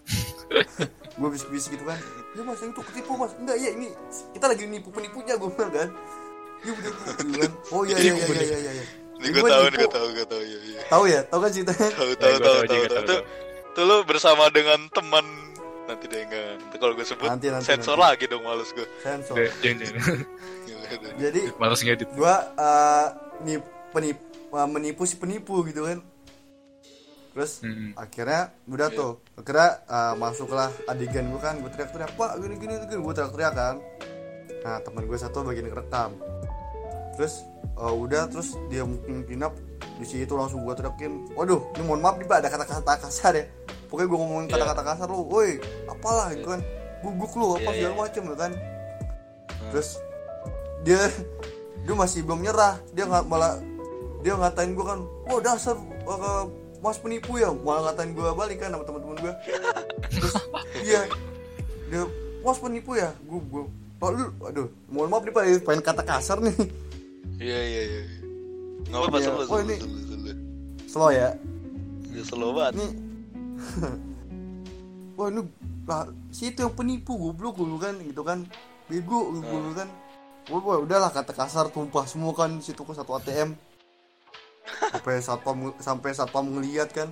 Gue 1.17 1.33
bisik-bisik 1.33 1.75
gitu 1.75 1.85
kan. 1.89 1.97
Ya 2.37 2.45
mas 2.45 2.61
yang 2.61 2.71
itu 2.71 2.83
ketipu 2.85 3.17
mas. 3.17 3.33
Enggak 3.41 3.57
ya 3.57 3.71
ini 3.73 3.89
kita 4.31 4.47
lagi 4.47 4.65
nipu 4.69 4.93
penipunya 4.93 5.35
gue 5.35 5.49
bilang 5.49 5.73
kan. 5.73 5.89
Ya 6.61 6.71
udah 6.73 6.91
bu 6.93 7.01
Gua 7.03 7.25
bilang, 7.27 7.53
oh 7.73 7.83
iya 7.83 7.97
iya 7.97 8.13
iya 8.15 8.27
iya 8.37 8.59
iya 8.59 8.73
iya. 8.77 8.85
Ini 9.17 9.29
gue 9.33 9.43
tahu, 9.43 9.65
nih 9.67 9.79
gue 9.81 9.89
tahu, 9.89 10.07
gue 10.13 10.27
tahu 10.29 10.43
ya. 10.45 10.59
iya. 10.61 10.81
tahu 10.93 11.05
ya? 11.09 11.21
Tahu 11.25 11.41
kan 11.41 11.51
ceritanya 11.51 11.89
Tahu, 11.89 12.11
Ya, 12.13 12.17
tahu, 12.21 12.37
tahu, 12.37 12.61
tahu 12.69 13.03
Tuh, 13.09 13.21
tuh 13.73 13.85
lu 13.89 13.97
bersama 14.05 14.45
dengan 14.53 14.77
teman. 14.93 15.25
Nanti 15.89 16.05
deh 16.05 16.21
enggak. 16.21 16.61
Nanti 16.61 16.77
kalau 16.77 16.93
gue 16.93 17.07
sebut 17.09 17.25
Nanti, 17.25 17.49
nanti, 17.49 17.65
sensor 17.65 17.97
nanti. 17.97 18.05
lagi 18.13 18.25
dong 18.29 18.45
males 18.45 18.69
gue. 18.77 18.85
sensor. 19.01 19.41
Jadi 21.17 21.41
Males 21.57 21.81
ngedit. 21.81 22.09
gua 22.13 22.35
eh, 22.55 23.07
nih 23.43 23.57
penip, 23.91 24.19
eh, 24.21 24.26
menipu 24.65 25.05
si 25.05 25.15
penipu 25.15 25.61
gitu 25.63 25.85
kan 25.85 26.01
terus 27.31 27.61
Hmm. 27.61 27.93
akhirnya 27.93 28.49
udah 28.65 28.89
Iya. 28.89 28.97
tuh 28.97 29.13
akhirnya 29.37 29.69
eh, 29.85 30.15
masuklah 30.17 30.69
adegan 30.87 31.29
gua 31.29 31.41
kan 31.43 31.55
gue 31.59 31.69
teriak-teriak 31.69 32.17
pak 32.17 32.31
gini 32.41 32.55
gini 32.57 32.73
gini 32.81 32.97
gue 32.97 33.13
teriak-teriak 33.13 33.53
kan 33.53 33.77
nah 34.63 34.81
teman 34.81 35.05
gue 35.05 35.15
satu 35.15 35.45
bagian 35.45 35.69
rekam 35.69 36.17
terus 37.13 37.45
eh, 37.61 37.95
udah 37.95 38.25
terus 38.27 38.57
dia 38.67 38.83
mungkin 38.83 39.29
kinap 39.29 39.53
di 39.97 40.07
situ 40.07 40.33
langsung 40.33 40.65
gue 40.65 40.73
teriakin 40.73 41.29
waduh 41.35 41.61
ini 41.75 41.83
mohon 41.83 42.01
maaf 42.01 42.17
nih 42.17 42.25
pak 42.25 42.39
ada 42.41 42.49
kata-kata 42.51 42.93
kasar 43.03 43.33
ya 43.35 43.45
pokoknya 43.87 44.07
gue 44.07 44.19
ngomongin 44.19 44.47
Iya. 44.47 44.55
kata-kata 44.57 44.83
kasar 44.87 45.07
lu 45.07 45.21
woi 45.23 45.61
apalah 45.87 46.33
gitu 46.33 46.49
kan 46.49 46.61
guguk 47.05 47.33
lu 47.37 47.47
apa 47.55 47.69
Iya, 47.69 47.73
segala 47.77 47.93
iya. 47.93 48.01
macem 48.01 48.23
ya 48.25 48.37
kan 48.39 48.53
terus 49.69 49.89
dia 50.83 51.03
dia 51.79 51.95
masih 51.95 52.25
belum 52.25 52.41
nyerah 52.41 52.81
dia 52.91 53.05
nggak 53.05 53.25
malah 53.27 53.61
dia 54.27 54.35
ngatain 54.35 54.75
gue 54.75 54.83
kan 54.83 54.99
oh 55.31 55.39
dasar 55.39 55.79
uh, 56.03 56.51
mas 56.83 56.99
penipu 56.99 57.39
ya. 57.39 57.55
Malah 57.55 57.95
ngatain 57.95 58.11
gue 58.11 58.27
balik 58.35 58.59
kan 58.59 58.75
sama 58.75 58.83
teman-teman 58.83 59.17
gue 59.23 59.33
terus 60.11 60.35
iya 60.83 61.07
dia 61.87 62.03
mas 62.43 62.59
penipu 62.59 62.99
ya? 62.99 63.15
Gue 63.23 63.39
gue 63.47 63.63
oh, 64.03 64.11
lu 64.11 64.27
aduh 64.43 64.67
mohon 64.91 65.15
maaf 65.15 65.23
nih 65.23 65.31
pak 65.31 65.45
pengen 65.63 65.83
kata 65.87 66.03
kasar 66.03 66.43
nih. 66.43 66.59
Iya, 67.37 67.61
iya, 67.63 67.83
iya. 67.85 68.01
Nggak 68.89 68.99
apa-apa, 68.99 69.19
Iya. 69.19 69.25
selalu, 69.29 69.45
Oh, 69.47 69.61
ini- 69.61 69.81
slow 70.89 71.11
ya? 71.13 71.29
Ya, 72.11 72.23
slow 72.25 72.51
banget. 72.51 72.73
ini 72.81 72.87
wah 75.21 75.29
ini 75.29 75.41
lah 75.87 76.03
situ 76.33 76.67
yang 76.67 76.75
penipu 76.75 77.15
goblok 77.15 77.63
gue 77.63 77.79
kan 77.79 77.95
gitu 78.03 78.27
kan. 78.27 78.43
Bego 78.91 79.37
gue 79.39 79.75
kan. 79.77 79.87
Wah, 80.51 80.63
wah, 80.63 80.79
udahlah 80.83 81.11
kata 81.11 81.31
kasar 81.31 81.71
tumpah 81.71 82.07
semua 82.07 82.31
kan 82.35 82.59
situ 82.59 82.83
ke 82.83 82.93
satu 82.95 83.19
ATM 83.19 83.55
sampai 84.81 85.15
satpam 85.23 85.59
sampai 85.79 86.11
satpam 86.13 86.45
ngeliat 86.49 86.91
kan. 86.93 87.09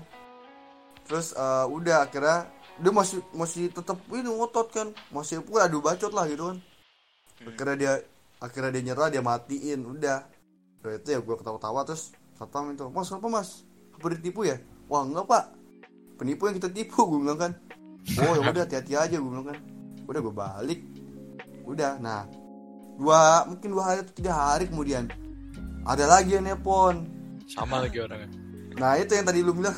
Terus 1.05 1.37
eh, 1.37 1.67
udah 1.69 2.09
akhirnya 2.09 2.49
dia 2.75 2.91
masih 2.91 3.21
masih 3.37 3.71
tetap 3.71 4.01
ini 4.11 4.29
ngotot 4.29 4.69
kan. 4.73 4.89
Masih 5.13 5.45
gue 5.45 5.61
adu 5.61 5.85
bacot 5.85 6.13
lah 6.13 6.25
gitu 6.29 6.53
kan. 6.55 6.59
Akhirnya 7.45 7.77
dia 7.77 7.93
akhirnya 8.41 8.71
dia 8.75 8.83
nyerah 8.93 9.09
dia 9.13 9.23
matiin 9.23 9.81
udah. 9.85 10.25
Udah 10.85 10.93
itu 11.01 11.09
ya 11.17 11.21
gue 11.21 11.35
ketawa-tawa 11.37 11.85
terus 11.89 12.13
satpam 12.37 12.73
itu 12.73 12.89
mas 12.91 13.09
apa 13.13 13.27
mas? 13.29 13.63
Apa 13.95 14.13
ditipu 14.17 14.45
ya? 14.49 14.57
Wah 14.89 15.05
enggak 15.05 15.25
pak. 15.29 15.45
Penipu 16.21 16.47
yang 16.47 16.57
kita 16.57 16.71
tipu 16.71 17.05
gue 17.09 17.19
bilang 17.21 17.41
kan. 17.41 17.53
Oh 18.21 18.37
ya 18.37 18.43
udah 18.45 18.63
hati-hati 18.69 18.93
aja 18.97 19.17
gue 19.17 19.31
bilang 19.31 19.49
kan. 19.49 19.59
Udah 20.05 20.21
gue 20.21 20.35
balik. 20.35 20.81
Udah 21.65 21.97
nah 22.01 22.29
dua 22.95 23.43
mungkin 23.51 23.75
dua 23.75 23.83
hari 23.91 23.99
atau 24.07 24.15
tiga 24.15 24.33
hari 24.35 24.71
kemudian 24.71 25.11
ada 25.83 26.05
lagi 26.07 26.39
yang 26.39 26.47
nepon 26.47 27.11
Sama 27.47 27.81
lagi 27.81 27.99
orangnya. 27.99 28.29
nah 28.75 28.97
itu 28.97 29.13
yang 29.13 29.23
tadi 29.23 29.41
lu 29.41 29.53
bilang. 29.53 29.75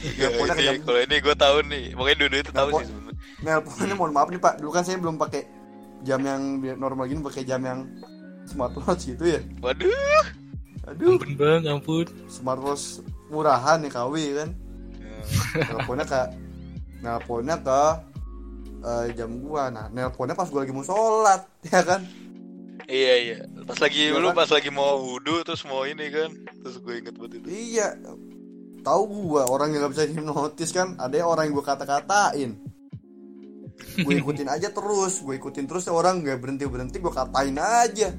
Iya, 0.00 0.32
ini, 0.32 0.48
kejam- 0.48 0.82
kalau 0.82 0.98
ini 0.98 1.16
gue 1.18 1.34
tahu 1.34 1.56
nih. 1.62 1.84
Makanya 1.92 2.16
dua 2.22 2.40
itu 2.40 2.50
tahu 2.50 2.68
sih 2.74 2.86
sebenarnya. 2.88 3.14
nelponnya 3.40 3.94
mohon 3.94 4.12
maaf 4.12 4.28
nih 4.28 4.36
pak 4.38 4.54
dulu 4.56 4.70
kan 4.70 4.80
saya 4.80 4.96
belum 4.96 5.16
pakai 5.16 5.44
jam 6.00 6.20
yang 6.20 6.40
normal 6.74 7.04
gini 7.04 7.20
pakai 7.20 7.42
jam 7.42 7.60
yang 7.60 7.84
smartwatch 8.42 9.04
gitu 9.06 9.24
ya 9.28 9.40
Waduh. 9.60 10.24
aduh 10.86 11.14
Ampun 11.14 11.32
bang, 11.36 11.62
ampun. 11.66 12.06
smartwatch 12.26 13.00
murahan 13.28 13.76
ya 13.78 13.90
KW 13.90 14.14
kan 14.34 14.48
nelponnya 15.54 16.04
ke 16.06 16.20
nelponnya 16.98 17.56
ke 17.60 17.80
eh, 18.82 19.04
jam 19.14 19.30
gua 19.38 19.68
nah 19.68 19.86
nelponnya 19.88 20.32
pas 20.32 20.48
gua 20.48 20.64
lagi 20.64 20.72
mau 20.72 20.80
sholat 20.82 21.44
ya 21.68 21.80
kan 21.82 22.00
Iya, 22.90 23.14
iya. 23.22 23.36
Pas 23.64 23.78
lagi 23.78 24.10
Iya 24.10 24.18
lu 24.18 24.34
kan? 24.34 24.42
pas 24.42 24.50
lagi 24.50 24.70
mau 24.74 24.98
wudhu 24.98 25.46
terus 25.46 25.62
mau 25.62 25.86
ini 25.86 26.10
kan. 26.10 26.30
Terus 26.66 26.76
gue 26.82 26.94
inget 26.98 27.14
banget 27.14 27.38
itu. 27.38 27.48
iya 27.48 27.94
tahu 28.80 29.28
gua 29.28 29.44
orang 29.44 29.76
yang 29.76 29.86
gak 29.86 29.92
bisa 29.92 30.04
hipnotis 30.08 30.72
kan 30.72 30.96
ada 30.96 31.20
orang 31.20 31.52
yang 31.52 31.54
gua 31.60 31.66
kata-katain 31.76 32.56
gue 33.80 34.14
ikutin 34.16 34.48
aja 34.48 34.68
terus 34.72 35.20
gue 35.24 35.34
ikutin 35.36 35.64
terus 35.64 35.88
orang 35.88 36.20
nggak 36.20 36.40
berhenti 36.40 36.64
berhenti 36.68 36.96
gue 37.00 37.12
katain 37.12 37.56
aja 37.56 38.12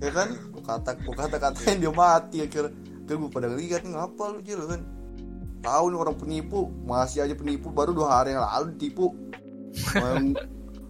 ya 0.00 0.10
kan 0.10 0.28
gue 0.34 0.62
kata 0.62 0.90
gue 0.98 1.14
kata 1.14 1.36
katain 1.38 1.78
dia 1.78 1.92
mati 1.94 2.42
akhirnya 2.42 2.74
akhirnya 2.74 3.16
gue 3.26 3.30
pada 3.30 3.48
lihat 3.50 3.82
ngapa 3.86 4.24
lu 4.34 4.40
jil 4.42 4.62
kan 4.66 4.82
tahu 5.62 5.84
nih 5.94 5.98
orang 5.98 6.16
penipu 6.18 6.60
masih 6.82 7.26
aja 7.26 7.34
penipu 7.38 7.70
baru 7.70 7.94
dua 7.94 8.20
hari 8.20 8.34
yang 8.34 8.42
lalu 8.42 8.74
ditipu 8.74 9.14
Emang 9.94 10.34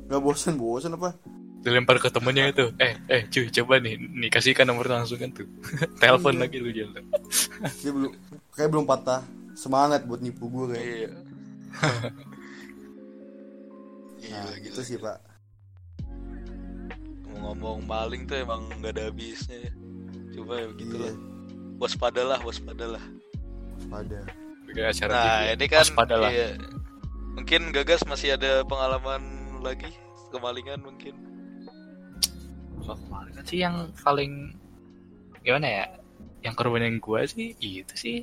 nggak 0.08 0.20
bosan 0.24 0.56
bosan 0.56 0.96
apa 0.96 1.12
Dilempar 1.60 1.96
ke 1.96 2.08
temennya 2.08 2.48
itu. 2.48 2.72
Eh, 2.76 2.96
eh, 3.06 3.22
cuy, 3.26 3.52
coba 3.52 3.76
nih, 3.76 3.94
nih 3.96 4.28
kasihkan 4.28 4.64
nomor 4.64 4.88
langsung 4.88 5.16
kan 5.16 5.28
tuh. 5.28 5.44
Telepon 6.02 6.34
Iya. 6.34 6.40
lagi 6.40 6.56
lu 6.58 6.70
jalan. 6.72 7.04
dia 7.78 7.90
belum 7.92 8.12
kayak 8.50 8.68
belum 8.68 8.84
patah 8.84 9.20
semangat 9.52 10.04
buat 10.04 10.20
nipu 10.20 10.48
gue 10.48 10.66
kayak 10.72 10.88
Iya. 10.88 11.10
nah 14.30 14.44
Gila, 14.46 14.52
gitu 14.62 14.80
gila. 14.80 14.88
sih 14.88 14.96
pak 14.96 15.18
Ngomong 17.40 17.84
maling 17.84 18.24
tuh 18.24 18.36
emang 18.36 18.68
nggak 18.78 18.92
ada 18.94 19.02
habisnya 19.08 19.56
ya. 19.58 19.72
Coba 20.30 20.52
ya 20.60 20.66
begitu 20.68 20.94
iya 20.94 21.04
lah. 21.08 21.14
Waspadalah, 21.76 22.38
waspadalah. 22.40 23.00
pada 23.88 24.20
Bikin 24.68 24.84
acara 24.86 25.10
Nah, 25.10 25.24
TV. 25.40 25.54
ini 25.56 25.66
kan 25.66 25.80
Waspada 25.82 26.14
lah. 26.16 26.30
iya. 26.30 26.48
Mungkin 27.32 27.60
Gagas 27.72 28.04
masih 28.04 28.36
ada 28.36 28.60
pengalaman 28.62 29.22
lagi 29.60 29.88
kemalingan 30.28 30.84
mungkin. 30.84 31.16
Kalau 32.90 32.98
kemarin 33.06 33.32
kan 33.38 33.44
sih 33.46 33.58
yang 33.62 33.76
paling 34.02 34.32
gimana 35.40 35.66
ya? 35.70 35.84
Yang 36.42 36.54
korban 36.58 36.82
yang 36.82 36.98
gue 36.98 37.20
sih 37.24 37.48
itu 37.56 37.94
sih. 37.94 38.18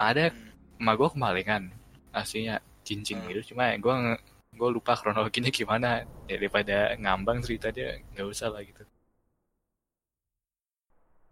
Ada 0.00 0.32
emak 0.80 0.94
gue 0.96 1.08
kemalingan 1.12 1.68
aslinya 2.10 2.56
cincin 2.80 3.20
Hmm. 3.20 3.28
gitu. 3.28 3.52
Cuma 3.52 3.76
gue 3.76 3.92
gue 4.56 4.68
lupa 4.72 4.96
kronologinya 4.96 5.52
gimana. 5.52 6.08
Daripada 6.24 6.96
ngambang 6.96 7.44
ceritanya 7.44 8.00
nggak 8.16 8.26
usah 8.26 8.48
lah 8.48 8.64
gitu. 8.64 8.80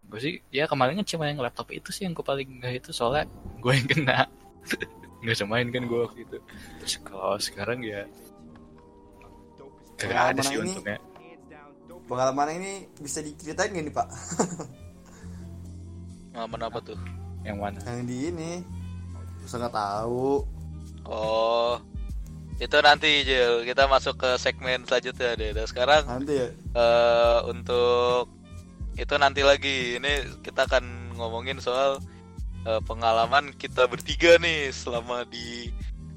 Gue 0.04 0.20
sih 0.20 0.34
ya 0.52 0.68
kemarin 0.68 1.00
kan 1.00 1.08
cuma 1.08 1.24
yang 1.32 1.40
laptop 1.40 1.72
itu 1.72 1.88
sih 1.88 2.04
yang 2.04 2.12
gue 2.12 2.20
paling 2.20 2.60
nggak 2.60 2.84
itu. 2.84 2.90
Soalnya 2.92 3.24
gue 3.56 3.72
yang 3.72 3.88
kena. 3.88 4.28
Nggak 5.24 5.40
semain 5.40 5.64
kan 5.64 5.88
gue 5.88 6.00
waktu 6.04 6.20
itu. 6.28 6.36
Terus 6.84 6.94
kalau 7.00 7.40
sekarang 7.40 7.80
ya 7.80 8.04
kagak 9.96 10.36
ada 10.36 10.40
sih 10.44 10.60
ini- 10.60 10.68
untungnya 10.68 11.00
pengalaman 12.04 12.56
ini 12.56 12.72
bisa 12.98 13.20
diceritain 13.20 13.72
gak 13.72 13.84
nih 13.84 13.94
pak 13.94 14.08
Pengalaman 16.34 16.62
apa 16.66 16.78
tuh? 16.82 16.98
yang 17.44 17.60
mana 17.60 17.76
yang 17.84 18.08
di 18.08 18.32
ini 18.32 18.50
saya 19.44 19.68
nggak 19.68 19.76
tahu 19.76 20.40
Oh, 21.04 21.76
itu 22.56 22.80
nanti 22.80 23.28
Jil 23.28 23.68
kita 23.68 23.84
masuk 23.84 24.16
ke 24.16 24.40
segmen 24.40 24.88
selanjutnya 24.88 25.36
deh. 25.36 25.52
Dan 25.52 25.68
sekarang 25.68 26.00
nanti 26.08 26.40
ya 26.40 26.48
eh 26.48 27.38
untuk 27.52 28.32
itu 28.96 29.14
nanti 29.20 29.44
lagi. 29.44 30.00
Ini 30.00 30.40
kita 30.40 30.64
akan 30.64 31.12
ngomongin 31.20 31.60
soal 31.60 32.00
eh, 32.64 32.80
pengalaman 32.88 33.52
kita 33.60 33.84
bertiga 33.84 34.40
nih 34.40 34.72
selama 34.72 35.28
di 35.28 35.68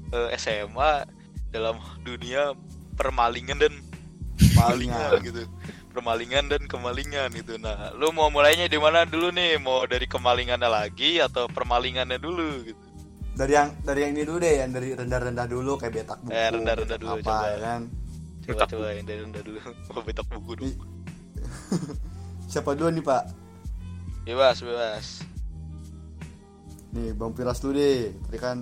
eh, 0.08 0.28
SMA 0.40 1.04
dalam 1.52 1.76
dunia 2.00 2.56
permalingan 2.96 3.60
dan 3.60 3.74
Malingan. 4.56 5.20
gitu. 5.20 5.44
Permalingan 5.88 6.46
dan 6.46 6.62
kemalingan 6.64 7.32
gitu. 7.32 7.56
Nah, 7.56 7.90
lu 7.92 8.10
mau 8.10 8.28
mulainya 8.28 8.64
di 8.64 8.76
mana 8.76 9.02
dulu 9.02 9.28
nih? 9.30 9.56
Mau 9.56 9.82
dari 9.84 10.04
kemalingannya 10.04 10.66
lagi 10.66 11.18
atau 11.18 11.46
permalingannya 11.46 12.18
dulu 12.18 12.48
gitu? 12.64 12.82
dari 13.30 13.54
yang 13.54 13.70
dari 13.80 14.02
yang 14.02 14.12
ini 14.12 14.24
dulu 14.24 14.38
deh 14.40 14.54
yang 14.58 14.70
dari 14.72 14.88
rendah-rendah 14.92 15.46
dulu 15.46 15.78
kayak 15.78 15.94
betak 15.94 16.18
buku 16.20 16.34
Eh, 16.34 16.50
rendah-rendah 16.50 16.98
dulu, 16.98 17.14
apa 17.14 17.22
coba. 17.22 17.46
ya 17.46 17.56
kan 17.60 17.80
Coba 18.40 18.50
Betak 18.50 18.68
coba 18.68 18.86
yang 18.90 19.06
dari 19.06 19.20
rendah 19.22 19.42
dulu. 19.44 19.58
Mau 19.88 20.02
betak 20.02 20.26
buku 20.28 20.52
dulu. 20.56 20.74
Siapa 22.50 22.70
dulu 22.72 22.88
nih 22.90 23.04
pak 23.04 23.22
Bebas, 24.24 24.58
bebas. 24.58 25.06
nih 26.90 27.12
bang 27.12 27.30
Piras 27.30 27.58
dulu 27.60 27.72
deh 27.74 28.10
tadi 28.20 28.38
kan 28.38 28.58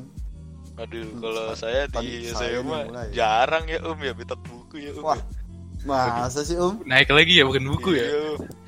Aduh, 0.76 1.08
Hmm, 1.08 1.20
kalau 1.24 1.44
sa- 1.50 1.72
saya 1.72 1.88
di 1.96 2.28
saya 2.28 2.60
mulai. 2.60 3.08
jarang 3.10 3.64
ya 3.64 3.80
Om 3.80 3.96
ya 3.98 4.12
betak 4.12 4.36
buku 4.44 4.76
ya 4.78 4.92
Om. 4.92 5.00
wah 5.02 5.16
ya. 5.16 5.24
Masa 5.86 6.42
sih 6.42 6.58
om? 6.58 6.82
Naik 6.82 7.14
lagi 7.14 7.38
ya 7.38 7.44
bukan 7.46 7.64
buku 7.70 7.96
ya? 7.96 8.04
Iya, 8.04 8.24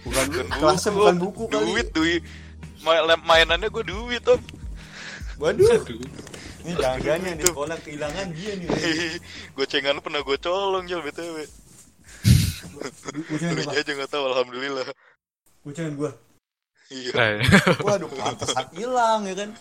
bukan 0.07 0.25
bukan 0.31 0.47
kelasnya 0.57 0.91
buku, 0.95 1.03
bukan 1.03 1.17
buku 1.19 1.43
kali. 1.51 1.67
Duit, 1.75 1.89
duit. 1.93 2.23
Mainannya 3.27 3.69
gue 3.69 3.85
duit 3.85 4.23
Om. 4.25 4.41
waduh. 5.43 5.67
Aduh. 5.67 5.99
ini 6.67 6.75
jangan 6.79 7.21
yang 7.23 7.39
di 7.39 7.45
sekolah 7.47 7.77
kehilangan 7.83 8.27
dia 8.35 8.53
nih. 8.55 8.69
Gocengan 9.59 9.99
lu 9.99 10.03
pernah 10.03 10.23
gue 10.23 10.39
colong 10.39 10.87
Jal 10.87 11.03
BTW. 11.03 11.37
Lu 13.27 13.71
aja 13.75 13.91
gak 13.91 14.11
tahu 14.11 14.25
alhamdulillah. 14.31 14.87
kucingin 15.69 16.01
gue 16.01 16.09
iya. 16.89 17.13
Nah, 17.13 17.45
waduh 17.85 18.09
pantesan 18.09 18.73
hilang 18.73 19.29
ya 19.29 19.35
kan 19.37 19.51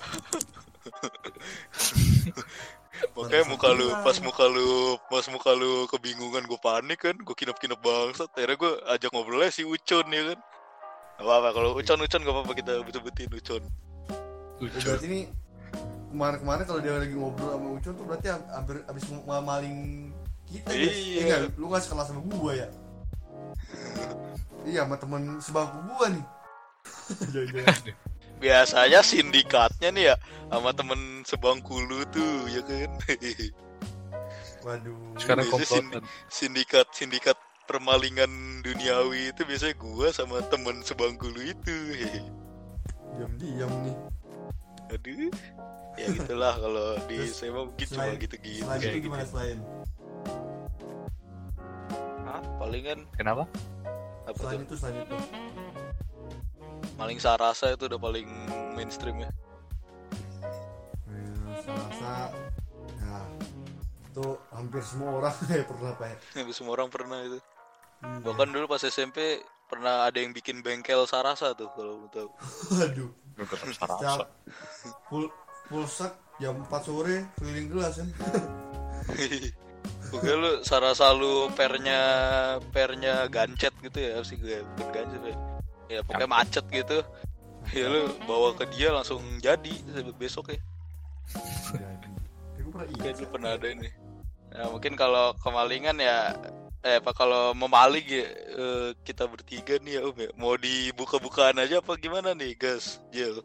makanya 3.14 3.46
muka 3.50 3.70
lu 3.74 3.88
pas 4.04 4.18
muka 4.22 4.46
lu 4.50 4.70
pas 5.10 5.26
muka 5.30 5.52
lu 5.54 5.72
kebingungan 5.90 6.44
gue 6.46 6.60
panik 6.62 7.00
kan 7.02 7.16
gue 7.18 7.36
kinap-kinap 7.36 7.80
bangsat. 7.82 8.30
Akhirnya 8.34 8.58
gue 8.58 8.72
ajak 8.98 9.10
ngobrolnya 9.14 9.52
si 9.54 9.66
Ucon 9.66 10.06
ya 10.10 10.34
kan? 10.34 10.40
Gak 11.18 11.26
apa-apa 11.26 11.50
kalau 11.54 11.70
Ucon 11.74 12.00
Ucon 12.02 12.22
gak 12.22 12.36
apa-apa 12.36 12.54
kita 12.54 12.72
betul-betul 12.86 13.30
Ucon. 13.34 13.64
Ya, 14.58 14.66
lucu. 14.66 14.78
berarti 14.90 15.06
ini 15.06 15.22
kemarin-kemarin 16.10 16.64
kalau 16.66 16.80
dia 16.82 16.94
lagi 16.98 17.14
ngobrol 17.14 17.50
sama 17.54 17.68
Ucon 17.78 17.94
tuh 17.94 18.06
berarti 18.06 18.28
hampir 18.34 18.76
abis 18.90 19.04
ma- 19.26 19.46
maling 19.46 20.10
kita 20.50 20.72
ya? 20.74 20.90
Iya. 20.90 21.22
Enggak, 21.22 21.40
lu 21.58 21.66
gak 21.70 21.82
sekelas 21.86 22.08
sama 22.10 22.22
gua 22.26 22.54
ya? 22.54 22.68
Iya 24.68 24.84
sama 24.84 25.00
temen 25.00 25.40
sebangku 25.40 25.80
gua 25.88 26.12
nih. 26.12 26.26
Jangan-jangan. 27.32 27.96
biasanya 28.38 29.02
sindikatnya 29.02 29.90
nih 29.90 30.04
ya 30.12 30.16
sama 30.48 30.72
temen 30.72 31.00
sebangku 31.24 31.78
lu 31.82 32.06
tuh 32.10 32.46
ya 32.48 32.62
kan? 32.64 32.92
Waduh. 34.66 34.98
Sekarang 35.18 35.46
komplotan. 35.48 36.04
sindikat 36.28 36.88
sindikat 36.92 37.38
permalingan 37.68 38.30
duniawi 38.64 39.32
itu 39.32 39.42
biasanya 39.44 39.76
gua 39.76 40.08
sama 40.12 40.40
temen 40.48 40.84
sebangku 40.84 41.28
lu 41.28 41.42
itu. 41.44 41.78
Diam-diam 43.16 43.72
nih. 43.84 43.96
Aduh. 44.94 45.32
Ya 45.98 46.08
gitulah 46.14 46.54
kalau 46.54 46.88
di 47.10 47.18
Terus, 47.26 47.42
SMA 47.42 47.62
mungkin 47.66 47.86
cuma 47.90 47.96
selain- 48.06 48.22
gitu-gitu. 48.22 48.62
selain 48.62 48.80
kayak 48.80 48.94
itu 48.94 49.00
gimana 49.02 49.24
selain? 49.26 49.58
Hah? 52.24 52.42
palingan 52.60 53.00
Kenapa? 53.18 53.44
apa 54.28 54.36
selain 54.38 54.60
tuh? 54.62 54.68
itu 54.68 54.76
selain 54.76 54.96
itu 55.02 55.16
maling 56.98 57.22
sarasa 57.22 57.78
itu 57.78 57.86
udah 57.86 58.02
paling 58.02 58.28
mainstream 58.74 59.22
ya. 59.22 59.30
Eh, 61.14 61.62
saya 61.62 61.78
rasa 61.78 62.12
ya 62.98 63.18
itu 64.10 64.26
hampir 64.50 64.82
semua 64.82 65.10
orang 65.22 65.36
ya 65.54 65.64
pernah 65.64 65.94
pak 65.94 66.08
ya 66.10 66.18
Hampir 66.42 66.56
semua 66.58 66.74
orang 66.74 66.90
pernah 66.90 67.22
itu. 67.22 67.40
Iya. 67.98 68.22
bahkan 68.22 68.54
dulu 68.54 68.66
pas 68.70 68.82
SMP 68.86 69.42
pernah 69.66 70.06
ada 70.06 70.22
yang 70.22 70.30
bikin 70.30 70.62
bengkel 70.62 71.10
sarasa 71.10 71.54
tuh 71.58 71.70
kalau 71.74 72.06
tahu. 72.14 72.30
Secara 73.38 73.74
sarasa. 73.74 74.26
full 75.10 75.30
full 75.70 75.86
jam 76.38 76.62
4 76.66 76.70
sore 76.82 77.26
keliling 77.38 77.70
kelas 77.74 77.94
kan. 78.02 78.10
Oke 80.08 80.32
lu 80.32 80.62
sarasa 80.64 81.12
lu 81.12 81.52
pernya 81.52 82.00
pernya 82.72 83.28
gancet 83.28 83.74
gitu 83.84 83.98
ya 83.98 84.24
sih 84.24 84.40
gue 84.40 84.64
bukan 84.80 84.94
gancet 84.94 85.24
ya 85.34 85.57
ya 85.88 86.00
pokoknya 86.04 86.28
macet 86.28 86.66
gitu 86.68 87.00
ya 87.72 87.86
lu 87.88 88.08
bawa 88.24 88.54
ke 88.54 88.64
dia 88.72 88.92
langsung 88.92 89.20
jadi 89.40 89.74
besok 90.16 90.52
ya 90.52 90.60
ya, 91.74 91.90
Kayak 92.78 92.94
ingat 92.94 93.14
dulu 93.18 93.28
pernah 93.34 93.52
ada 93.58 93.68
ini. 93.68 93.90
Nah, 94.54 94.70
mungkin 94.70 94.94
kalau 94.94 95.34
kemalingan 95.42 95.98
ya 95.98 96.38
eh 96.86 97.02
apa 97.02 97.10
kalau 97.10 97.52
memaling 97.52 98.06
ya 98.06 98.22
eh, 98.54 98.90
kita 99.02 99.26
bertiga 99.26 99.82
nih 99.82 99.98
ya 99.98 100.02
Om 100.06 100.14
ya. 100.16 100.30
Mau 100.38 100.54
dibuka-bukaan 100.54 101.58
aja 101.58 101.82
apa 101.82 101.98
gimana 101.98 102.32
nih, 102.32 102.54
gas? 102.54 103.02
Jel. 103.10 103.42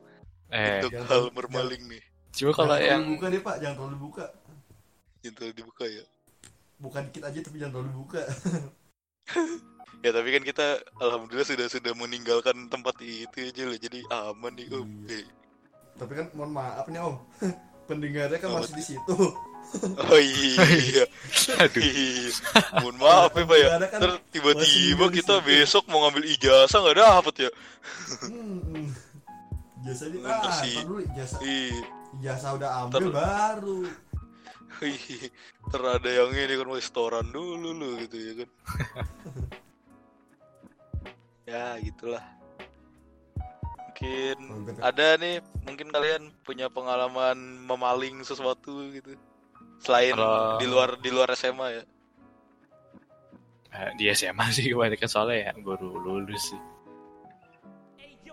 Eh, 0.53 0.85
Untuk 0.85 1.01
jangan- 1.01 1.09
hal 1.09 1.23
bermaling 1.33 1.81
nih. 1.89 2.03
cuma 2.33 2.53
kalau 2.53 2.77
Jangan 2.77 2.85
yang 2.85 3.01
terlalu 3.01 3.13
buka 3.13 3.27
deh 3.29 3.41
pak 3.41 3.57
jangan 3.57 3.77
terlalu 3.77 3.99
buka 3.99 4.25
Itu 5.23 5.45
dibuka 5.53 5.85
ya. 5.87 6.05
bukan 6.77 7.03
dikit 7.09 7.23
aja 7.25 7.39
tapi 7.41 7.57
jangan 7.57 7.73
terlalu 7.73 7.93
buka 8.05 8.21
Ya 10.01 10.11
tapi 10.11 10.29
kan 10.31 10.43
kita 10.43 10.67
alhamdulillah 10.97 11.45
sudah 11.45 11.67
sudah 11.69 11.93
meninggalkan 11.93 12.57
tempat 12.67 12.97
itu 12.99 13.39
aja 13.45 13.63
lah. 13.65 13.77
Jadi 13.77 13.99
aman 14.09 14.53
nih, 14.57 14.67
Om. 14.73 14.89
Iya. 15.07 15.21
Eh. 15.21 15.27
tapi 15.93 16.13
kan 16.17 16.27
mohon 16.33 16.57
maaf 16.57 16.89
nih 16.89 16.99
om 16.99 17.21
pendengarnya 17.89 18.41
kan 18.41 18.49
Apa 18.49 18.65
masih 18.65 18.75
di 18.75 18.85
situ 18.97 19.15
Oh 20.09 20.19
iya. 20.19 21.05
aduh, 21.61 21.85
Iya. 21.85 22.33
Mohon 22.81 22.97
maaf 22.99 23.33
ya, 23.33 23.45
Pak 23.45 23.59
ya. 23.61 23.69
Kan 23.69 24.01
Ntar 24.01 24.13
tiba-tiba 24.33 25.05
kita 25.13 25.35
situ. 25.39 25.47
besok 25.47 25.85
mau 25.87 26.03
ngambil 26.03 26.25
ijazah 26.27 26.79
nggak 26.81 26.99
dapet 26.99 27.35
ya. 27.45 27.51
hmm, 28.25 28.61
hmm. 28.73 28.89
ah 30.25 30.61
dulu 30.83 31.01
jasa 31.13 31.37
Iya. 31.45 31.81
jasa 32.25 32.47
udah 32.57 32.71
ambil 32.83 33.03
Ntar- 33.05 33.15
baru 33.21 33.81
Ntar 35.69 35.83
ada 36.01 36.11
yang 36.11 36.31
ini 36.33 36.55
kan 36.57 36.69
restoran 36.69 37.27
dulu 37.31 37.71
lu 37.71 37.89
gitu 38.03 38.17
ya 38.17 38.33
kan. 38.43 38.49
ya 41.53 41.77
gitulah. 41.79 42.25
Mungkin 43.93 44.37
kata- 44.67 44.83
ada 44.83 45.09
nih, 45.15 45.37
mungkin 45.63 45.89
kalian 45.89 46.23
punya 46.43 46.67
pengalaman 46.67 47.37
memaling 47.63 48.25
sesuatu 48.25 48.91
gitu. 48.91 49.15
Selain 49.79 50.11
Kalau- 50.13 50.59
di 50.59 50.67
luar 50.67 50.91
di 50.97 51.11
luar 51.11 51.29
SMA 51.33 51.69
ya. 51.73 51.85
Eh, 53.73 53.91
di 53.95 54.05
SMA 54.11 54.43
sih 54.51 54.69
kebanyakan 54.69 55.07
soalnya 55.07 55.39
ya 55.47 55.53
baru 55.57 55.87
lulus 55.95 56.51
sih. 56.51 56.61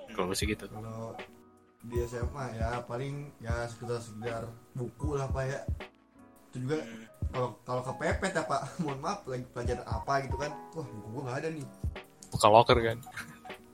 Kalau 0.09 0.33
sih 0.33 0.47
gitu. 0.47 0.65
kalau 0.67 1.13
di 1.79 1.95
SMA 2.03 2.45
ya 2.55 2.83
paling 2.83 3.31
ya 3.39 3.63
sekedar 3.65 3.99
sekedar 3.99 4.43
buku 4.73 5.15
lah 5.15 5.31
pak 5.31 5.47
ya 5.47 5.59
itu 6.49 6.67
juga 6.67 6.75
Hmm. 6.75 7.05
kalau 7.31 7.49
kalau 7.63 7.81
kepepet 7.85 8.35
ya 8.35 8.43
pak 8.43 8.61
mohon 8.83 8.99
maaf 8.99 9.23
lagi 9.23 9.47
pelajaran 9.47 9.85
apa 9.85 10.27
gitu 10.27 10.35
kan 10.35 10.51
wah 10.75 10.83
buku 10.83 11.07
gua 11.07 11.21
nggak 11.23 11.37
ada 11.39 11.49
nih 11.49 11.67
Buka 12.29 12.47
locker 12.47 12.77
kan. 12.79 12.97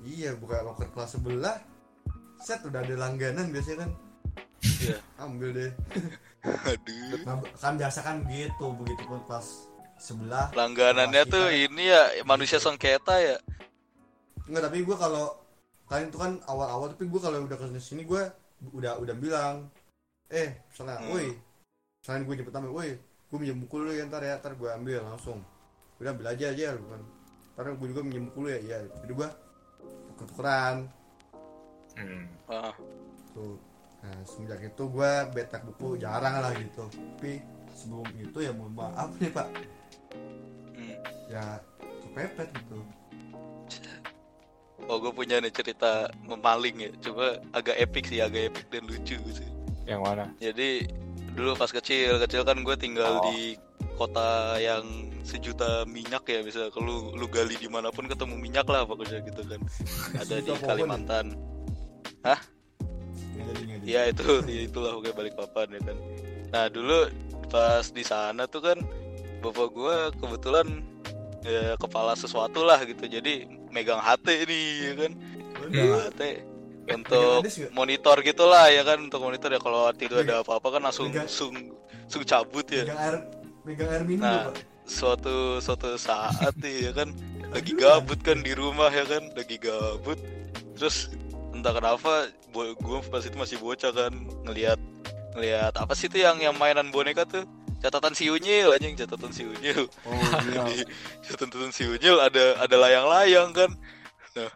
iya 0.01 0.31
buka 0.33 0.61
loker 0.61 0.87
kelas 0.87 1.11
sebelah 1.11 1.57
set 2.37 2.61
udah 2.61 2.79
ada 2.79 2.95
langganan 2.95 3.49
biasanya 3.49 3.85
kan 3.85 3.91
Iya. 4.61 4.97
ambil 5.17 5.49
deh 5.51 5.71
Aduh. 6.69 7.21
nah, 7.23 7.41
kan 7.55 7.73
biasa 7.73 7.99
kan 8.01 8.21
gitu 8.27 8.65
begitu 8.75 9.01
pun 9.03 9.17
kelas 9.25 9.65
sebelah 9.97 10.49
Langganannya 10.51 11.23
Kelas 11.23 11.31
tuh 11.31 11.45
kita- 11.47 11.57
ini 11.65 11.83
ya 11.85 12.01
manusia 12.23 12.57
sengketa 12.57 13.15
ya. 13.17 13.37
Enggak, 14.45 14.69
tapi 14.69 14.81
gue 14.81 14.93
kalau 14.93 15.33
kalian 15.85 16.07
itu 16.07 16.17
kan 16.17 16.31
awal-awal 16.45 16.87
tapi 16.87 17.05
gue 17.05 17.17
kalau 17.17 17.41
udah 17.41 17.55
ke 17.55 17.65
sini 17.79 18.05
gue 18.05 18.21
udah 18.71 18.97
udah 18.97 19.15
bilang 19.15 19.69
eh 20.27 20.61
misalnya 20.65 20.97
Hmm. 20.99 21.09
woi 21.11 21.27
misalnya 21.97 22.21
gue 22.23 22.35
jemput 22.35 22.53
tamu 22.53 22.69
woi 22.71 22.93
gue 22.97 23.37
minjem 23.37 23.57
buku 23.59 23.75
lu 23.79 23.91
ya 23.91 24.05
ntar 24.05 24.21
ya 24.21 24.37
ntar 24.37 24.53
gue 24.53 24.69
ambil 24.71 25.01
langsung 25.03 25.41
udah 25.97 26.09
ambil 26.11 26.29
aja 26.29 26.45
aja 26.47 26.73
bukan 26.73 27.01
ntar 27.55 27.71
gue 27.71 27.87
juga 27.87 28.01
minjem 28.03 28.27
buku 28.27 28.39
lu 28.43 28.49
ya 28.51 28.59
iya 28.59 28.77
jadi 29.01 29.13
gue 29.15 29.29
tuker-tukeran 30.11 30.91
Hmm. 31.95 32.27
Ah, 32.51 32.75
tuh 33.31 33.55
nah 34.03 34.19
semenjak 34.27 34.67
itu 34.67 34.83
gue 34.83 35.11
betak 35.31 35.63
buku 35.63 35.95
jarang 35.95 36.43
lah 36.43 36.51
gitu 36.51 36.91
tapi 36.91 37.39
sebelum 37.71 38.03
itu 38.19 38.37
ya 38.43 38.51
mohon 38.51 38.75
maaf 38.75 39.15
nih 39.15 39.31
pak 39.31 39.47
hmm. 40.75 40.95
ya 41.31 41.63
kepepet 42.03 42.51
gitu 42.51 42.83
Oh 44.85 45.01
gue 45.01 45.09
punya 45.09 45.41
nih 45.41 45.49
cerita 45.49 46.11
memaling 46.21 46.75
ya. 46.77 46.91
Coba 47.09 47.41
agak 47.57 47.73
epic 47.79 48.05
sih, 48.05 48.21
agak 48.21 48.53
epic 48.53 48.65
dan 48.69 48.85
lucu 48.85 49.17
sih. 49.17 49.49
Yang 49.89 50.01
mana? 50.03 50.25
Jadi 50.37 50.85
dulu 51.33 51.57
pas 51.57 51.73
kecil, 51.73 52.21
kecil 52.21 52.45
kan 52.45 52.61
gue 52.61 52.75
tinggal 52.77 53.17
Oh. 53.17 53.33
di 53.33 53.57
kota 53.95 54.59
yang 54.59 54.83
sejuta 55.25 55.83
minyak 55.89 56.21
ya 56.29 56.45
bisa 56.45 56.69
kalau 56.69 57.09
lu 57.17 57.25
gali 57.25 57.57
di 57.57 57.65
mana 57.65 57.89
pun 57.89 58.05
ketemu 58.05 58.37
minyak 58.37 58.67
lah 58.69 58.85
pokoknya 58.85 59.25
gitu 59.25 59.41
kan. 59.41 59.59
Ada 60.21 60.35
di 60.43 60.51
ya? 60.53 60.55
Kalimantan. 60.61 61.25
Nggak 62.21 63.55
jadi 63.57 63.75
ya 63.85 64.01
itu 64.09 64.25
itulah 64.69 64.97
pokoknya 64.99 65.15
balik 65.17 65.33
papan 65.33 65.67
ya 65.73 65.81
kan. 65.81 65.97
Nah 66.53 66.65
dulu 66.69 67.09
pas 67.49 67.85
di 67.89 68.03
sana 68.05 68.45
tuh 68.45 68.61
kan 68.61 68.77
bapak 69.41 69.67
gue 69.73 69.97
kebetulan 70.21 70.67
ya 71.45 71.73
kepala 71.81 72.13
sesuatu 72.13 72.61
lah 72.61 72.81
gitu. 72.85 73.09
Jadi 73.09 73.49
megang 73.73 74.01
HT 74.01 74.27
nih 74.45 74.65
ya 74.81 74.93
kan. 75.05 75.11
Megang. 75.69 75.89
HT 76.09 76.21
untuk 76.85 77.41
monitor 77.73 78.21
gitulah 78.21 78.69
ya 78.69 78.85
kan. 78.85 79.09
Untuk 79.09 79.21
monitor 79.21 79.49
ya 79.49 79.61
kalau 79.61 79.89
tidur 79.97 80.21
ada 80.21 80.45
apa-apa 80.45 80.77
kan 80.77 80.81
langsung 80.85 81.09
langsung 81.09 81.53
langsung 82.05 82.23
cabut 82.25 82.65
ya. 82.69 82.85
Megang 82.85 83.01
air 83.01 83.44
megang 83.65 83.89
air 83.89 84.05
minum 84.05 84.23
Nah. 84.23 84.53
suatu 84.85 85.57
suatu 85.57 85.97
saat 85.97 86.53
nih 86.61 86.89
ya 86.89 86.91
kan 86.93 87.09
lagi 87.49 87.73
gabut 87.73 88.19
kan 88.21 88.37
di 88.45 88.53
rumah 88.53 88.93
ya 88.93 89.01
kan 89.07 89.25
lagi 89.33 89.57
gabut. 89.57 90.19
Terus 90.77 91.09
entah 91.55 91.73
kenapa 91.73 92.29
gue 92.53 92.99
pas 93.09 93.23
itu 93.23 93.33
masih 93.33 93.57
bocah 93.63 93.91
kan 93.95 94.13
ngelihat 94.45 94.77
ngelihat 95.33 95.73
apa 95.75 95.95
sih 95.95 96.05
itu 96.11 96.21
yang 96.21 96.37
yang 96.37 96.53
mainan 96.59 96.93
boneka 96.93 97.25
tuh? 97.25 97.47
Catatan 97.81 98.13
si 98.13 98.29
unyil 98.29 98.75
anjing 98.75 98.93
catatan 98.99 99.31
si 99.31 99.47
unyil. 99.47 99.87
Oh 100.05 100.13
iya. 100.51 100.63
Di 100.69 100.83
catatan 101.25 101.71
si 101.73 101.87
unyil 101.87 102.19
ada 102.21 102.59
ada 102.59 102.75
layang-layang 102.75 103.49
kan. 103.55 103.71
Nah 104.35 104.51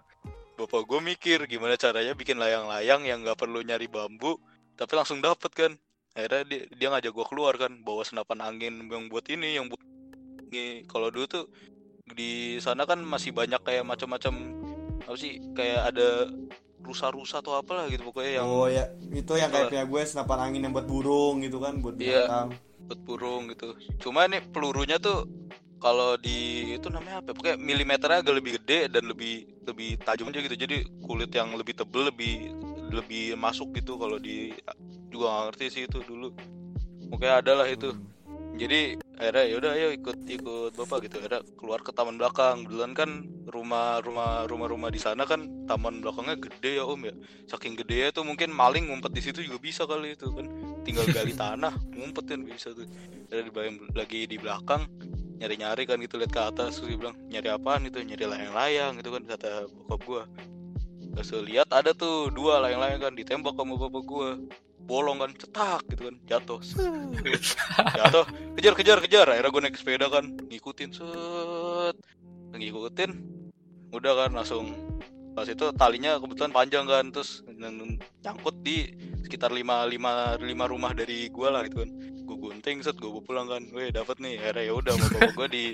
bapak 0.59 0.83
gue 0.83 0.99
mikir 0.99 1.39
gimana 1.47 1.79
caranya 1.79 2.11
bikin 2.11 2.35
layang-layang 2.35 3.07
yang 3.07 3.23
nggak 3.23 3.39
perlu 3.39 3.63
nyari 3.63 3.87
bambu 3.87 4.35
tapi 4.75 4.91
langsung 4.91 5.23
dapet 5.23 5.51
kan 5.55 5.71
akhirnya 6.19 6.43
dia, 6.45 6.61
dia 6.75 6.87
ngajak 6.91 7.11
gue 7.15 7.25
keluar 7.27 7.53
kan 7.55 7.71
bawa 7.81 8.03
senapan 8.03 8.39
angin 8.43 8.73
yang 8.91 9.07
buat 9.07 9.25
ini 9.31 9.57
yang 9.57 9.71
buat 9.71 9.81
ini 10.51 10.83
kalau 10.85 11.07
dulu 11.09 11.25
tuh 11.25 11.45
di 12.09 12.57
sana 12.59 12.83
kan 12.83 12.99
masih 12.99 13.31
banyak 13.31 13.61
kayak 13.61 13.85
macam-macam 13.85 14.33
apa 15.05 15.17
sih 15.17 15.39
kayak 15.53 15.93
ada 15.93 16.29
rusa-rusa 16.83 17.43
atau 17.43 17.53
apalah 17.59 17.85
gitu 17.91 18.01
pokoknya 18.07 18.41
yang 18.41 18.47
oh 18.47 18.65
ya 18.65 18.89
itu 19.13 19.33
yang 19.37 19.51
kayak 19.53 19.69
Itulah. 19.69 19.71
punya 19.71 19.85
gue 19.85 20.01
senapan 20.05 20.39
angin 20.49 20.61
yang 20.65 20.73
buat 20.73 20.87
burung 20.89 21.35
gitu 21.45 21.57
kan 21.61 21.73
buat 21.83 21.95
Iya. 21.99 22.49
buat 22.89 22.99
burung 23.05 23.53
gitu. 23.53 23.77
Cuma 24.01 24.25
nih 24.25 24.41
pelurunya 24.49 24.97
tuh 24.97 25.29
kalau 25.77 26.17
di 26.17 26.73
itu 26.75 26.89
namanya 26.89 27.21
apa? 27.21 27.31
ya? 27.31 27.33
Pokoknya 27.37 27.57
milimeternya 27.61 28.19
agak 28.25 28.35
lebih 28.41 28.51
gede 28.57 28.89
dan 28.89 29.03
lebih 29.05 29.45
lebih 29.69 30.01
tajam 30.01 30.33
aja 30.33 30.41
gitu. 30.41 30.57
Jadi 30.57 30.77
kulit 31.05 31.29
yang 31.29 31.53
lebih 31.53 31.77
tebel 31.77 32.09
lebih 32.09 32.49
lebih 32.89 33.37
masuk 33.37 33.69
gitu 33.77 34.01
kalau 34.01 34.17
di 34.17 34.49
juga 35.09 35.25
nggak 35.29 35.45
ngerti 35.51 35.65
sih 35.69 35.83
itu 35.85 35.99
dulu. 36.05 36.29
Mungkin 37.09 37.29
ada 37.29 37.53
lah 37.57 37.67
itu. 37.67 37.93
Jadi 38.59 38.99
akhirnya 39.15 39.45
yaudah 39.55 39.71
ayo 39.75 39.89
ikut 39.95 40.17
ikut 40.25 40.71
bapak 40.77 41.09
gitu. 41.09 41.21
Akhirnya 41.21 41.41
keluar 41.57 41.79
ke 41.81 41.91
taman 41.91 42.15
belakang. 42.21 42.65
Duluan 42.65 42.93
kan 42.93 43.25
rumah 43.49 43.99
rumah 44.05 44.45
rumah 44.45 44.67
rumah 44.69 44.89
di 44.93 44.99
sana 44.99 45.25
kan 45.25 45.65
taman 45.65 46.03
belakangnya 46.03 46.37
gede 46.37 46.81
ya 46.81 46.83
om 46.85 47.01
ya. 47.03 47.13
Saking 47.49 47.79
gede 47.79 48.13
tuh 48.13 48.27
mungkin 48.27 48.51
maling 48.53 48.91
ngumpet 48.91 49.15
di 49.15 49.21
situ 49.23 49.41
juga 49.41 49.57
bisa 49.57 49.87
kali 49.89 50.13
itu 50.13 50.29
kan. 50.29 50.45
Tinggal 50.83 51.05
gali 51.09 51.33
tanah 51.41 51.73
ngumpetin 51.95 52.45
bisa 52.45 52.75
tuh. 52.75 52.85
Ada 53.29 53.45
di 53.45 53.51
lagi 53.95 54.19
di 54.25 54.37
belakang 54.37 54.85
nyari-nyari 55.39 55.87
kan 55.87 55.97
gitu 56.03 56.19
lihat 56.19 56.31
ke 56.35 56.41
atas 56.43 56.83
terus 56.83 56.99
bilang 56.99 57.15
nyari 57.31 57.47
apaan 57.47 57.87
itu 57.87 58.03
nyari 58.03 58.27
layang-layang 58.27 58.99
gitu 58.99 59.15
kan 59.15 59.23
kata 59.23 59.71
bokap 59.71 60.01
gua 60.03 60.23
terus 61.15 61.31
lihat 61.47 61.71
ada 61.71 61.95
tuh 61.95 62.27
dua 62.27 62.59
layang-layang 62.59 62.99
kan 62.99 63.13
ditembak 63.15 63.55
sama 63.55 63.79
bapak 63.79 64.03
gua 64.03 64.35
bolong 64.89 65.21
kan 65.21 65.31
cetak 65.37 65.85
gitu 65.93 66.09
kan 66.09 66.15
jatuh. 66.25 66.59
Jatuh 68.01 68.25
kejar 68.57 68.73
kejar 68.73 68.97
kejar. 69.05 69.27
Akhirnya 69.29 69.53
gue 69.53 69.61
naik 69.61 69.77
sepeda 69.77 70.09
kan 70.09 70.33
ngikutin 70.49 70.89
set. 70.97 71.95
Ngikutin 72.57 73.11
udah 73.93 74.13
kan 74.25 74.31
langsung. 74.33 74.73
Pas 75.37 75.45
itu 75.45 75.69
talinya 75.77 76.17
kebetulan 76.17 76.49
panjang 76.49 76.89
kan 76.89 77.13
terus 77.13 77.45
nyang- 77.45 78.01
nyangkut 78.25 78.55
di 78.65 78.89
sekitar 79.21 79.53
lima 79.53 79.85
lima 79.85 80.33
lima 80.41 80.65
rumah 80.65 80.91
dari 80.97 81.29
gua 81.29 81.53
lah 81.53 81.61
gitu 81.69 81.85
kan. 81.85 81.89
Gue 82.25 82.37
gunting 82.49 82.81
set 82.81 82.97
gue 82.97 83.07
bawa 83.13 83.21
pulang 83.21 83.45
kan. 83.45 83.61
Weh 83.69 83.93
dapat 83.93 84.17
nih. 84.17 84.41
Akhirnya 84.41 84.63
ya 84.65 84.73
udah 84.73 84.93
bapak 84.97 85.37
gue 85.37 85.47
di 85.53 85.65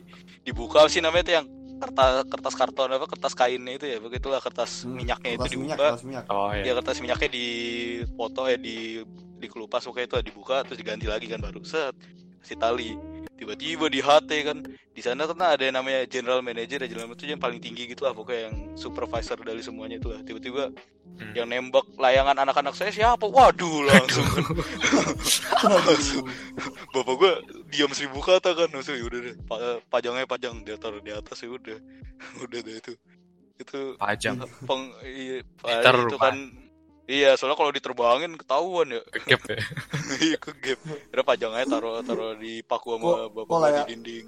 dibuka 0.44 0.92
sih 0.92 1.00
namanya 1.00 1.24
tuh 1.24 1.36
yang 1.40 1.48
kertas 1.76 2.12
kertas 2.32 2.56
karton 2.56 2.90
apa 2.96 3.06
kertas 3.10 3.34
kainnya 3.36 3.74
itu 3.76 3.86
ya 3.86 3.98
begitulah 4.00 4.40
kertas 4.40 4.88
Hmm, 4.88 4.96
minyaknya 4.96 5.32
itu 5.36 5.40
kertas 5.44 5.54
minyak 5.60 5.78
dibuka 5.78 5.86
kertas 5.92 6.04
minyak. 6.08 6.24
Oh 6.32 6.50
ya 6.52 6.64
iya. 6.64 6.74
kertas 6.78 6.98
minyaknya 7.04 7.30
dipoto 7.36 8.42
ya 8.48 8.58
di 8.58 8.78
dikelupas 9.44 9.82
pokoknya 9.84 10.06
itu 10.08 10.16
dibuka 10.32 10.64
terus 10.64 10.80
diganti 10.80 11.06
lagi 11.12 11.28
kan 11.28 11.40
baru 11.44 11.60
set 11.68 11.94
kasih 12.42 12.58
tali 12.58 12.92
tiba-tiba 13.36 13.86
di 13.88 14.00
HT 14.00 14.32
kan. 14.44 14.58
Di 14.96 15.00
sana 15.00 15.24
kan 15.24 15.36
ada 15.38 15.60
yang 15.60 15.76
namanya 15.76 16.08
general 16.08 16.40
manager 16.40 16.80
ya 16.80 16.88
general 16.88 17.10
manager 17.10 17.28
yang 17.28 17.38
paling 17.38 17.60
tinggi 17.60 17.84
gitu 17.86 18.04
lah 18.04 18.12
pokoknya 18.12 18.48
yang 18.48 18.56
supervisor 18.74 19.36
dari 19.38 19.60
semuanya 19.60 19.96
itu 19.96 20.08
lah. 20.08 20.20
Tiba-tiba 20.22 20.72
Hmm. 21.16 21.32
yang 21.32 21.48
nembak 21.48 21.88
layangan 21.96 22.36
anak-anak 22.38 22.76
saya 22.76 22.92
siapa? 22.92 23.24
Waduh 23.24 23.88
langsung. 23.88 24.28
Kan 25.48 25.72
langsung 25.72 26.28
bapak 26.92 27.16
gua 27.16 27.32
diam 27.66 27.88
seribu 27.90 28.20
kata 28.20 28.52
kan 28.52 28.68
langsung 28.68 28.96
ya 28.96 29.04
udah 29.04 29.20
deh 29.22 29.36
pa- 29.44 29.80
pajangnya 29.88 30.28
pajang 30.28 30.60
dia 30.64 30.76
taruh 30.76 31.00
di 31.00 31.12
atas 31.12 31.40
ya 31.40 31.48
udah. 31.48 31.80
Udah 32.44 32.60
deh 32.60 32.76
itu. 32.76 32.92
Itu 33.56 33.96
Pajang. 33.96 34.44
peng 34.68 34.92
iya, 35.04 35.40
itu 35.40 36.18
kan 36.20 36.36
iya 37.06 37.34
soalnya 37.34 37.54
kalau 37.54 37.70
diterbangin 37.70 38.34
ketahuan 38.34 38.90
ya 38.90 39.02
Kegep 39.08 39.42
ya. 39.48 39.58
iya 40.26 40.38
ke 40.38 40.52
gap 40.56 40.80
kira 41.06 41.22
pajangnya 41.22 41.66
taruh 41.68 42.02
taruh 42.02 42.34
di 42.34 42.62
paku 42.62 42.94
sama 42.94 43.04
Kok- 43.04 43.18
bapak 43.30 43.42
kok 43.42 43.48
gua 43.48 43.60
layak- 43.62 43.86
di 43.86 43.92
dinding 43.94 44.26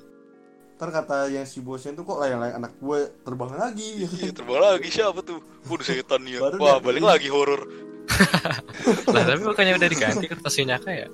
ntar 0.77 0.89
kata 0.91 1.15
yang 1.27 1.41
si 1.43 1.57
bosnya 1.57 1.89
tuh 1.91 2.05
kok 2.05 2.17
layang-layang 2.17 2.57
anak 2.59 2.77
gue 2.77 2.99
terbang 3.19 3.49
lagi 3.51 3.87
iya 3.97 4.29
terbang 4.29 4.61
lagi 4.63 4.87
siapa 4.87 5.19
tuh 5.19 5.41
waduh 5.65 5.81
setan 5.81 6.21
ya 6.23 6.37
Baru 6.39 6.57
wah 6.59 6.77
balik 6.77 7.01
lagi 7.01 7.27
horor 7.27 7.65
Lah 9.09 9.23
tapi 9.25 9.41
bukannya 9.43 9.73
udah 9.75 9.89
diganti 9.89 10.25
kertas 10.27 10.53
minyaknya 10.55 10.93
ya? 10.95 11.09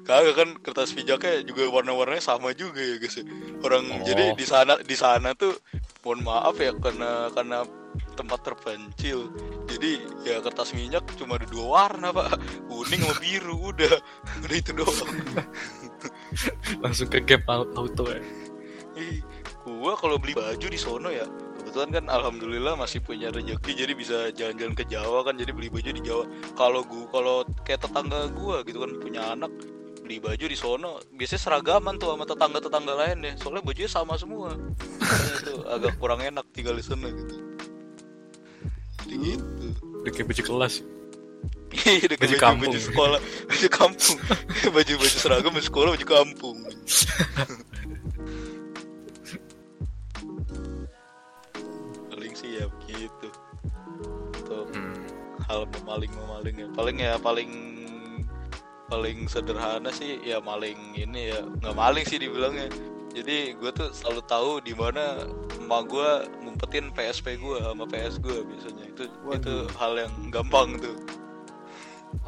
kagak 0.00 0.34
kan 0.34 0.48
kertas 0.58 0.90
pijaknya 0.90 1.40
juga 1.42 1.70
warna-warnanya 1.70 2.20
sama 2.20 2.50
juga 2.52 2.80
ya 2.80 2.96
guys 2.96 3.14
ya. 3.14 3.24
orang 3.60 3.84
Oh. 3.86 4.02
jadi 4.02 4.34
di 4.34 4.42
sana 4.44 4.74
di 4.80 4.92
sana 4.94 5.30
tuh 5.32 5.54
mohon 6.02 6.20
maaf 6.20 6.56
ya 6.56 6.74
karena 6.74 7.10
karena 7.30 7.62
tempat 8.20 8.40
terpencil. 8.44 9.32
Jadi 9.64 10.04
ya 10.28 10.44
kertas 10.44 10.76
minyak 10.76 11.08
cuma 11.16 11.40
ada 11.40 11.48
dua 11.48 11.66
warna 11.80 12.12
pak. 12.12 12.36
Kuning 12.68 13.00
sama 13.00 13.16
biru 13.16 13.56
udah. 13.72 13.94
Udah 14.44 14.56
itu 14.56 14.72
doang. 14.76 15.10
Langsung 16.84 17.08
kegep 17.08 17.48
au- 17.48 17.72
auto 17.72 18.04
ya. 18.12 18.20
Gua 19.64 19.96
kalau 19.96 20.20
beli 20.20 20.36
baju 20.36 20.66
di 20.68 20.76
sono 20.76 21.08
ya 21.08 21.24
kebetulan 21.60 21.90
kan 21.92 22.04
alhamdulillah 22.10 22.74
masih 22.74 22.98
punya 23.04 23.28
rezeki 23.30 23.72
jadi 23.76 23.92
bisa 23.94 24.16
jalan-jalan 24.34 24.74
ke 24.74 24.84
Jawa 24.88 25.22
kan 25.22 25.36
jadi 25.36 25.52
beli 25.52 25.68
baju 25.70 25.90
di 25.92 26.02
Jawa. 26.02 26.24
Kalau 26.56 26.82
gua 26.82 27.06
kalau 27.12 27.36
kayak 27.62 27.86
tetangga 27.86 28.26
gua 28.34 28.64
gitu 28.66 28.82
kan 28.82 28.90
punya 28.98 29.36
anak 29.36 29.52
beli 30.02 30.18
baju 30.18 30.44
di 30.50 30.56
sono 30.58 30.98
biasanya 31.14 31.40
seragaman 31.46 31.94
tuh 32.00 32.10
sama 32.10 32.26
tetangga-tetangga 32.26 32.94
lain 32.98 33.18
ya 33.22 33.32
soalnya 33.38 33.62
bajunya 33.62 33.90
sama 33.90 34.18
semua. 34.18 34.56
Itu 35.38 35.62
agak 35.68 36.00
kurang 36.02 36.24
enak 36.24 36.48
tinggal 36.50 36.74
di 36.74 36.82
sana 36.82 37.06
gitu 37.12 37.49
Jadi 39.10 39.34
gitu 39.34 39.66
Udah 40.00 40.12
kayak 40.14 40.28
baju 40.30 40.42
kelas. 40.46 40.74
Iya, 41.70 42.02
udah 42.06 42.16
kayak 42.16 42.20
Baju 42.20 42.34
baju, 42.34 42.42
kampung. 42.42 42.70
baju 42.72 42.80
sekolah, 42.82 43.20
baju 43.46 43.68
kampung, 43.70 44.16
baju 44.74 44.92
baju 44.96 45.10
seragam 45.12 45.52
baju 45.52 45.66
sekolah, 45.66 45.90
baju 45.94 46.06
kampung. 46.08 46.56
Paling 52.10 52.32
sih 52.34 52.50
ya 52.58 52.66
begitu. 52.68 53.28
Untuk 54.36 54.66
Hmm. 54.74 54.94
hal 55.46 55.66
memaling 55.80 56.12
memaling 56.14 56.54
ya. 56.56 56.68
Paling 56.74 56.96
ya 56.98 57.14
paling 57.18 57.50
paling 58.90 59.18
sederhana 59.30 59.94
sih 59.94 60.18
ya 60.20 60.42
maling 60.42 60.98
ini 60.98 61.30
ya 61.30 61.40
nggak 61.62 61.74
maling 61.74 62.04
sih 62.04 62.18
dibilangnya. 62.18 62.66
Jadi 63.10 63.54
gue 63.58 63.70
tuh 63.70 63.90
selalu 63.90 64.22
tahu 64.26 64.50
di 64.62 64.74
mana 64.74 65.26
emak 65.58 65.82
gue 65.86 66.10
ngumpetin 66.60 66.92
PSP 66.92 67.40
gue 67.40 67.56
sama 67.58 67.88
PS 67.88 68.20
gue 68.20 68.36
biasanya 68.44 68.84
itu 68.84 69.02
itu 69.08 69.16
Waduh. 69.24 69.64
hal 69.80 69.92
yang 69.96 70.12
gampang 70.28 70.76
tuh. 70.76 70.92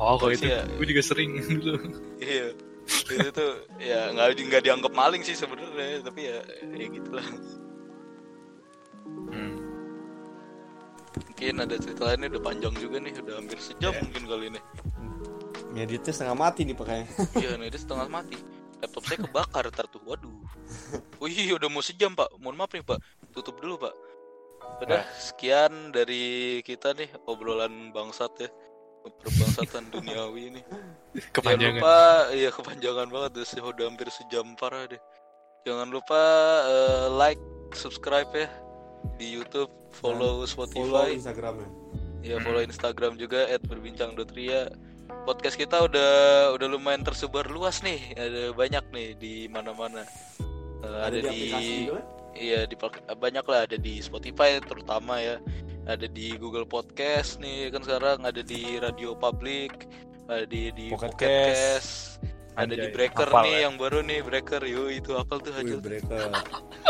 Oh 0.01 0.16
kalau 0.16 0.33
itu 0.33 0.49
Iya. 0.49 0.64
gue 0.72 0.87
juga 0.89 1.03
sering 1.05 1.30
dulu. 1.61 1.76
Iya. 2.16 2.57
itu 2.83 3.28
tuh 3.30 3.53
ya 3.78 4.09
nggak 4.11 4.41
nggak 4.43 4.62
dianggap 4.64 4.91
maling 4.91 5.20
sih 5.20 5.37
sebenarnya 5.37 6.01
tapi 6.03 6.26
ya 6.26 6.41
ya 6.72 6.87
gitulah 6.89 7.22
Hmm. 9.33 9.55
mungkin 11.14 11.55
ada 11.59 11.74
cerita 11.76 12.03
lainnya 12.05 12.33
udah 12.33 12.43
panjang 12.43 12.74
juga 12.74 12.97
nih 12.99 13.12
udah 13.18 13.35
hampir 13.39 13.59
sejam 13.61 13.93
Iya. 13.93 14.01
mungkin 14.03 14.22
kali 14.26 14.45
ini 14.51 14.61
ngeditnya 15.72 16.12
setengah 16.12 16.37
mati 16.39 16.61
nih 16.64 16.74
pakainya 16.74 17.07
iya 17.43 17.51
nih 17.55 17.68
dia 17.68 17.80
setengah 17.80 18.09
mati 18.09 18.37
laptop 18.80 19.03
saya 19.05 19.18
kebakar 19.20 19.64
ntar 19.68 19.87
tuh 19.87 20.03
waduh 20.03 20.33
wih 21.20 21.55
udah 21.55 21.68
mau 21.68 21.80
sejam 21.80 22.12
pak 22.12 22.28
mohon 22.41 22.57
maaf 22.57 22.72
nih 22.72 22.83
pak 22.83 22.99
tutup 23.30 23.57
dulu 23.61 23.78
pak 23.78 23.95
udah 24.82 25.02
sekian 25.14 25.94
dari 25.94 26.58
kita 26.62 26.90
nih 26.94 27.06
obrolan 27.26 27.90
bangsat 27.90 28.32
ya 28.38 28.50
perbangsatan 29.02 29.88
duniawi 29.94 30.54
ini 30.54 30.62
Jangan 31.12 31.28
Kepanjangan. 31.34 31.76
lupa, 31.76 31.98
iya 32.32 32.48
kepanjangan 32.48 33.08
banget 33.12 33.30
deh, 33.36 33.44
sih, 33.44 33.60
udah 33.60 33.84
hampir 33.84 34.08
sejam 34.08 34.56
parah 34.56 34.88
deh. 34.88 34.96
Jangan 35.68 35.92
lupa 35.92 36.22
eh, 36.64 37.06
like, 37.12 37.42
subscribe 37.76 38.32
ya 38.32 38.48
di 39.20 39.28
YouTube, 39.28 39.68
follow 39.92 40.40
follow 40.40 40.48
Spotify, 40.48 41.12
instagramnya 41.12 41.68
ya 42.24 42.40
Hmm. 42.40 42.44
follow 42.48 42.62
Instagram 42.64 43.20
juga 43.20 43.44
@berbincang.ria. 43.60 44.72
Podcast 45.28 45.60
kita 45.60 45.84
udah 45.84 46.12
udah 46.56 46.68
lumayan 46.70 47.04
tersebar 47.04 47.44
luas 47.44 47.84
nih, 47.84 48.16
ada 48.16 48.56
banyak 48.56 48.84
nih 48.88 49.08
di 49.20 49.34
mana-mana. 49.52 50.08
Eh, 50.83 51.01
ada, 51.03 51.18
di, 51.18 51.28
aplikasi 51.30 51.72
juga 51.87 51.95
kan? 51.95 52.07
iya 52.35 52.61
di 52.66 52.76
banyak 53.14 53.45
lah. 53.47 53.61
Ada 53.70 53.76
di 53.78 53.95
Spotify 54.03 54.59
terutama 54.59 55.22
ya. 55.22 55.39
Ada 55.87 56.07
di 56.07 56.35
Google 56.39 56.66
Podcast 56.66 57.39
nih 57.39 57.70
kan 57.70 57.83
sekarang. 57.87 58.26
Ada 58.26 58.43
di 58.43 58.78
Radio 58.83 59.14
Public. 59.14 59.87
Ada 60.26 60.47
di 60.47 60.74
di 60.74 60.87
Pocket 60.91 61.14
Pocket, 61.14 61.18
Cast. 61.18 62.18
Cast 62.22 62.41
ada 62.53 62.68
di 62.76 62.84
Anjay, 62.84 62.92
Breaker 62.92 63.28
hafal 63.32 63.44
nih 63.48 63.53
ya. 63.57 63.61
yang 63.64 63.74
baru 63.80 63.98
nih 64.05 64.18
Breaker. 64.20 64.62
Yo 64.68 64.84
itu 64.92 65.11
apal 65.16 65.40
tuh 65.40 65.53
Wih, 65.57 65.64
hasil 65.64 65.78
breaker. 65.80 66.28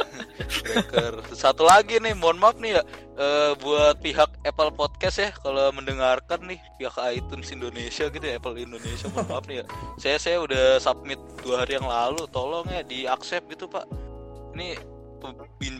Breaker. 0.66 1.12
Satu 1.32 1.62
lagi 1.62 2.02
nih 2.02 2.18
mohon 2.18 2.42
maaf 2.42 2.58
nih 2.58 2.78
ya 2.78 2.82
eh, 3.14 3.52
buat 3.62 4.02
pihak 4.02 4.42
Apple 4.42 4.72
Podcast 4.74 5.22
ya 5.22 5.30
kalau 5.30 5.70
mendengarkan 5.70 6.42
nih 6.50 6.58
pihak 6.82 6.98
iTunes 7.14 7.48
Indonesia 7.54 8.10
gitu 8.10 8.24
ya 8.26 8.42
Apple 8.42 8.58
Indonesia 8.58 9.06
mohon 9.14 9.28
maaf 9.30 9.44
nih 9.46 9.62
ya. 9.62 9.64
Saya 10.02 10.16
saya 10.18 10.36
udah 10.42 10.82
submit 10.82 11.22
dua 11.46 11.62
hari 11.62 11.78
yang 11.78 11.86
lalu 11.86 12.26
tolong 12.34 12.66
ya 12.66 12.82
di 12.82 13.06
accept 13.06 13.46
gitu 13.46 13.70
pak. 13.70 13.86
Ini 14.58 14.74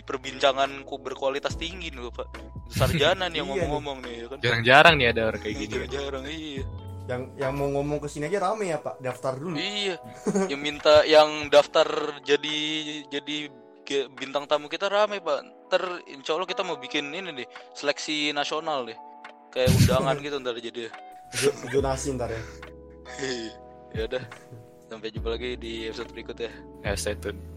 perbincanganku 0.06 1.02
berkualitas 1.02 1.58
tinggi 1.58 1.90
nih 1.90 2.06
pak 2.14 2.30
sarjana 2.72 3.26
nih 3.28 3.42
yang 3.42 3.50
Iya 3.50 3.54
ngomong-ngomong 3.66 3.98
nih 4.06 4.14
ya 4.14 4.26
kan? 4.30 4.38
Jarang-jarang 4.40 4.94
nih 4.96 5.06
ada 5.12 5.22
orang 5.28 5.40
kayak 5.42 5.56
gini. 5.58 5.74
ya. 5.74 5.86
jarang 5.90 6.24
iya 6.30 6.64
yang 7.10 7.22
yang 7.34 7.52
mau 7.58 7.68
ngomong 7.68 7.98
ke 7.98 8.08
sini 8.08 8.30
aja 8.30 8.50
rame 8.50 8.70
ya 8.70 8.78
pak. 8.78 9.02
Daftar 9.02 9.34
dulu. 9.38 9.58
Iya. 9.58 9.98
Yang 10.50 10.60
minta 10.62 11.02
yang 11.02 11.50
daftar 11.50 11.86
jadi 12.22 12.58
jadi 13.10 13.36
bintang 14.14 14.46
tamu 14.46 14.70
kita 14.70 14.86
rame 14.86 15.18
pak. 15.18 15.40
Ntar 15.68 16.06
insya 16.06 16.38
Allah 16.38 16.48
kita 16.48 16.62
mau 16.62 16.78
bikin 16.78 17.10
ini 17.10 17.42
nih 17.42 17.48
seleksi 17.74 18.30
nasional 18.30 18.86
nih. 18.86 18.98
Kayak 19.52 19.74
undangan 19.82 20.16
gitu 20.22 20.36
ntar 20.40 20.56
jadi. 20.62 20.82
Jonasi 21.68 22.08
ntar 22.14 22.30
ya. 22.30 22.42
Ya 23.92 24.02
udah. 24.08 24.24
Sampai 24.88 25.08
jumpa 25.08 25.32
lagi 25.32 25.56
di 25.56 25.88
episode 25.88 26.12
berikutnya. 26.12 26.52
Ya, 26.84 26.92
stay 26.96 27.16
tune. 27.16 27.51